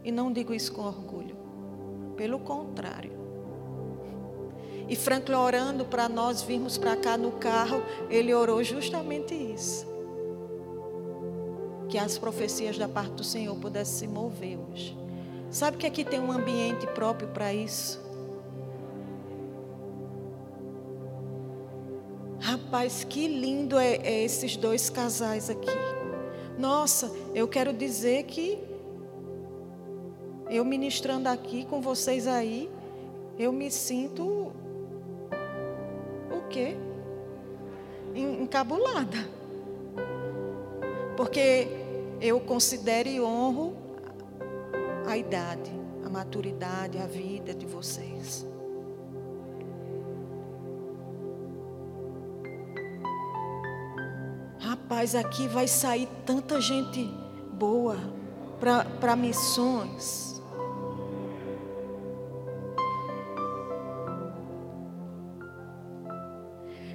E 0.03 0.11
não 0.11 0.32
digo 0.32 0.53
isso 0.53 0.71
com 0.71 0.84
orgulho. 0.84 1.36
Pelo 2.15 2.39
contrário. 2.39 3.11
E 4.88 4.95
Franklin 4.95 5.36
orando 5.36 5.86
para 5.86 6.07
nós 6.07 6.43
virmos 6.43 6.78
para 6.78 6.95
cá 6.95 7.17
no 7.17 7.32
carro, 7.32 7.82
ele 8.09 8.34
orou 8.34 8.63
justamente 8.63 9.34
isso. 9.34 9.88
Que 11.89 11.97
as 11.97 12.17
profecias 12.17 12.78
da 12.78 12.88
parte 12.88 13.13
do 13.13 13.23
Senhor 13.23 13.55
pudessem 13.55 14.07
se 14.07 14.13
mover 14.13 14.59
hoje. 14.59 14.95
Sabe 15.49 15.78
que 15.78 15.88
aqui 15.88 16.03
tem 16.03 16.19
um 16.19 16.32
ambiente 16.32 16.86
próprio 16.88 17.30
para 17.30 17.53
isso? 17.53 18.03
Rapaz, 22.39 23.03
que 23.03 23.28
lindo 23.28 23.80
é, 23.80 23.95
é 23.95 24.23
esses 24.23 24.55
dois 24.55 24.89
casais 24.89 25.49
aqui. 25.49 25.95
Nossa, 26.58 27.12
eu 27.34 27.47
quero 27.47 27.74
dizer 27.74 28.24
que 28.24 28.64
eu 30.49 30.64
ministrando 30.64 31.28
aqui 31.28 31.66
com 31.66 31.82
vocês 31.82 32.28
aí, 32.28 32.70
eu 33.38 33.51
me 33.51 33.70
sinto 33.70 34.53
o 36.32 36.47
quê? 36.49 36.78
Encabulada. 38.14 39.18
Porque 41.18 41.68
eu 42.22 42.39
considero 42.39 43.10
e 43.10 43.20
honro 43.20 43.76
a 45.06 45.18
idade, 45.18 45.72
a 46.06 46.10
maturidade, 46.10 46.97
a 46.97 47.06
vida 47.06 47.53
de 47.53 47.66
vocês. 47.66 48.45
Rapaz, 54.88 55.15
aqui 55.15 55.47
vai 55.47 55.67
sair 55.67 56.07
tanta 56.27 56.61
gente 56.61 57.11
boa 57.53 57.97
para 58.99 59.15
missões. 59.15 60.39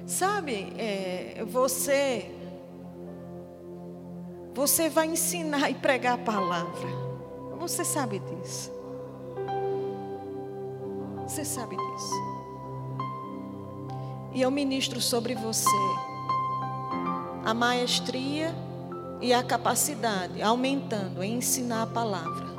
Sabe, 0.05 0.71
é, 0.77 1.43
você, 1.45 2.31
você 4.53 4.87
vai 4.87 5.07
ensinar 5.07 5.69
e 5.69 5.75
pregar 5.75 6.13
a 6.13 6.17
palavra. 6.17 6.87
Você 7.59 7.83
sabe 7.83 8.19
disso. 8.19 8.71
Você 11.27 11.43
sabe 11.43 11.75
disso. 11.75 12.23
E 14.33 14.41
eu 14.41 14.49
ministro 14.49 15.01
sobre 15.01 15.35
você 15.35 16.10
a 17.43 17.53
maestria 17.53 18.53
e 19.19 19.33
a 19.33 19.43
capacidade, 19.43 20.41
aumentando 20.41 21.23
em 21.23 21.35
ensinar 21.35 21.83
a 21.83 21.87
palavra. 21.87 22.51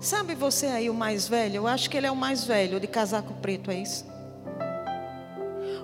Sabe 0.00 0.34
você 0.34 0.66
aí, 0.66 0.90
o 0.90 0.94
mais 0.94 1.28
velho? 1.28 1.56
Eu 1.56 1.66
acho 1.68 1.88
que 1.88 1.96
ele 1.96 2.08
é 2.08 2.10
o 2.10 2.16
mais 2.16 2.44
velho, 2.44 2.80
de 2.80 2.88
casaco 2.88 3.34
preto, 3.34 3.70
é 3.70 3.76
isso? 3.76 4.04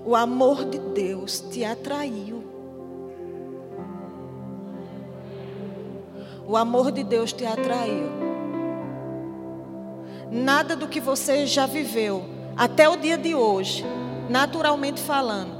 O 0.04 0.16
amor 0.16 0.64
de 0.64 0.78
Deus 0.78 1.38
te 1.38 1.64
atraiu. 1.64 2.37
O 6.48 6.56
amor 6.56 6.90
de 6.90 7.04
Deus 7.04 7.30
te 7.30 7.44
atraiu. 7.44 8.08
Nada 10.30 10.74
do 10.74 10.88
que 10.88 10.98
você 10.98 11.46
já 11.46 11.66
viveu 11.66 12.24
até 12.56 12.88
o 12.88 12.96
dia 12.96 13.18
de 13.18 13.34
hoje, 13.34 13.84
naturalmente 14.30 14.98
falando, 14.98 15.58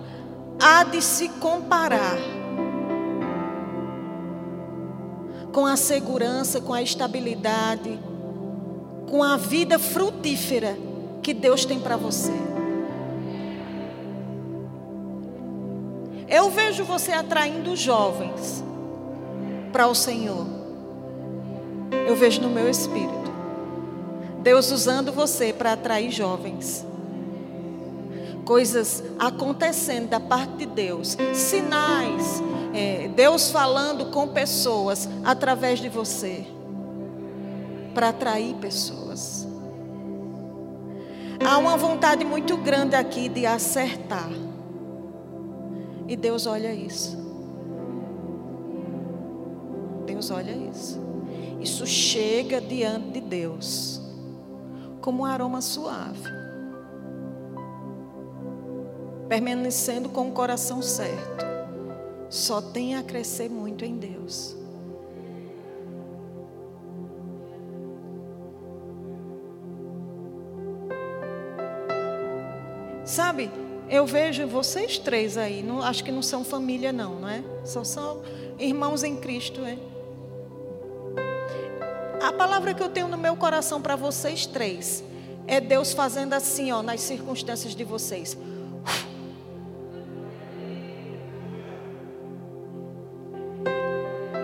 há 0.59 0.85
de 0.85 1.03
se 1.03 1.29
comparar 1.29 2.17
com 5.53 5.67
a 5.67 5.77
segurança, 5.77 6.59
com 6.59 6.73
a 6.73 6.81
estabilidade, 6.81 8.01
com 9.11 9.23
a 9.23 9.37
vida 9.37 9.79
frutífera 9.79 10.75
que 11.23 11.35
Deus 11.35 11.67
tem 11.67 11.79
para 11.79 11.99
você. 11.99 12.33
Eu 16.27 16.49
vejo 16.49 16.83
você 16.83 17.13
atraindo 17.13 17.77
jovens 17.77 18.65
para 19.71 19.87
o 19.87 19.95
Senhor. 19.95 20.58
Eu 22.07 22.17
vejo 22.17 22.41
no 22.41 22.49
meu 22.49 22.69
espírito. 22.69 23.29
Deus 24.41 24.71
usando 24.71 25.13
você 25.13 25.53
para 25.53 25.73
atrair 25.73 26.11
jovens. 26.11 26.87
coisas 28.49 29.05
acontecendo 29.19 30.09
da 30.09 30.19
parte 30.19 30.57
de 30.57 30.65
Deus, 30.67 31.19
sinais, 31.35 32.43
é, 32.73 33.07
Deus 33.09 33.51
falando 33.51 34.07
com 34.07 34.27
pessoas 34.29 35.07
através 35.23 35.79
de 35.81 35.91
você, 35.91 36.47
para 37.93 38.09
atrair 38.09 38.55
pessoas. 38.55 39.47
Há 41.47 41.59
uma 41.59 41.77
vontade 41.77 42.25
muito 42.25 42.57
grande 42.57 42.97
aqui 42.97 43.29
de 43.29 43.45
acertar, 43.45 44.31
e 46.07 46.17
Deus 46.17 46.47
olha 46.47 46.73
isso. 46.73 47.19
Deus 50.07 50.31
olha 50.31 50.53
isso. 50.53 50.99
Isso 51.61 51.87
chega 51.87 52.61
diante 52.61 53.11
de 53.11 53.21
Deus 53.21 54.01
como 55.01 55.23
um 55.23 55.25
aroma 55.25 55.61
suave, 55.61 56.29
permanecendo 59.29 60.09
com 60.09 60.29
o 60.29 60.33
coração 60.33 60.83
certo. 60.83 61.47
Só 62.29 62.61
tem 62.61 62.95
a 62.95 63.03
crescer 63.03 63.49
muito 63.49 63.85
em 63.85 63.97
Deus. 63.97 64.55
Sabe, 73.05 73.51
eu 73.89 74.05
vejo 74.05 74.47
vocês 74.47 74.99
três 74.99 75.39
aí, 75.39 75.63
não, 75.63 75.83
acho 75.83 76.05
que 76.05 76.13
não 76.13 76.21
são 76.21 76.45
família 76.45 76.93
não, 76.93 77.21
não 77.21 77.29
é? 77.29 77.43
Só 77.65 77.83
são 77.83 78.23
irmãos 78.59 79.03
em 79.03 79.17
Cristo, 79.17 79.63
é? 79.65 79.79
A 82.21 82.33
palavra 82.33 82.75
que 82.75 82.83
eu 82.83 82.89
tenho 82.89 83.09
no 83.09 83.17
meu 83.17 83.37
coração 83.37 83.81
para 83.81 83.97
vocês 83.97 84.47
três 84.47 85.05
é 85.47 85.61
Deus 85.61 85.93
fazendo 85.93 86.35
assim, 86.35 86.73
ó, 86.73 86.83
nas 86.83 87.01
circunstâncias 87.01 87.75
de 87.75 87.85
vocês. 87.85 88.37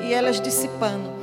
E 0.03 0.13
elas 0.13 0.41
dissipando. 0.41 1.14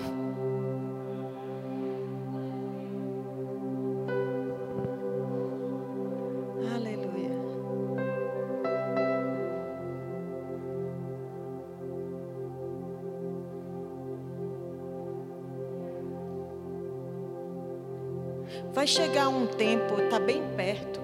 Chegar 18.92 19.30
um 19.30 19.48
tempo, 19.48 20.02
está 20.02 20.20
bem 20.20 20.44
perto, 20.58 21.00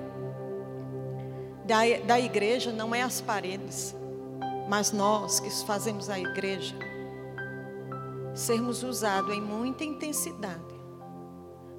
da, 1.65 1.77
da 2.05 2.19
igreja 2.19 2.69
não 2.73 2.93
é 2.93 3.01
as 3.01 3.21
paredes, 3.21 3.95
mas 4.67 4.91
nós 4.91 5.39
que 5.39 5.49
fazemos 5.65 6.09
a 6.09 6.19
igreja, 6.19 6.75
sermos 8.35 8.83
usados 8.83 9.33
em 9.33 9.39
muita 9.39 9.85
intensidade 9.85 10.75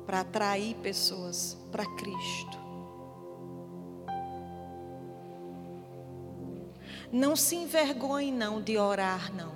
para 0.06 0.20
atrair 0.20 0.76
pessoas 0.76 1.58
para 1.70 1.84
Cristo. 1.96 2.58
Não 7.12 7.36
se 7.36 7.54
envergonhe 7.54 8.32
não 8.32 8.62
de 8.62 8.78
orar 8.78 9.30
não. 9.34 9.52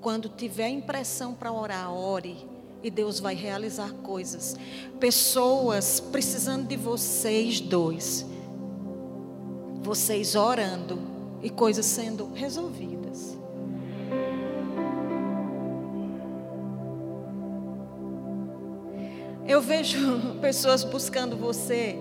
Quando 0.00 0.28
tiver 0.28 0.68
impressão 0.68 1.32
para 1.32 1.52
orar, 1.52 1.92
ore 1.92 2.55
e 2.86 2.90
Deus 2.90 3.18
vai 3.18 3.34
realizar 3.34 3.92
coisas. 3.94 4.54
Pessoas 5.00 5.98
precisando 5.98 6.68
de 6.68 6.76
vocês 6.76 7.60
dois. 7.60 8.24
Vocês 9.82 10.36
orando 10.36 10.96
e 11.42 11.50
coisas 11.50 11.84
sendo 11.84 12.32
resolvidas. 12.32 13.36
Eu 19.48 19.60
vejo 19.60 19.98
pessoas 20.40 20.84
buscando 20.84 21.36
você 21.36 21.98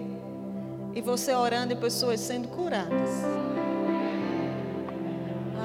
e 0.93 1.01
você 1.01 1.33
orando 1.33 1.73
e 1.73 1.75
pessoas 1.75 2.19
sendo 2.19 2.47
curadas. 2.49 3.09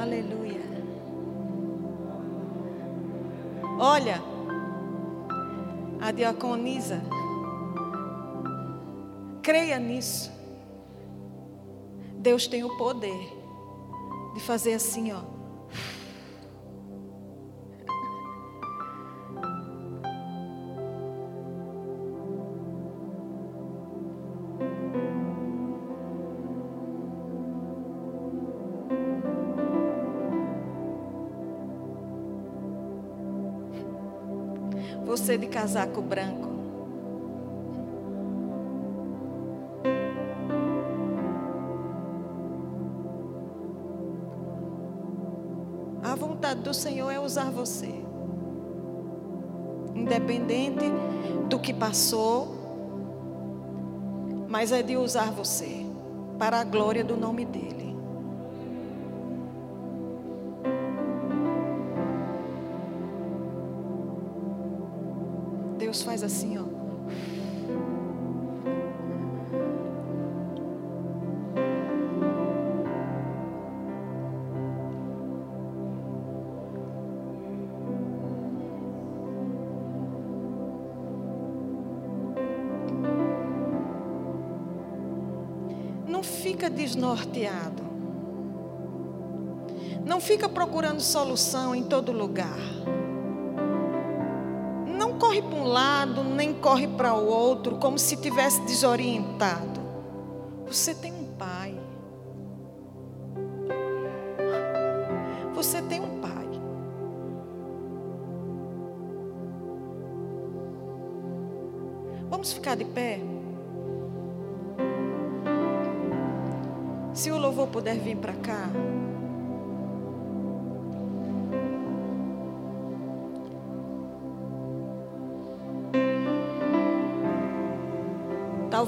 Aleluia. 0.01 0.61
Olha, 3.79 4.31
a 6.01 6.11
diaconisa. 6.11 7.01
Creia 9.43 9.79
nisso. 9.79 10.31
Deus 12.17 12.47
tem 12.47 12.65
o 12.65 12.77
poder 12.77 13.19
de 14.35 14.41
fazer 14.41 14.75
assim, 14.75 15.13
ó. 15.13 15.40
Você 35.11 35.37
de 35.37 35.49
casaco 35.49 36.01
branco. 36.01 36.49
A 46.01 46.15
vontade 46.15 46.61
do 46.61 46.73
Senhor 46.73 47.11
é 47.11 47.19
usar 47.19 47.51
você. 47.51 47.93
Independente 49.97 50.85
do 51.49 51.59
que 51.59 51.75
passou, 51.75 52.55
mas 54.49 54.71
é 54.71 54.81
de 54.81 54.97
usar 54.97 55.33
você 55.33 55.85
para 56.39 56.61
a 56.61 56.63
glória 56.63 57.03
do 57.03 57.17
nome 57.17 57.45
dele. 57.45 57.90
Faz 66.21 66.25
assim, 66.25 66.59
ó. 66.59 66.65
Não 86.07 86.23
fica 86.23 86.69
desnorteado. 86.69 87.83
Não 90.05 90.21
fica 90.21 90.49
procurando 90.49 91.01
solução 91.01 91.75
em 91.75 91.85
todo 91.85 92.13
lugar 92.13 92.59
corre 95.41 95.43
para 95.43 95.57
um 95.57 95.65
lado, 95.65 96.25
nem 96.25 96.53
corre 96.55 96.87
para 96.87 97.15
o 97.15 97.27
outro, 97.27 97.77
como 97.77 97.99
se 97.99 98.17
tivesse 98.17 98.61
desorientado. 98.63 99.81
Você 100.67 100.95
tem 100.95 101.20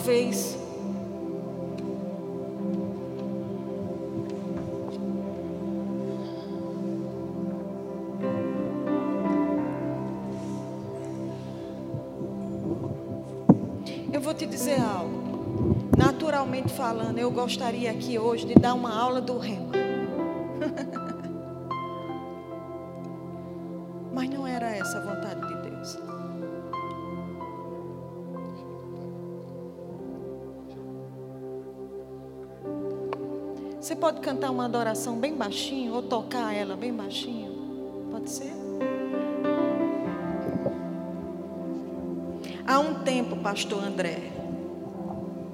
Talvez 0.04 0.58
Eu 14.12 14.20
vou 14.20 14.34
te 14.34 14.44
dizer 14.44 14.80
algo. 14.80 15.22
Naturalmente 15.96 16.72
falando, 16.72 17.18
eu 17.18 17.30
gostaria 17.30 17.88
aqui 17.92 18.18
hoje 18.18 18.44
de 18.44 18.54
dar 18.54 18.74
uma 18.74 18.92
aula 18.92 19.20
do 19.20 19.38
rema. 19.38 19.61
Cantar 34.22 34.50
uma 34.50 34.64
adoração 34.64 35.18
bem 35.18 35.34
baixinho 35.34 35.92
ou 35.94 36.02
tocar 36.02 36.54
ela 36.54 36.76
bem 36.76 36.94
baixinho? 36.94 38.08
Pode 38.10 38.30
ser? 38.30 38.52
Há 42.64 42.78
um 42.78 43.02
tempo, 43.02 43.36
pastor 43.36 43.82
André, 43.82 44.30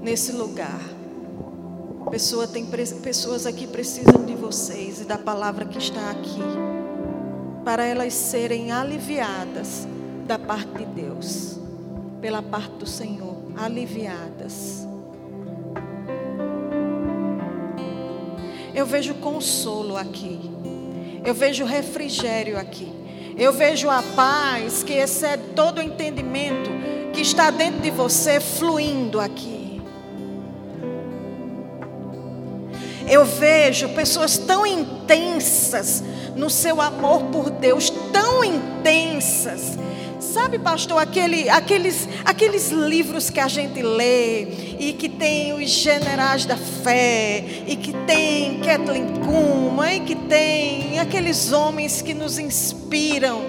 nesse 0.00 0.32
lugar, 0.32 0.78
pessoa 2.10 2.46
tem, 2.46 2.66
pessoas 2.66 3.46
aqui 3.46 3.66
precisam 3.66 4.24
de 4.26 4.34
vocês 4.34 5.00
e 5.00 5.04
da 5.04 5.16
palavra 5.16 5.64
que 5.64 5.78
está 5.78 6.10
aqui, 6.10 6.42
para 7.64 7.84
elas 7.84 8.12
serem 8.12 8.70
aliviadas 8.70 9.88
da 10.26 10.38
parte 10.38 10.70
de 10.76 10.84
Deus, 10.84 11.58
pela 12.20 12.42
parte 12.42 12.72
do 12.74 12.86
Senhor, 12.86 13.36
aliviadas. 13.56 14.37
Eu 18.78 18.86
vejo 18.86 19.14
consolo 19.14 19.96
aqui. 19.96 20.38
Eu 21.24 21.34
vejo 21.34 21.64
refrigério 21.64 22.56
aqui. 22.56 22.88
Eu 23.36 23.52
vejo 23.52 23.90
a 23.90 24.00
paz 24.14 24.84
que 24.84 24.92
excede 24.92 25.42
todo 25.56 25.78
o 25.78 25.82
entendimento 25.82 26.70
que 27.12 27.20
está 27.20 27.50
dentro 27.50 27.80
de 27.80 27.90
você 27.90 28.38
fluindo 28.38 29.18
aqui. 29.18 29.82
Eu 33.10 33.24
vejo 33.24 33.88
pessoas 33.88 34.38
tão 34.38 34.64
intensas 34.64 36.04
no 36.36 36.48
seu 36.48 36.80
amor 36.80 37.24
por 37.32 37.50
Deus, 37.50 37.90
tão 38.12 38.44
intensas, 38.44 39.76
Sabe, 40.32 40.58
pastor, 40.58 41.00
aquele, 41.00 41.48
aqueles, 41.48 42.06
aqueles 42.22 42.70
livros 42.70 43.30
que 43.30 43.40
a 43.40 43.48
gente 43.48 43.80
lê 43.80 44.42
e 44.78 44.92
que 44.92 45.08
tem 45.08 45.54
os 45.54 45.70
generais 45.70 46.44
da 46.44 46.54
fé 46.54 47.62
e 47.66 47.74
que 47.74 47.94
tem 48.06 48.60
Kathleen 48.60 49.06
Kuhlman 49.24 49.96
e 49.96 50.00
que 50.00 50.14
tem 50.14 50.98
aqueles 50.98 51.50
homens 51.50 52.02
que 52.02 52.12
nos 52.12 52.38
inspiram 52.38 53.40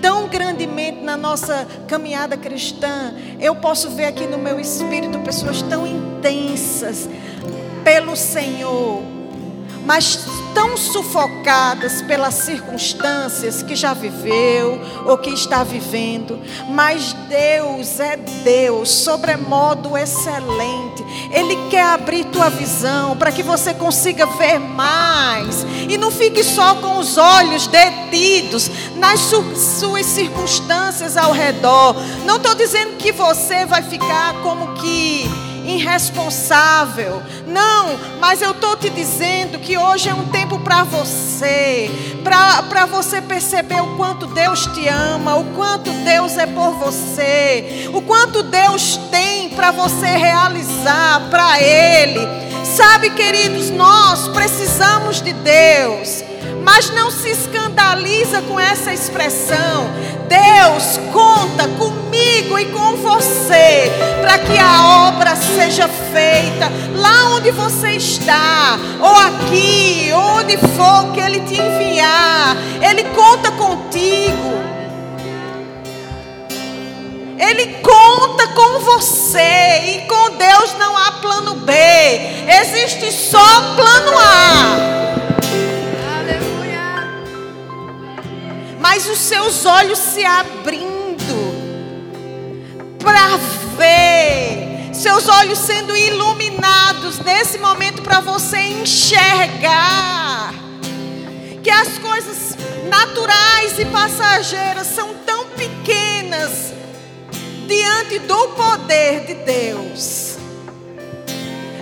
tão 0.00 0.28
grandemente 0.28 1.00
na 1.00 1.16
nossa 1.16 1.66
caminhada 1.88 2.36
cristã. 2.36 3.12
Eu 3.40 3.56
posso 3.56 3.90
ver 3.90 4.04
aqui 4.04 4.24
no 4.24 4.38
meu 4.38 4.60
espírito 4.60 5.18
pessoas 5.20 5.60
tão 5.62 5.84
intensas 5.84 7.08
pelo 7.82 8.14
Senhor, 8.14 9.02
mas 9.84 10.14
tão 10.54 10.76
sufocadas 10.76 12.02
pelas 12.02 12.34
circunstâncias 12.34 13.62
que 13.62 13.74
já 13.74 13.92
viveu 13.94 14.80
ou 15.06 15.18
que 15.18 15.30
está 15.30 15.64
vivendo, 15.64 16.40
mas 16.68 17.12
Deus 17.28 18.00
é 18.00 18.16
Deus, 18.16 18.90
sobremodo 18.90 19.96
excelente. 19.96 21.04
Ele 21.32 21.56
quer 21.70 21.84
abrir 21.84 22.24
tua 22.26 22.48
visão 22.50 23.16
para 23.16 23.32
que 23.32 23.42
você 23.42 23.74
consiga 23.74 24.26
ver 24.26 24.58
mais 24.58 25.66
e 25.88 25.96
não 25.96 26.10
fique 26.10 26.42
só 26.44 26.74
com 26.76 26.98
os 26.98 27.16
olhos 27.16 27.66
detidos 27.66 28.70
nas 28.96 29.20
suas 29.20 30.06
circunstâncias 30.06 31.16
ao 31.16 31.32
redor. 31.32 31.94
Não 32.24 32.36
estou 32.36 32.54
dizendo 32.54 32.96
que 32.96 33.12
você 33.12 33.64
vai 33.66 33.82
ficar 33.82 34.34
como 34.42 34.74
que 34.74 35.51
irresponsável. 35.64 37.22
Não, 37.46 37.98
mas 38.20 38.42
eu 38.42 38.52
estou 38.52 38.76
te 38.76 38.90
dizendo 38.90 39.58
que 39.58 39.76
hoje 39.76 40.08
é 40.08 40.14
um 40.14 40.28
tempo 40.28 40.58
para 40.60 40.84
você, 40.84 41.90
para 42.22 42.86
você 42.86 43.20
perceber 43.20 43.80
o 43.80 43.96
quanto 43.96 44.26
Deus 44.26 44.66
te 44.66 44.88
ama, 44.88 45.36
o 45.36 45.44
quanto 45.54 45.90
Deus 45.90 46.36
é 46.36 46.46
por 46.46 46.72
você, 46.72 47.90
o 47.92 48.02
quanto 48.02 48.42
Deus 48.42 48.96
tem 49.10 49.50
para 49.50 49.70
você 49.70 50.06
realizar 50.06 51.28
para 51.30 51.60
Ele. 51.60 52.20
Sabe, 52.64 53.10
queridos, 53.10 53.70
nós 53.70 54.28
precisamos 54.28 55.20
de 55.20 55.32
Deus. 55.32 56.31
Mas 56.64 56.90
não 56.90 57.10
se 57.10 57.30
escandaliza 57.30 58.42
com 58.42 58.58
essa 58.58 58.92
expressão. 58.92 59.90
Deus 60.28 60.98
conta 61.12 61.68
comigo 61.78 62.58
e 62.58 62.66
com 62.66 62.96
você 62.96 63.90
para 64.20 64.38
que 64.38 64.56
a 64.58 65.08
obra 65.08 65.36
seja 65.36 65.88
feita 65.88 66.70
lá 66.94 67.34
onde 67.36 67.50
você 67.50 67.92
está, 67.92 68.78
ou 69.00 69.14
aqui, 69.14 70.10
onde 70.14 70.56
for 70.56 71.12
que 71.12 71.20
Ele 71.20 71.40
te 71.40 71.60
enviar. 71.60 72.56
Ele 72.80 73.04
conta 73.10 73.50
contigo. 73.50 74.62
Ele 77.38 77.66
conta 77.82 78.46
com 78.48 78.78
você 78.78 79.82
e 79.86 80.06
com 80.06 80.36
Deus 80.36 80.74
não 80.78 80.96
há 80.96 81.12
plano 81.12 81.56
B, 81.56 81.72
existe 82.60 83.10
só 83.10 83.74
plano 83.74 84.16
A. 84.16 85.41
mas 88.82 89.08
os 89.08 89.18
seus 89.18 89.64
olhos 89.64 89.98
se 89.98 90.24
abrindo 90.24 90.92
para 92.98 93.36
ver, 93.76 94.92
seus 94.92 95.28
olhos 95.28 95.58
sendo 95.58 95.96
iluminados 95.96 97.20
nesse 97.20 97.58
momento 97.58 98.02
para 98.02 98.18
você 98.18 98.58
enxergar 98.58 100.52
que 101.62 101.70
as 101.70 101.96
coisas 101.98 102.56
naturais 102.88 103.78
e 103.78 103.84
passageiras 103.86 104.88
são 104.88 105.14
tão 105.24 105.46
pequenas 105.50 106.74
diante 107.68 108.18
do 108.18 108.48
poder 108.48 109.26
de 109.26 109.34
Deus. 109.34 110.31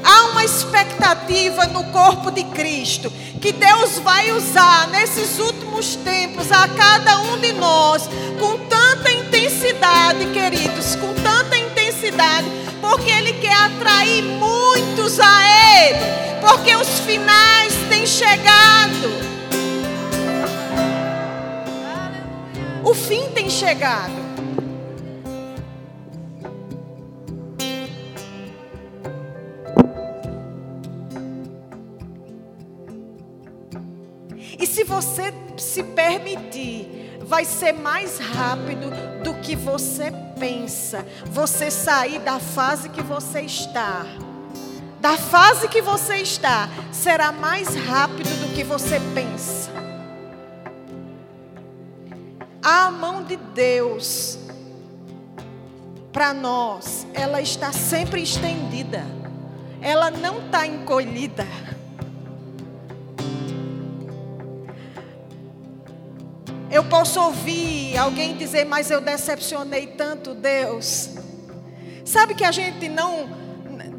Há 0.03 0.25
uma 0.27 0.45
expectativa 0.45 1.67
no 1.67 1.85
corpo 1.85 2.31
de 2.31 2.45
Cristo 2.45 3.13
que 3.41 3.53
Deus 3.53 3.99
vai 3.99 4.33
usar 4.33 4.89
nesses 4.89 5.39
últimos 5.39 5.97
tempos 5.97 6.51
a 6.53 6.69
cada 6.69 7.21
um 7.21 7.39
de 7.39 7.53
nós 7.53 8.09
com 8.39 8.59
tanta 8.67 9.11
intensidade, 9.11 10.27
queridos, 10.27 10.95
com 10.97 11.15
tanta 11.15 11.57
intensidade, 11.57 12.47
porque 12.81 13.11
Ele 13.11 13.33
quer 13.35 13.55
atrair 13.55 14.23
muitos 14.23 15.19
a 15.21 15.87
Ele, 15.87 15.99
porque 16.41 16.75
os 16.77 17.01
finais 17.01 17.73
têm 17.89 18.07
chegado. 18.07 19.31
O 22.85 22.95
fim 22.95 23.29
tem 23.31 23.49
chegado. 23.49 24.30
Você 34.91 35.33
se 35.57 35.85
permitir, 35.85 37.21
vai 37.21 37.45
ser 37.45 37.73
mais 37.73 38.19
rápido 38.19 38.91
do 39.23 39.35
que 39.35 39.55
você 39.55 40.13
pensa. 40.39 41.07
Você 41.27 41.71
sair 41.71 42.19
da 42.19 42.41
fase 42.41 42.89
que 42.89 43.01
você 43.01 43.43
está. 43.43 44.05
Da 45.01 45.17
fase 45.17 45.69
que 45.69 45.81
você 45.81 46.17
está, 46.17 46.69
será 46.93 47.31
mais 47.31 47.75
rápido 47.77 48.29
do 48.41 48.53
que 48.53 48.65
você 48.65 49.01
pensa. 49.15 49.71
A 52.61 52.91
mão 52.91 53.23
de 53.23 53.37
Deus 53.37 54.39
para 56.13 56.35
nós, 56.35 57.07
ela 57.15 57.41
está 57.41 57.73
sempre 57.73 58.21
estendida. 58.23 59.07
Ela 59.81 60.11
não 60.11 60.45
está 60.45 60.67
encolhida. 60.67 61.47
Eu 66.81 66.85
posso 66.85 67.21
ouvir 67.21 67.95
alguém 67.99 68.35
dizer, 68.35 68.65
mas 68.65 68.91
eu 68.91 69.03
decepcionei 69.03 69.87
tanto 69.87 70.35
Deus. 70.35 71.11
Sabe 72.07 72.35
que 72.35 72.43
a 72.43 72.51
gente 72.51 72.89
não, 72.89 73.29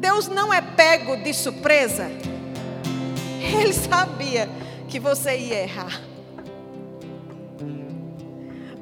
Deus 0.00 0.26
não 0.26 0.52
é 0.52 0.60
pego 0.60 1.16
de 1.18 1.32
surpresa. 1.32 2.10
Ele 3.40 3.72
sabia 3.72 4.48
que 4.88 4.98
você 4.98 5.38
ia 5.38 5.62
errar. 5.62 6.00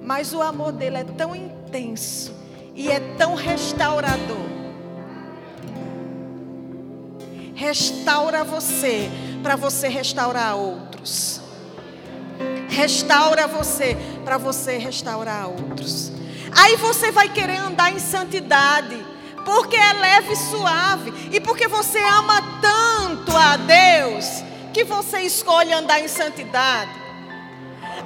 Mas 0.02 0.32
o 0.32 0.40
amor 0.40 0.72
dele 0.72 0.96
é 0.96 1.04
tão 1.04 1.36
intenso 1.36 2.34
e 2.74 2.90
é 2.90 3.00
tão 3.18 3.34
restaurador. 3.34 4.48
Restaura 7.54 8.44
você 8.44 9.10
para 9.42 9.56
você 9.56 9.88
restaurar 9.88 10.56
outros 10.56 11.39
restaura 12.70 13.46
você 13.46 13.96
para 14.24 14.38
você 14.38 14.78
restaurar 14.78 15.48
outros. 15.48 16.12
Aí 16.56 16.76
você 16.76 17.10
vai 17.10 17.28
querer 17.28 17.58
andar 17.58 17.92
em 17.92 17.98
santidade, 17.98 18.96
porque 19.44 19.76
é 19.76 19.92
leve 19.92 20.32
e 20.32 20.36
suave, 20.36 21.12
e 21.32 21.40
porque 21.40 21.68
você 21.68 21.98
ama 21.98 22.42
tanto 22.60 23.36
a 23.36 23.56
Deus, 23.56 24.26
que 24.72 24.84
você 24.84 25.20
escolhe 25.20 25.72
andar 25.72 26.00
em 26.00 26.08
santidade. 26.08 26.90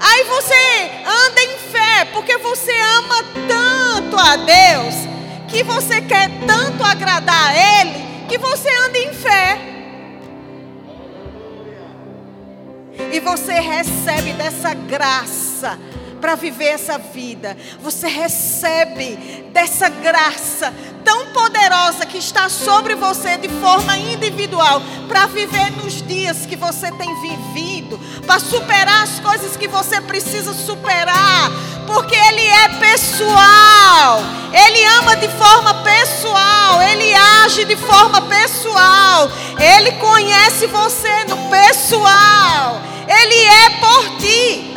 Aí 0.00 0.24
você 0.24 0.90
anda 1.06 1.42
em 1.42 1.58
fé, 1.58 2.04
porque 2.12 2.36
você 2.38 2.72
ama 2.72 3.24
tanto 3.48 4.16
a 4.18 4.36
Deus, 4.36 4.94
que 5.48 5.62
você 5.62 6.00
quer 6.00 6.28
tanto 6.46 6.82
agradar 6.82 7.50
a 7.50 7.80
Ele, 7.80 8.26
que 8.28 8.38
você 8.38 8.68
anda 8.86 8.98
em 8.98 9.12
fé. 9.12 9.73
E 13.12 13.20
você 13.20 13.54
recebe 13.54 14.32
dessa 14.32 14.74
graça 14.74 15.78
para 16.24 16.36
viver 16.36 16.68
essa 16.68 16.96
vida. 16.96 17.54
Você 17.82 18.08
recebe 18.08 19.14
dessa 19.52 19.90
graça 19.90 20.72
tão 21.04 21.26
poderosa 21.26 22.06
que 22.06 22.16
está 22.16 22.48
sobre 22.48 22.94
você 22.94 23.36
de 23.36 23.50
forma 23.60 23.98
individual 23.98 24.80
para 25.06 25.26
viver 25.26 25.70
nos 25.72 26.00
dias 26.00 26.46
que 26.46 26.56
você 26.56 26.90
tem 26.92 27.14
vivido, 27.20 28.00
para 28.26 28.38
superar 28.38 29.02
as 29.02 29.20
coisas 29.20 29.54
que 29.54 29.68
você 29.68 30.00
precisa 30.00 30.54
superar, 30.54 31.50
porque 31.86 32.16
Ele 32.16 32.46
é 32.46 32.68
pessoal, 32.80 34.22
Ele 34.50 34.82
ama 34.96 35.16
de 35.16 35.28
forma 35.28 35.74
pessoal, 35.82 36.80
Ele 36.80 37.14
age 37.44 37.66
de 37.66 37.76
forma 37.76 38.22
pessoal, 38.22 39.30
Ele 39.58 39.92
conhece 39.98 40.68
você 40.68 41.24
no 41.24 41.36
pessoal, 41.50 42.80
Ele 43.06 43.44
é 43.44 43.70
por 43.78 44.16
ti. 44.16 44.73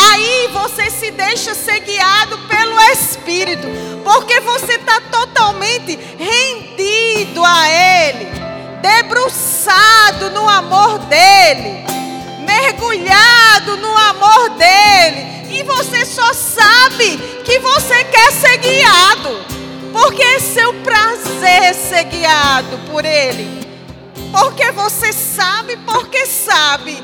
Aí 0.00 0.48
você 0.52 0.90
se 0.90 1.10
deixa 1.10 1.56
ser 1.56 1.80
guiado 1.80 2.38
pelo 2.46 2.80
Espírito, 2.92 3.66
porque 4.04 4.38
você 4.38 4.74
está 4.74 5.00
totalmente 5.00 5.98
rendido 6.16 7.44
a 7.44 7.68
Ele, 7.68 8.28
debruçado 8.80 10.30
no 10.30 10.48
amor 10.48 11.00
dEle, 11.00 11.84
mergulhado 12.46 13.76
no 13.78 13.96
amor 13.96 14.50
dEle, 14.50 15.48
e 15.50 15.64
você 15.64 16.06
só 16.06 16.32
sabe 16.32 17.16
que 17.44 17.58
você 17.58 18.04
quer 18.04 18.30
ser 18.30 18.56
guiado, 18.58 19.44
porque 19.92 20.22
é 20.22 20.38
seu 20.38 20.74
prazer 20.74 21.74
ser 21.74 22.04
guiado 22.04 22.78
por 22.88 23.04
Ele, 23.04 23.66
porque 24.30 24.70
você 24.70 25.12
sabe, 25.12 25.76
porque 25.78 26.24
sabe 26.24 27.02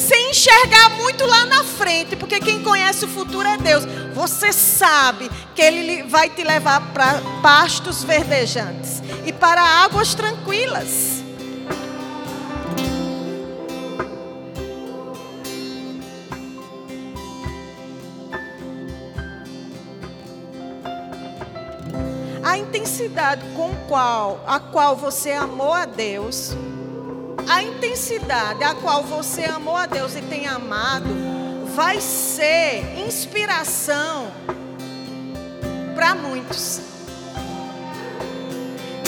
sem 0.00 0.30
enxergar 0.30 0.90
muito 0.96 1.26
lá 1.26 1.44
na 1.44 1.62
frente, 1.62 2.16
porque 2.16 2.40
quem 2.40 2.62
conhece 2.62 3.04
o 3.04 3.08
futuro 3.08 3.46
é 3.46 3.58
Deus. 3.58 3.84
Você 4.14 4.52
sabe 4.52 5.30
que 5.54 5.60
Ele 5.60 6.02
vai 6.04 6.30
te 6.30 6.42
levar 6.42 6.92
para 6.92 7.20
pastos 7.42 8.02
verdejantes 8.02 9.02
e 9.26 9.32
para 9.32 9.60
águas 9.62 10.14
tranquilas. 10.14 11.20
A 22.42 22.56
intensidade 22.56 23.44
com 23.54 23.72
qual, 23.86 24.42
a 24.46 24.58
qual 24.58 24.96
você 24.96 25.32
amou 25.32 25.72
a 25.72 25.84
Deus 25.84 26.56
a 27.48 27.62
intensidade 27.62 28.62
a 28.64 28.74
qual 28.74 29.02
você 29.02 29.44
amou 29.44 29.76
a 29.76 29.86
Deus 29.86 30.14
e 30.16 30.22
tem 30.22 30.46
amado 30.46 31.08
vai 31.74 32.00
ser 32.00 32.98
inspiração 32.98 34.30
para 35.94 36.14
muitos. 36.14 36.80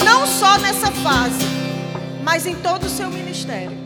Não 0.03 0.25
só 0.25 0.57
nessa 0.57 0.91
fase, 0.91 1.45
mas 2.23 2.45
em 2.45 2.55
todo 2.55 2.85
o 2.85 2.89
seu 2.89 3.09
ministério. 3.09 3.77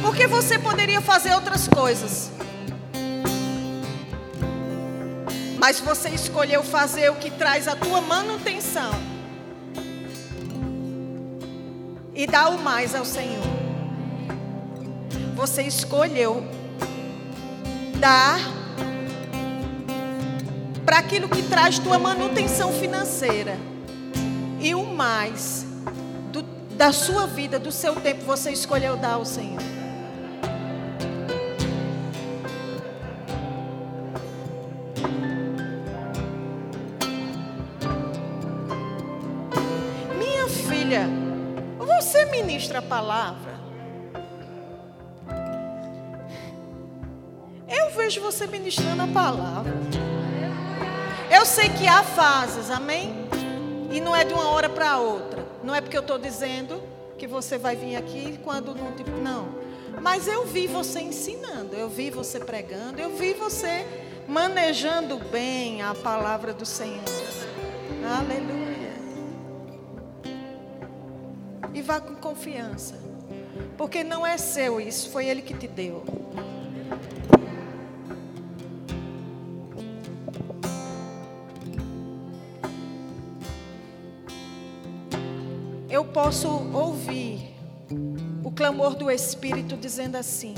Porque 0.00 0.26
você 0.26 0.58
poderia 0.58 1.00
fazer 1.00 1.34
outras 1.34 1.66
coisas. 1.66 2.30
Mas 5.58 5.80
você 5.80 6.10
escolheu 6.10 6.62
fazer 6.62 7.10
o 7.10 7.16
que 7.16 7.30
traz 7.30 7.66
a 7.66 7.74
tua 7.74 8.00
manutenção 8.00 9.17
e 12.18 12.26
dá 12.26 12.48
o 12.48 12.58
mais 12.58 12.96
ao 12.96 13.04
Senhor. 13.04 13.44
Você 15.36 15.62
escolheu 15.62 16.42
dar 18.00 18.40
para 20.84 20.98
aquilo 20.98 21.28
que 21.28 21.44
traz 21.44 21.78
tua 21.78 21.96
manutenção 21.96 22.72
financeira. 22.72 23.56
E 24.58 24.74
o 24.74 24.84
mais 24.84 25.64
do, 26.32 26.42
da 26.76 26.90
sua 26.90 27.24
vida, 27.28 27.56
do 27.56 27.70
seu 27.70 27.94
tempo, 27.94 28.24
você 28.24 28.50
escolheu 28.50 28.96
dar 28.96 29.12
ao 29.12 29.24
Senhor. 29.24 29.77
Ministra 42.42 42.78
a 42.78 42.82
palavra? 42.82 43.58
Eu 47.68 47.90
vejo 47.90 48.20
você 48.20 48.46
ministrando 48.46 49.02
a 49.02 49.08
palavra. 49.08 49.74
Eu 51.30 51.44
sei 51.44 51.68
que 51.68 51.86
há 51.88 52.02
fases, 52.04 52.70
amém? 52.70 53.12
E 53.90 54.00
não 54.00 54.14
é 54.14 54.24
de 54.24 54.32
uma 54.32 54.50
hora 54.50 54.68
para 54.68 54.98
outra. 54.98 55.44
Não 55.64 55.74
é 55.74 55.80
porque 55.80 55.96
eu 55.96 56.00
estou 56.00 56.18
dizendo 56.18 56.80
que 57.18 57.26
você 57.26 57.58
vai 57.58 57.74
vir 57.74 57.96
aqui 57.96 58.38
quando 58.44 58.72
não. 58.72 58.92
Tipo, 58.92 59.10
não. 59.10 59.48
Mas 60.00 60.28
eu 60.28 60.46
vi 60.46 60.68
você 60.68 61.00
ensinando, 61.00 61.74
eu 61.74 61.88
vi 61.88 62.08
você 62.08 62.38
pregando, 62.38 63.00
eu 63.00 63.16
vi 63.16 63.34
você 63.34 63.84
manejando 64.28 65.18
bem 65.18 65.82
a 65.82 65.92
palavra 65.92 66.52
do 66.52 66.64
Senhor. 66.64 67.02
Aleluia. 68.16 68.67
E 71.78 71.80
vá 71.80 72.00
com 72.00 72.16
confiança. 72.16 72.96
Porque 73.76 74.02
não 74.02 74.26
é 74.26 74.36
seu 74.36 74.80
isso, 74.80 75.10
foi 75.10 75.26
Ele 75.26 75.40
que 75.40 75.54
te 75.54 75.68
deu. 75.68 76.02
Eu 85.88 86.04
posso 86.06 86.48
ouvir 86.48 87.54
o 88.42 88.50
clamor 88.50 88.96
do 88.96 89.08
Espírito 89.08 89.76
dizendo 89.76 90.16
assim: 90.16 90.56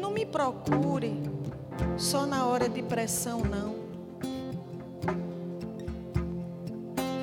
Não 0.00 0.10
me 0.10 0.26
procure 0.26 1.22
só 1.96 2.26
na 2.26 2.44
hora 2.46 2.68
de 2.68 2.82
pressão, 2.82 3.42
não. 3.42 3.76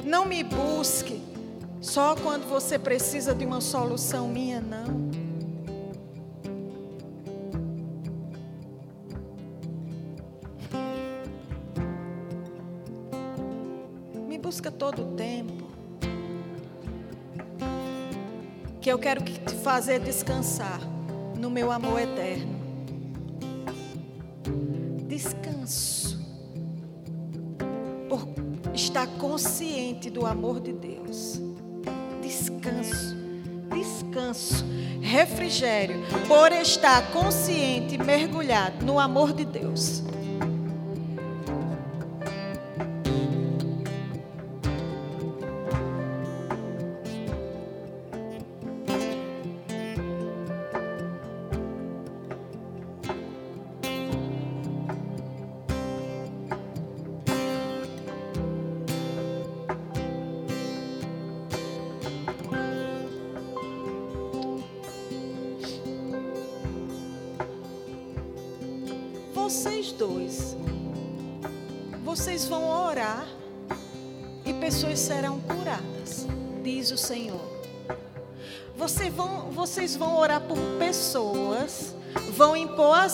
Não 0.06 0.24
me 0.26 0.42
busque 0.42 1.23
só 1.84 2.16
quando 2.16 2.48
você 2.48 2.80
precisa 2.80 3.36
de 3.36 3.46
uma 3.46 3.60
solução 3.60 4.30
minha, 4.30 4.62
não. 4.62 5.12
Me 14.26 14.38
busca 14.38 14.72
todo 14.72 15.02
o 15.02 15.16
tempo. 15.16 15.68
Que 18.80 18.90
eu 18.90 18.98
quero 18.98 19.22
te 19.22 19.54
fazer 19.56 20.00
descansar 20.00 20.80
no 21.38 21.50
meu 21.50 21.70
amor 21.70 22.00
eterno. 22.00 22.56
Descanso. 25.06 26.18
Por 28.08 28.26
estar 28.74 29.06
consciente 29.20 30.10
do 30.10 30.26
amor 30.26 30.62
de 30.62 30.72
Deus 30.72 31.53
descanso, 32.44 33.16
descanso, 33.70 34.66
refrigério, 35.02 36.04
por 36.28 36.52
estar 36.52 37.10
consciente, 37.12 37.98
mergulhado 37.98 38.86
no 38.86 39.00
amor 39.00 39.32
de 39.34 39.46
Deus. 39.46 40.04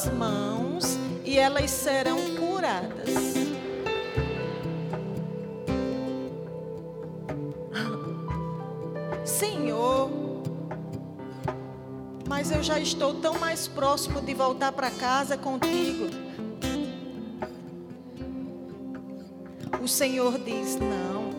mãos 0.08 0.97
e 1.24 1.38
elas 1.38 1.72
serão 1.72 2.18
curadas. 2.36 3.10
Senhor, 9.26 10.10
mas 12.28 12.52
eu 12.52 12.62
já 12.64 12.80
estou 12.80 13.16
tão 13.16 13.38
mais 13.39 13.68
próximo 13.68 14.22
de 14.22 14.34
voltar 14.34 14.72
para 14.72 14.89
casa 14.91 15.38
contigo. 15.38 16.08
O 19.82 19.88
Senhor 19.88 20.38
diz: 20.39 20.78
não. 20.78 21.30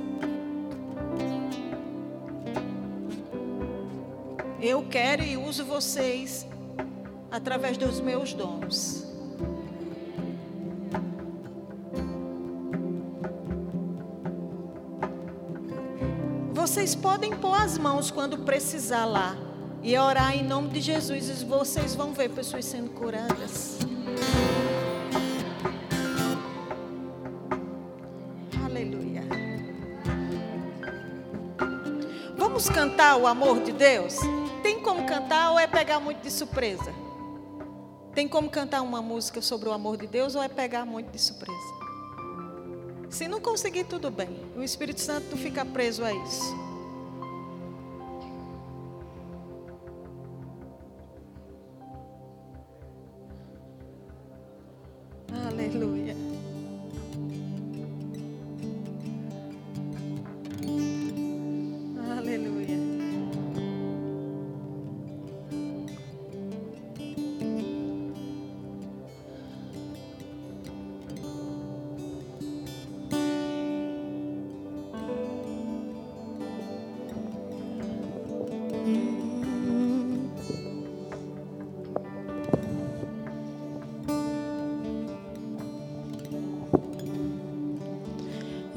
Eu 4.61 4.84
quero 4.90 5.22
e 5.22 5.36
uso 5.36 5.64
vocês 5.64 6.46
através 7.31 7.76
dos 7.76 8.01
meus 8.01 8.33
dons. 8.33 9.07
Vocês 16.53 16.95
podem 16.95 17.35
pôr 17.35 17.55
as 17.55 17.78
mãos 17.78 18.11
quando 18.11 18.39
precisar 18.39 19.05
lá 19.07 19.37
e 19.83 19.97
orar 19.97 20.37
em 20.37 20.45
nome 20.45 20.68
de 20.68 20.81
Jesus 20.81 21.28
e 21.28 21.45
vocês 21.45 21.95
vão 21.95 22.12
ver 22.12 22.31
pessoas 22.31 22.66
sendo 22.66 22.91
curadas. 22.91 23.78
Aleluia. 28.62 29.22
Vamos 32.37 32.68
cantar 32.68 33.16
o 33.16 33.26
amor 33.26 33.62
de 33.62 33.72
Deus? 33.72 34.18
Tem 34.62 34.81
como 34.83 35.07
cantar 35.07 35.53
ou 35.53 35.59
é 35.59 35.66
pegar 35.66 35.99
muito 35.99 36.20
de 36.20 36.31
surpresa? 36.31 36.93
Tem 38.20 38.28
como 38.28 38.50
cantar 38.50 38.82
uma 38.82 39.00
música 39.00 39.40
sobre 39.40 39.70
o 39.70 39.72
amor 39.72 39.96
de 39.96 40.06
Deus 40.06 40.34
ou 40.34 40.42
é 40.42 40.48
pegar 40.48 40.84
muito 40.84 41.10
de 41.10 41.18
surpresa? 41.18 41.56
Se 43.08 43.26
não 43.26 43.40
conseguir, 43.40 43.84
tudo 43.84 44.10
bem. 44.10 44.28
O 44.54 44.62
Espírito 44.62 45.00
Santo 45.00 45.38
fica 45.38 45.64
preso 45.64 46.04
a 46.04 46.12
isso. 46.12 46.69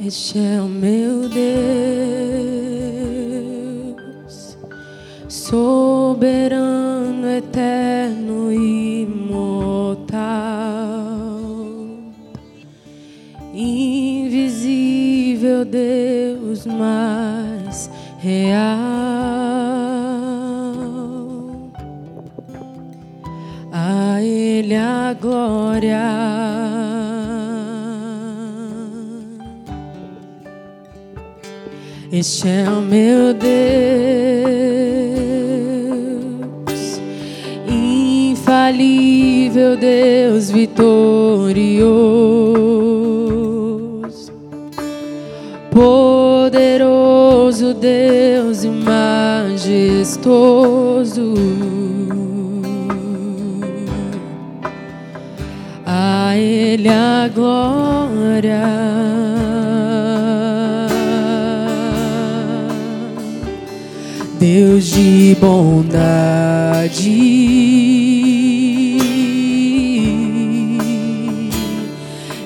Este 0.05 0.37
é 0.37 0.59
o 0.59 0.65
meu 0.67 1.29
Deus, 1.29 1.39
soberano, 5.29 7.25
eterno 7.29 8.51
e 8.51 9.03
imortal, 9.03 10.19
invisível 13.53 14.83
Deus 15.63 16.65
mais 16.65 17.89
real. 18.19 18.73
A 23.71 24.21
Ele 24.21 24.75
a 24.75 25.13
glória. 25.13 26.32
Este 32.25 32.47
é 32.47 32.63
o 32.69 32.81
meu 32.81 33.33
Deus, 33.33 33.51
infalível 37.67 39.75
Deus 39.75 40.49
vitorioso, 40.49 41.83
poderoso 45.69 47.73
Deus 47.73 48.63
e 48.63 48.69
majestoso. 48.69 50.13
A 55.85 56.37
Ele 56.37 56.87
a 56.87 57.27
glória. 57.27 59.22
De 64.83 65.35
bondade 65.39 66.99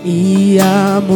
e 0.05 0.59
amoroso. 0.95 1.15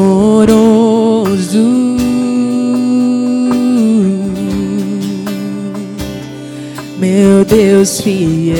Meu 6.97 7.45
Deus 7.45 8.01
fiel, 8.01 8.57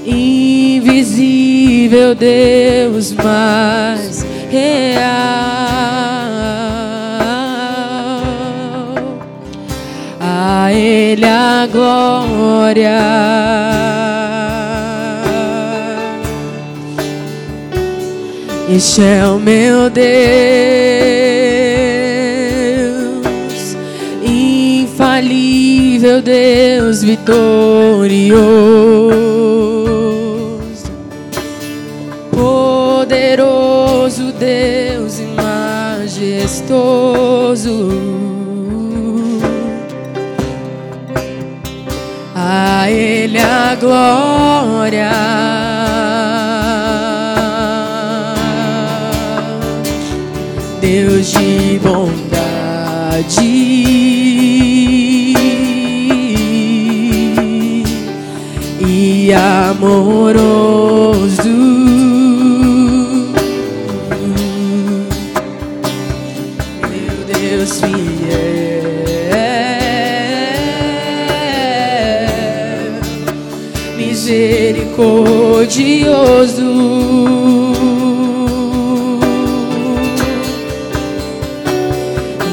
invisível 0.04 1.36
Deus 2.16 3.12
mais 3.12 4.26
real. 4.50 4.98
A 10.20 10.72
Ele 10.72 11.24
a 11.24 11.68
glória. 11.70 12.98
Este 18.70 19.02
é 19.02 19.26
o 19.26 19.38
meu 19.38 19.88
Deus, 19.88 20.04
infalível 24.22 26.20
Deus 26.20 27.02
vitorioso, 27.02 28.38
poderoso 32.30 34.32
Deus 34.32 35.18
e 35.18 35.24
majestoso. 36.04 37.88
A 42.34 42.90
Ele 42.90 43.38
a 43.38 43.74
glória. 43.76 45.67
Amoroso. 59.70 61.48
Meu 66.88 67.16
Deus 67.26 67.80
fiel, 67.80 67.98
misericordioso. 73.96 76.68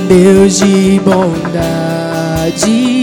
Deus 0.07 0.59
de 0.59 0.99
bondade 0.99 2.94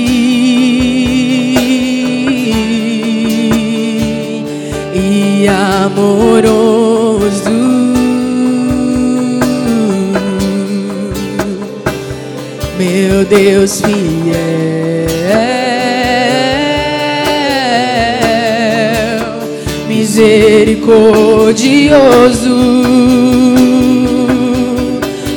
amoroso, 5.84 7.50
meu 12.78 13.24
Deus 13.24 13.80
fiel, 13.80 13.96
misericordioso. 19.88 22.54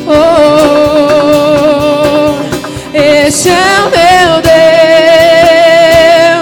Oh, 0.07 0.13
esse 2.93 3.49
é 3.49 3.81
o 3.81 3.89
meu 3.89 4.41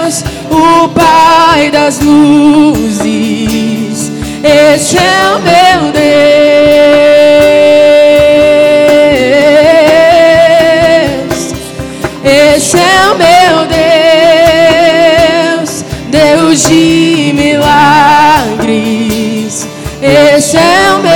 Deus, 0.02 0.22
o 0.50 0.88
Pai 0.88 1.70
das 1.70 2.00
luzes. 2.00 2.53
Esse 4.46 4.98
é 4.98 5.30
o 5.34 5.38
meu 5.40 5.90
Deus. 5.90 6.04
Esse 12.22 12.76
é 12.76 13.10
o 13.10 13.14
meu 13.16 13.64
Deus, 15.56 15.82
Deus 16.10 16.68
de 16.68 17.32
milagres. 17.34 18.74
Esse 20.02 20.58
é 20.58 20.92
o 20.92 20.98
meu 20.98 21.13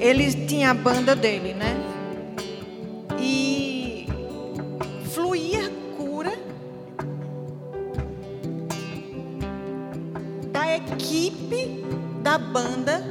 ele 0.00 0.32
tinha 0.46 0.70
a 0.70 0.74
banda 0.74 1.14
dele, 1.14 1.54
né? 1.54 1.76
E 3.18 4.06
fluía 5.12 5.70
cura 5.96 6.32
da 10.52 10.76
equipe 10.76 11.84
da 12.22 12.38
banda 12.38 13.02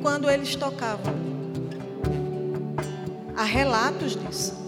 quando 0.00 0.30
eles 0.30 0.54
tocavam. 0.56 1.14
Há 3.36 3.44
relatos 3.44 4.16
disso. 4.16 4.62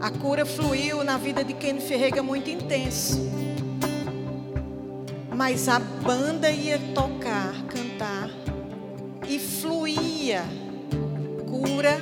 A 0.00 0.10
cura 0.10 0.46
fluiu 0.46 1.04
na 1.04 1.16
vida 1.16 1.44
de 1.44 1.52
Ken 1.52 1.78
Ferreira 1.80 2.22
muito 2.22 2.48
intenso. 2.48 3.18
Mas 5.34 5.68
a 5.68 5.78
banda 5.78 6.50
ia 6.50 6.78
tocar, 6.94 7.54
fluía 9.60 10.44
cura 11.48 11.98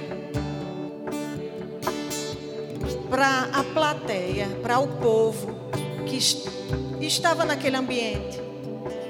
para 3.10 3.44
a 3.52 3.65
plateia, 3.65 4.48
para 4.62 4.78
o 4.78 4.89
povo 4.89 5.48
que 6.06 6.16
est- 6.16 6.48
estava 7.01 7.44
naquele 7.44 7.77
ambiente, 7.77 8.39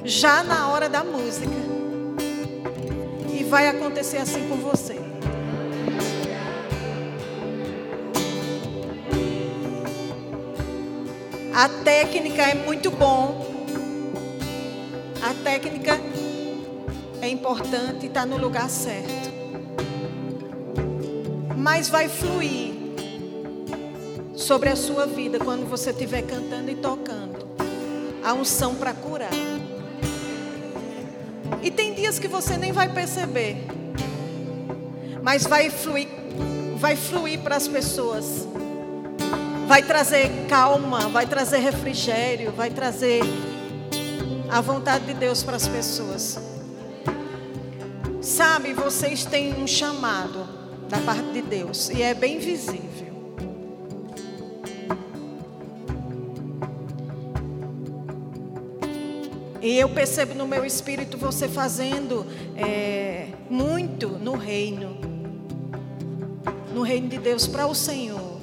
já 0.05 0.43
na 0.45 0.69
hora 0.69 0.89
da 0.89 1.03
música. 1.03 1.51
E 3.33 3.45
vai 3.45 3.69
acontecer 3.69 4.19
assim 4.19 4.49
com 4.49 4.57
você. 4.57 4.97
A 11.55 11.69
técnica 11.69 12.43
é 12.43 12.55
muito 12.55 12.91
bom. 12.91 13.47
A 15.23 15.35
técnica 15.43 15.99
é 17.20 17.28
importante 17.28 18.05
e 18.05 18.07
está 18.07 18.24
no 18.24 18.36
lugar 18.36 18.69
certo. 18.69 19.28
Mas 21.57 21.89
vai 21.89 22.09
fluir 22.09 22.74
sobre 24.35 24.69
a 24.69 24.77
sua 24.77 25.07
vida 25.07 25.39
quando 25.39 25.69
você 25.69 25.90
estiver 25.90 26.23
cantando 26.23 26.70
e 26.70 26.74
tocando. 26.77 27.49
A 28.24 28.32
unção 28.35 28.74
para 28.74 28.93
curar. 28.93 29.31
E 31.62 31.70
tem 31.70 31.95
dias 31.95 32.19
que 32.19 32.28
você 32.28 32.57
nem 32.57 32.73
vai 32.73 32.89
perceber. 32.89 33.57
Mas 35.23 35.45
vai 35.45 35.70
fluir, 35.70 36.09
vai 36.77 36.97
fluir 36.97 37.40
para 37.40 37.57
as 37.57 37.66
pessoas 37.66 38.47
vai 39.69 39.82
trazer 39.82 40.47
calma, 40.49 41.11
vai 41.11 41.27
trazer 41.27 41.59
refrigério, 41.59 42.51
vai 42.53 42.70
trazer 42.70 43.20
a 44.49 44.62
vontade 44.62 45.05
de 45.05 45.12
Deus 45.12 45.43
para 45.43 45.57
as 45.57 45.69
pessoas. 45.69 46.48
Sabe, 48.20 48.73
vocês 48.73 49.24
têm 49.24 49.55
um 49.55 49.66
chamado 49.66 50.47
da 50.89 50.99
parte 50.99 51.31
de 51.32 51.43
Deus 51.43 51.89
e 51.90 52.03
é 52.03 52.15
bem 52.15 52.39
visível. 52.39 53.09
E 59.61 59.77
eu 59.77 59.89
percebo 59.89 60.35
no 60.35 60.47
meu 60.47 60.65
espírito 60.65 61.19
você 61.19 61.49
fazendo 61.49 62.27
é, 62.57 63.28
muito 63.51 64.09
no 64.09 64.36
reino, 64.36 64.97
no 66.73 66.82
reino 66.82 67.09
de 67.09 67.19
Deus 67.19 67.47
para 67.47 67.66
o 67.66 67.74
Senhor. 67.74 68.39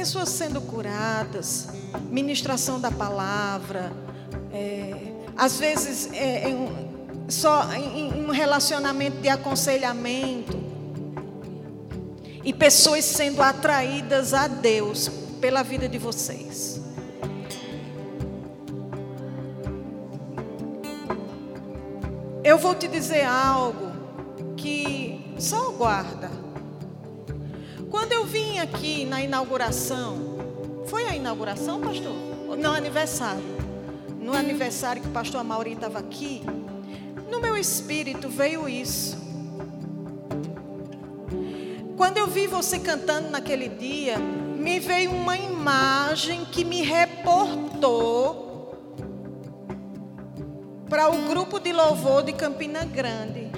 pessoas 0.00 0.30
sendo 0.30 0.62
curadas, 0.62 1.68
ministração 2.08 2.80
da 2.80 2.90
palavra, 2.90 3.92
é, 4.50 5.09
às 5.40 5.58
vezes 5.58 6.10
é, 6.12 6.50
é 6.50 6.56
só 7.26 7.72
em, 7.72 8.10
em 8.10 8.26
um 8.26 8.30
relacionamento 8.30 9.16
de 9.22 9.28
aconselhamento, 9.30 10.60
e 12.44 12.52
pessoas 12.52 13.06
sendo 13.06 13.40
atraídas 13.42 14.34
a 14.34 14.46
Deus 14.46 15.10
pela 15.40 15.62
vida 15.62 15.88
de 15.88 15.96
vocês. 15.96 16.78
Eu 22.44 22.58
vou 22.58 22.74
te 22.74 22.86
dizer 22.86 23.24
algo 23.24 23.92
que 24.58 25.34
só 25.38 25.70
guarda. 25.70 26.30
Quando 27.90 28.12
eu 28.12 28.26
vim 28.26 28.58
aqui 28.58 29.06
na 29.06 29.22
inauguração, 29.22 30.38
foi 30.86 31.04
a 31.04 31.16
inauguração, 31.16 31.80
pastor? 31.80 32.12
Não, 32.58 32.74
aniversário. 32.74 33.69
No 34.20 34.34
aniversário 34.34 35.00
que 35.00 35.08
o 35.08 35.10
pastor 35.10 35.40
Amaury 35.40 35.72
estava 35.72 35.98
aqui, 35.98 36.42
no 37.30 37.40
meu 37.40 37.56
espírito 37.56 38.28
veio 38.28 38.68
isso. 38.68 39.18
Quando 41.96 42.18
eu 42.18 42.26
vi 42.26 42.46
você 42.46 42.78
cantando 42.78 43.30
naquele 43.30 43.68
dia, 43.68 44.18
me 44.18 44.78
veio 44.78 45.10
uma 45.10 45.36
imagem 45.36 46.44
que 46.44 46.64
me 46.64 46.82
reportou 46.82 48.50
para 50.88 51.08
o 51.08 51.28
grupo 51.28 51.58
de 51.58 51.72
louvor 51.72 52.22
de 52.22 52.32
Campina 52.32 52.84
Grande. 52.84 53.50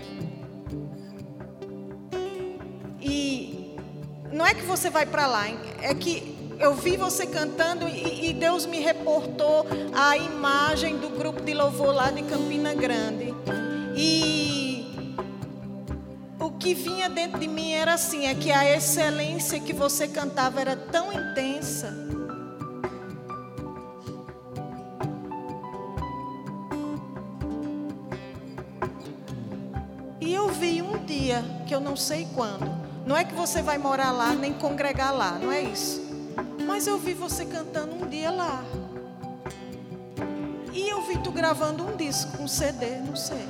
E 3.01 3.77
não 4.33 4.47
é 4.47 4.55
que 4.55 4.63
você 4.63 4.91
vai 4.91 5.07
para 5.07 5.27
lá, 5.27 5.47
é 5.81 5.95
que 5.95 6.32
eu 6.63 6.75
vi 6.75 6.97
você 6.97 7.27
cantando 7.27 7.89
e, 7.89 8.31
e, 8.31 8.33
Deus 8.33 8.67
me 8.67 8.79
reportou 8.79 9.67
a 9.93 10.17
imagem 10.17 10.97
do 10.97 11.09
grupo 11.09 11.43
de 11.43 11.53
louvor 11.53 11.93
lá 11.93 12.13
de 12.13 12.23
Campina 12.23 12.73
Grande. 12.73 13.35
E 13.97 15.17
o 16.39 16.53
que 16.53 16.73
vinha 16.73 17.09
dentro 17.09 17.41
de 17.41 17.49
mim 17.49 17.73
era 17.73 17.95
assim, 17.95 18.27
é 18.27 18.35
que 18.37 18.53
a 18.53 18.65
excelência 18.77 19.59
que 19.59 19.73
você 19.73 20.07
cantava 20.07 20.61
era 20.61 20.77
tão 20.77 21.13
intensa. 21.13 21.93
E 30.21 30.33
eu 30.33 30.49
vi 30.49 30.81
um 30.81 31.05
dia, 31.05 31.45
que 31.67 31.75
eu 31.75 31.81
não 31.81 31.97
sei 31.97 32.29
quando. 32.37 32.71
Não 33.05 33.17
é 33.17 33.25
que 33.25 33.35
você 33.35 33.61
vai 33.63 33.79
morar 33.79 34.13
lá, 34.13 34.33
nem 34.33 34.53
congregar 34.53 35.13
lá, 35.13 35.33
não 35.33 35.51
é 35.51 35.61
isso. 35.61 36.02
Mas 36.67 36.87
eu 36.87 36.99
vi 36.99 37.15
você 37.15 37.45
cantando 37.45 37.95
um 37.95 38.09
dia 38.09 38.31
lá. 38.31 38.65
E 40.73 40.89
eu 40.89 41.03
vi 41.03 41.19
tu 41.19 41.31
gravando 41.31 41.87
um 41.87 41.97
disco, 41.97 42.43
um 42.43 42.49
CD, 42.49 42.97
não 43.01 43.15
sei. 43.15 43.47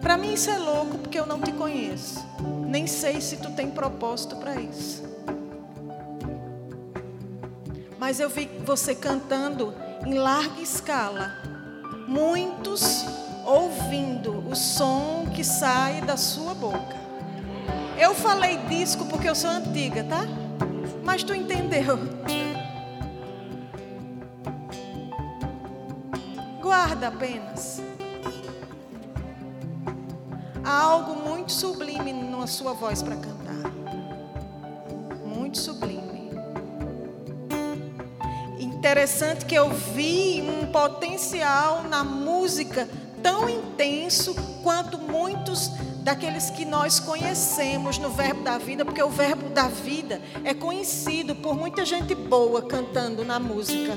Para 0.00 0.16
mim 0.16 0.32
isso 0.32 0.50
é 0.50 0.58
louco 0.58 0.98
porque 0.98 1.18
eu 1.18 1.26
não 1.26 1.40
te 1.40 1.52
conheço. 1.52 2.24
Nem 2.66 2.86
sei 2.86 3.20
se 3.20 3.36
tu 3.36 3.50
tem 3.52 3.70
propósito 3.70 4.36
para 4.36 4.56
isso. 4.56 5.02
Mas 7.98 8.18
eu 8.18 8.28
vi 8.28 8.46
você 8.64 8.94
cantando 8.94 9.74
em 10.04 10.14
larga 10.14 10.60
escala. 10.60 11.32
Muitos 12.08 13.04
ouvindo 13.44 14.48
o 14.48 14.56
som 14.56 15.26
que 15.34 15.44
sai 15.44 16.00
da 16.00 16.16
sua 16.16 16.54
boca. 16.54 17.01
Eu 18.02 18.16
falei 18.16 18.56
disco 18.68 19.06
porque 19.06 19.28
eu 19.28 19.34
sou 19.34 19.48
antiga, 19.48 20.02
tá? 20.02 20.26
Mas 21.04 21.22
tu 21.22 21.32
entendeu. 21.32 21.96
Guarda 26.60 27.06
apenas. 27.06 27.80
Há 30.64 30.80
algo 30.80 31.14
muito 31.14 31.52
sublime 31.52 32.12
na 32.12 32.44
sua 32.48 32.72
voz 32.72 33.04
para 33.04 33.14
cantar. 33.14 33.70
Muito 35.24 35.58
sublime. 35.58 36.32
Interessante 38.58 39.46
que 39.46 39.54
eu 39.54 39.70
vi 39.70 40.42
um 40.42 40.72
potencial 40.72 41.84
na 41.84 42.02
música 42.02 42.88
tão 43.22 43.48
intenso 43.48 44.34
quanto 44.60 44.98
muitos 44.98 45.70
daqueles 46.02 46.50
que 46.50 46.64
nós 46.64 46.98
conhecemos 46.98 47.96
no 47.98 48.10
Verbo 48.10 48.42
da 48.42 48.58
Vida, 48.58 48.84
porque 48.84 49.02
o 49.02 49.08
Verbo 49.08 49.48
da 49.50 49.68
Vida 49.68 50.20
é 50.44 50.52
conhecido 50.52 51.34
por 51.34 51.54
muita 51.54 51.84
gente 51.84 52.14
boa 52.14 52.62
cantando 52.62 53.24
na 53.24 53.38
música. 53.38 53.96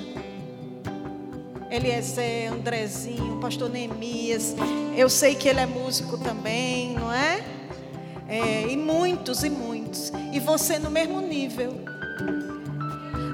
Eliezer, 1.69 2.53
Andrezinho, 2.53 3.39
Pastor 3.41 3.69
Neemias. 3.69 4.55
Eu 4.95 5.09
sei 5.09 5.35
que 5.35 5.49
ele 5.49 5.59
é 5.59 5.65
músico 5.65 6.17
também, 6.17 6.93
não 6.93 7.11
é? 7.11 7.43
é? 8.27 8.67
E 8.69 8.77
muitos 8.77 9.43
e 9.43 9.49
muitos. 9.49 10.11
E 10.31 10.39
você 10.39 10.77
no 10.77 10.91
mesmo 10.91 11.19
nível. 11.19 11.73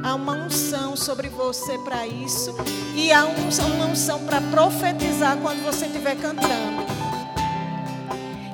Há 0.04 0.16
uma 0.16 0.34
unção 0.34 0.96
sobre 0.96 1.30
você 1.30 1.78
para 1.80 2.08
isso. 2.08 2.56
E 2.96 3.12
há 3.12 3.26
uma 3.26 3.86
unção 3.86 4.26
para 4.26 4.42
profetizar 4.42 5.38
quando 5.38 5.64
você 5.64 5.86
estiver 5.86 6.16
cantando. 6.16 6.81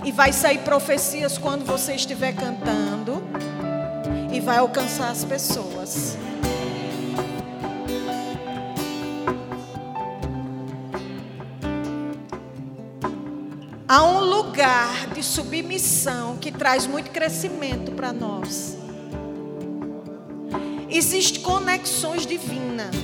E 0.07 0.11
vai 0.13 0.31
sair 0.31 0.59
profecias 0.59 1.37
quando 1.37 1.65
você 1.65 1.93
estiver 1.93 2.33
cantando. 2.33 3.21
E 4.31 4.39
vai 4.39 4.55
alcançar 4.55 5.09
as 5.09 5.25
pessoas. 5.25 6.15
Há 13.85 14.01
um 14.05 14.21
lugar 14.21 15.07
de 15.07 15.21
submissão 15.21 16.37
que 16.37 16.53
traz 16.53 16.87
muito 16.87 17.11
crescimento 17.11 17.91
para 17.91 18.13
nós. 18.13 18.77
Existem 20.89 21.41
conexões 21.41 22.25
divinas 22.25 22.95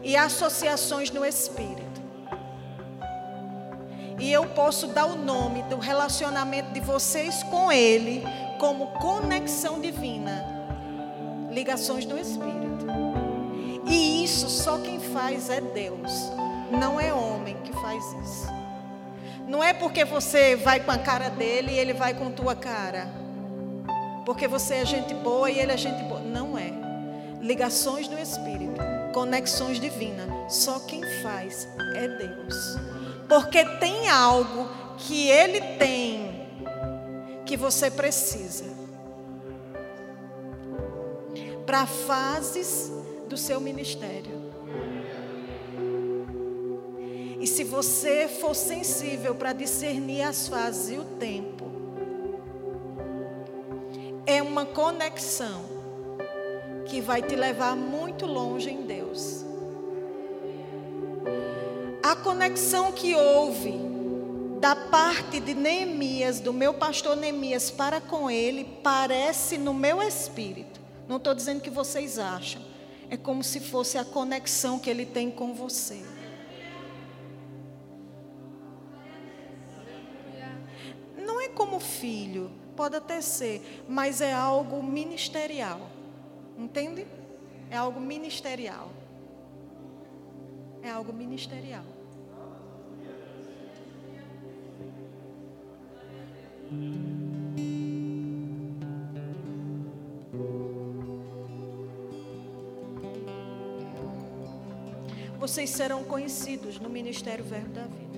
e 0.00 0.16
associações 0.16 1.10
no 1.10 1.24
Espírito. 1.24 1.79
E 4.20 4.30
eu 4.30 4.46
posso 4.46 4.88
dar 4.88 5.06
o 5.06 5.16
nome 5.16 5.62
do 5.62 5.78
relacionamento 5.78 6.70
de 6.72 6.80
vocês 6.80 7.42
com 7.44 7.72
Ele 7.72 8.22
como 8.58 8.88
conexão 8.98 9.80
divina, 9.80 10.44
ligações 11.50 12.04
do 12.04 12.18
Espírito. 12.18 12.86
E 13.86 14.22
isso 14.22 14.50
só 14.50 14.78
quem 14.78 15.00
faz 15.00 15.48
é 15.48 15.62
Deus, 15.62 16.12
não 16.70 17.00
é 17.00 17.14
homem 17.14 17.56
que 17.64 17.72
faz 17.80 18.04
isso. 18.22 18.46
Não 19.48 19.64
é 19.64 19.72
porque 19.72 20.04
você 20.04 20.54
vai 20.54 20.80
com 20.80 20.92
a 20.92 20.98
cara 20.98 21.30
dele 21.30 21.72
e 21.72 21.78
ele 21.78 21.94
vai 21.94 22.14
com 22.14 22.30
tua 22.30 22.54
cara. 22.54 23.08
Porque 24.24 24.46
você 24.46 24.74
é 24.74 24.84
gente 24.84 25.14
boa 25.14 25.50
e 25.50 25.58
ele 25.58 25.72
é 25.72 25.76
gente 25.76 26.04
boa. 26.04 26.20
Não 26.20 26.56
é. 26.56 26.70
Ligações 27.40 28.06
no 28.06 28.18
Espírito, 28.18 28.80
conexões 29.12 29.80
divinas. 29.80 30.28
Só 30.54 30.78
quem 30.80 31.02
faz 31.22 31.66
é 31.96 32.06
Deus. 32.06 32.76
Porque 33.30 33.64
tem 33.64 34.08
algo 34.08 34.68
que 34.98 35.28
ele 35.28 35.60
tem 35.78 36.48
que 37.46 37.56
você 37.56 37.88
precisa. 37.88 38.64
Para 41.64 41.86
fases 41.86 42.90
do 43.28 43.36
seu 43.36 43.60
ministério. 43.60 44.50
E 47.38 47.46
se 47.46 47.62
você 47.62 48.26
for 48.26 48.52
sensível 48.52 49.36
para 49.36 49.52
discernir 49.52 50.22
as 50.22 50.48
fases 50.48 50.90
e 50.90 50.98
o 50.98 51.04
tempo, 51.04 51.70
é 54.26 54.42
uma 54.42 54.66
conexão 54.66 55.62
que 56.84 57.00
vai 57.00 57.22
te 57.22 57.36
levar 57.36 57.76
muito 57.76 58.26
longe 58.26 58.70
em 58.70 58.82
Deus. 58.82 59.39
A 62.10 62.16
conexão 62.16 62.90
que 62.90 63.14
houve 63.14 63.72
da 64.58 64.74
parte 64.74 65.38
de 65.38 65.54
Neemias, 65.54 66.40
do 66.40 66.52
meu 66.52 66.74
pastor 66.74 67.14
Neemias, 67.14 67.70
para 67.70 68.00
com 68.00 68.28
ele, 68.28 68.64
parece 68.82 69.56
no 69.56 69.72
meu 69.72 70.02
espírito. 70.02 70.80
Não 71.06 71.18
estou 71.18 71.32
dizendo 71.34 71.60
que 71.60 71.70
vocês 71.70 72.18
acham. 72.18 72.60
É 73.08 73.16
como 73.16 73.44
se 73.44 73.60
fosse 73.60 73.96
a 73.96 74.04
conexão 74.04 74.76
que 74.76 74.90
ele 74.90 75.06
tem 75.06 75.30
com 75.30 75.54
você. 75.54 76.02
como 81.60 81.78
filho, 81.78 82.50
pode 82.74 82.96
até 82.96 83.20
ser, 83.20 83.84
mas 83.86 84.22
é 84.22 84.32
algo 84.32 84.82
ministerial. 84.82 85.90
Entende? 86.56 87.06
É 87.70 87.76
algo 87.76 88.00
ministerial. 88.00 88.90
É 90.82 90.90
algo 90.90 91.12
ministerial. 91.12 91.84
Vocês 105.38 105.70
serão 105.70 106.04
conhecidos 106.04 106.78
no 106.78 106.88
Ministério 106.88 107.44
Verbo 107.44 107.70
da 107.70 107.82
Vida 107.82 108.10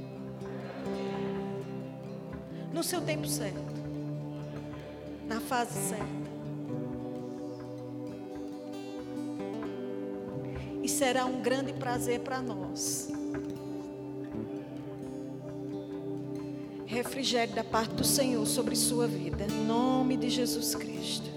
no 2.72 2.82
seu 2.82 3.00
tempo 3.00 3.28
certo, 3.28 3.62
na 5.26 5.40
fase 5.40 5.78
certa. 5.88 6.22
E 10.82 10.88
será 10.88 11.26
um 11.26 11.42
grande 11.42 11.72
prazer 11.72 12.20
para 12.20 12.40
nós 12.40 13.08
refrigério 16.92 17.54
da 17.54 17.64
parte 17.64 17.94
do 17.94 18.04
Senhor 18.04 18.46
sobre 18.46 18.76
sua 18.76 19.06
vida. 19.06 19.46
Em 19.50 19.64
nome 19.64 20.16
de 20.16 20.28
Jesus 20.28 20.74
Cristo. 20.74 21.31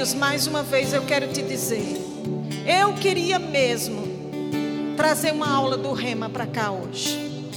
Queridos, 0.00 0.18
mais 0.18 0.46
uma 0.46 0.62
vez 0.62 0.94
eu 0.94 1.04
quero 1.04 1.28
te 1.28 1.42
dizer. 1.42 1.84
Eu 2.66 2.94
queria 2.94 3.38
mesmo 3.38 4.02
trazer 4.96 5.30
uma 5.30 5.54
aula 5.54 5.76
do 5.76 5.92
Rema 5.92 6.30
para 6.30 6.46
cá 6.46 6.70
hoje. 6.70 7.52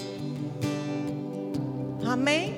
Amém? 2.06 2.54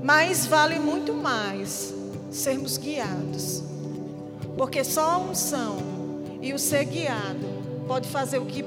Mas 0.00 0.46
vale 0.46 0.78
muito 0.78 1.12
mais 1.12 1.92
sermos 2.30 2.76
guiados. 2.76 3.64
Porque 4.56 4.84
só 4.84 5.10
a 5.10 5.18
unção 5.18 5.78
e 6.40 6.54
o 6.54 6.58
ser 6.58 6.84
guiado 6.84 7.48
pode 7.88 8.08
fazer 8.08 8.38
o 8.38 8.46
que, 8.46 8.64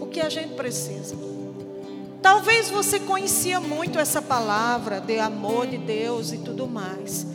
o 0.00 0.06
que 0.06 0.20
a 0.22 0.30
gente 0.30 0.54
precisa. 0.54 1.14
Talvez 2.22 2.70
você 2.70 2.98
conhecia 3.00 3.60
muito 3.60 3.98
essa 3.98 4.22
palavra 4.22 4.98
de 4.98 5.18
amor 5.18 5.66
de 5.66 5.76
Deus 5.76 6.32
e 6.32 6.38
tudo 6.38 6.66
mais. 6.66 7.33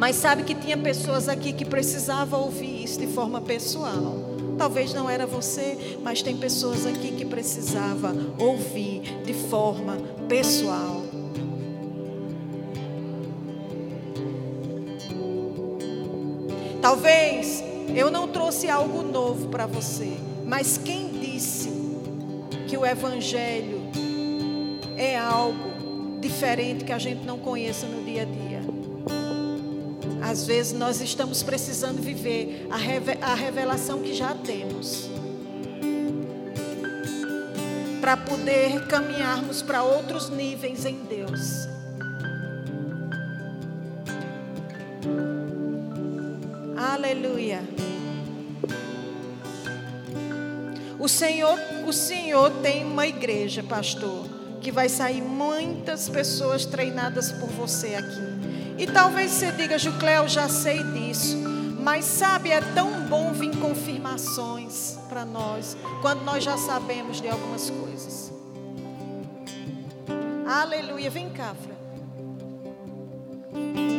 Mas 0.00 0.16
sabe 0.16 0.44
que 0.44 0.54
tinha 0.54 0.78
pessoas 0.78 1.28
aqui 1.28 1.52
que 1.52 1.62
precisavam 1.62 2.44
ouvir 2.44 2.84
isso 2.84 2.98
de 2.98 3.06
forma 3.06 3.38
pessoal. 3.38 4.16
Talvez 4.56 4.94
não 4.94 5.10
era 5.10 5.26
você, 5.26 5.98
mas 6.02 6.22
tem 6.22 6.38
pessoas 6.38 6.86
aqui 6.86 7.12
que 7.12 7.26
precisavam 7.26 8.34
ouvir 8.38 9.02
de 9.26 9.34
forma 9.34 9.98
pessoal. 10.26 11.02
Talvez 16.80 17.62
eu 17.94 18.10
não 18.10 18.26
trouxe 18.26 18.70
algo 18.70 19.02
novo 19.02 19.48
para 19.48 19.66
você, 19.66 20.14
mas 20.46 20.78
quem 20.78 21.08
disse 21.08 21.68
que 22.66 22.74
o 22.74 22.86
Evangelho 22.86 23.82
é 24.96 25.18
algo 25.18 26.18
diferente 26.22 26.86
que 26.86 26.92
a 26.92 26.98
gente 26.98 27.26
não 27.26 27.38
conheça 27.38 27.86
no 27.86 28.02
dia 28.02 28.22
a 28.22 28.24
dia? 28.24 28.49
Às 30.30 30.46
vezes 30.46 30.72
nós 30.72 31.00
estamos 31.00 31.42
precisando 31.42 32.00
viver 32.00 32.68
a 32.70 33.34
revelação 33.34 34.00
que 34.00 34.14
já 34.14 34.32
temos. 34.32 35.10
Para 38.00 38.16
poder 38.16 38.86
caminharmos 38.86 39.60
para 39.60 39.82
outros 39.82 40.30
níveis 40.30 40.86
em 40.86 41.00
Deus. 41.02 41.68
Aleluia. 46.76 47.64
O 50.96 51.08
Senhor, 51.08 51.58
o 51.88 51.92
Senhor 51.92 52.52
tem 52.62 52.84
uma 52.84 53.04
igreja, 53.04 53.64
pastor, 53.64 54.28
que 54.60 54.70
vai 54.70 54.88
sair 54.88 55.22
muitas 55.22 56.08
pessoas 56.08 56.64
treinadas 56.64 57.32
por 57.32 57.48
você 57.48 57.96
aqui. 57.96 58.59
E 58.80 58.86
talvez 58.86 59.32
você 59.32 59.52
diga, 59.52 59.78
Jucléo, 59.78 60.26
já 60.26 60.48
sei 60.48 60.82
disso. 60.82 61.36
Mas 61.82 62.06
sabe, 62.06 62.50
é 62.50 62.62
tão 62.62 63.02
bom 63.08 63.30
vir 63.30 63.54
confirmações 63.58 64.98
para 65.06 65.22
nós, 65.22 65.76
quando 66.00 66.22
nós 66.22 66.42
já 66.42 66.56
sabemos 66.56 67.20
de 67.20 67.28
algumas 67.28 67.68
coisas. 67.68 68.32
Aleluia. 70.46 71.10
Vem 71.10 71.28
cá, 71.28 71.54
Fran. 71.54 73.89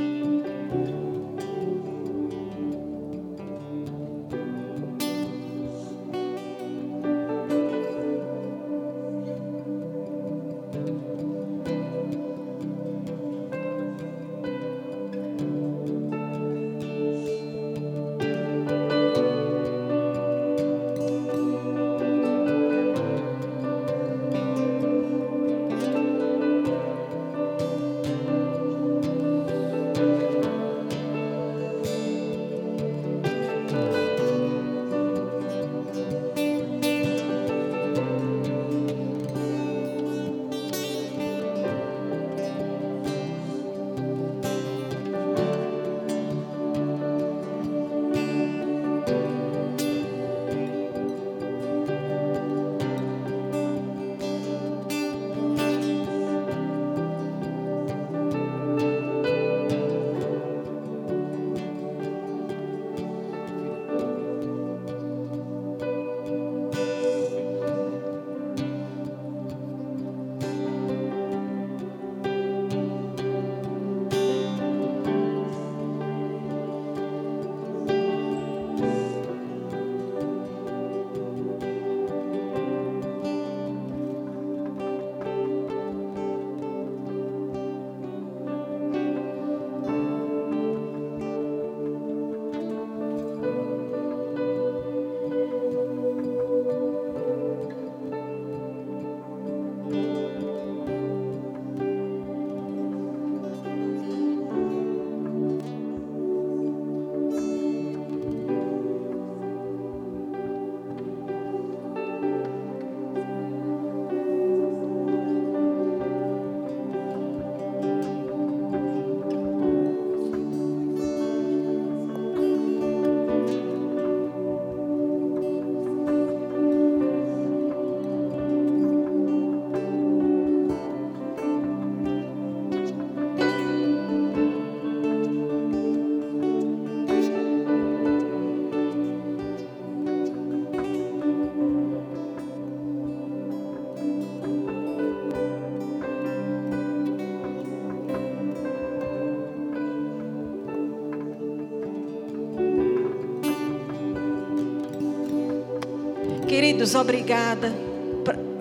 Queridos, 156.82 156.96
obrigada. 156.96 157.72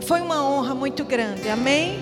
Foi 0.02 0.20
uma 0.20 0.44
honra 0.44 0.74
muito 0.74 1.06
grande, 1.06 1.48
amém? 1.48 1.98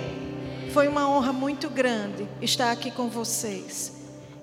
Foi 0.72 0.88
uma 0.88 1.08
honra 1.08 1.32
muito 1.32 1.70
grande 1.70 2.28
estar 2.42 2.72
aqui 2.72 2.90
com 2.90 3.08
vocês. 3.08 3.92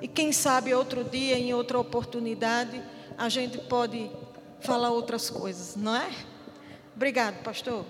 E 0.02 0.08
quem 0.08 0.32
sabe 0.32 0.74
outro 0.74 1.04
dia, 1.04 1.38
em 1.38 1.54
outra 1.54 1.78
oportunidade, 1.78 2.82
a 3.18 3.28
gente 3.28 3.58
pode 3.58 4.10
falar 4.62 4.92
outras 4.92 5.30
coisas, 5.30 5.76
não 5.76 5.94
é? 5.94 6.10
Obrigado, 6.96 7.44
pastor. 7.44 7.84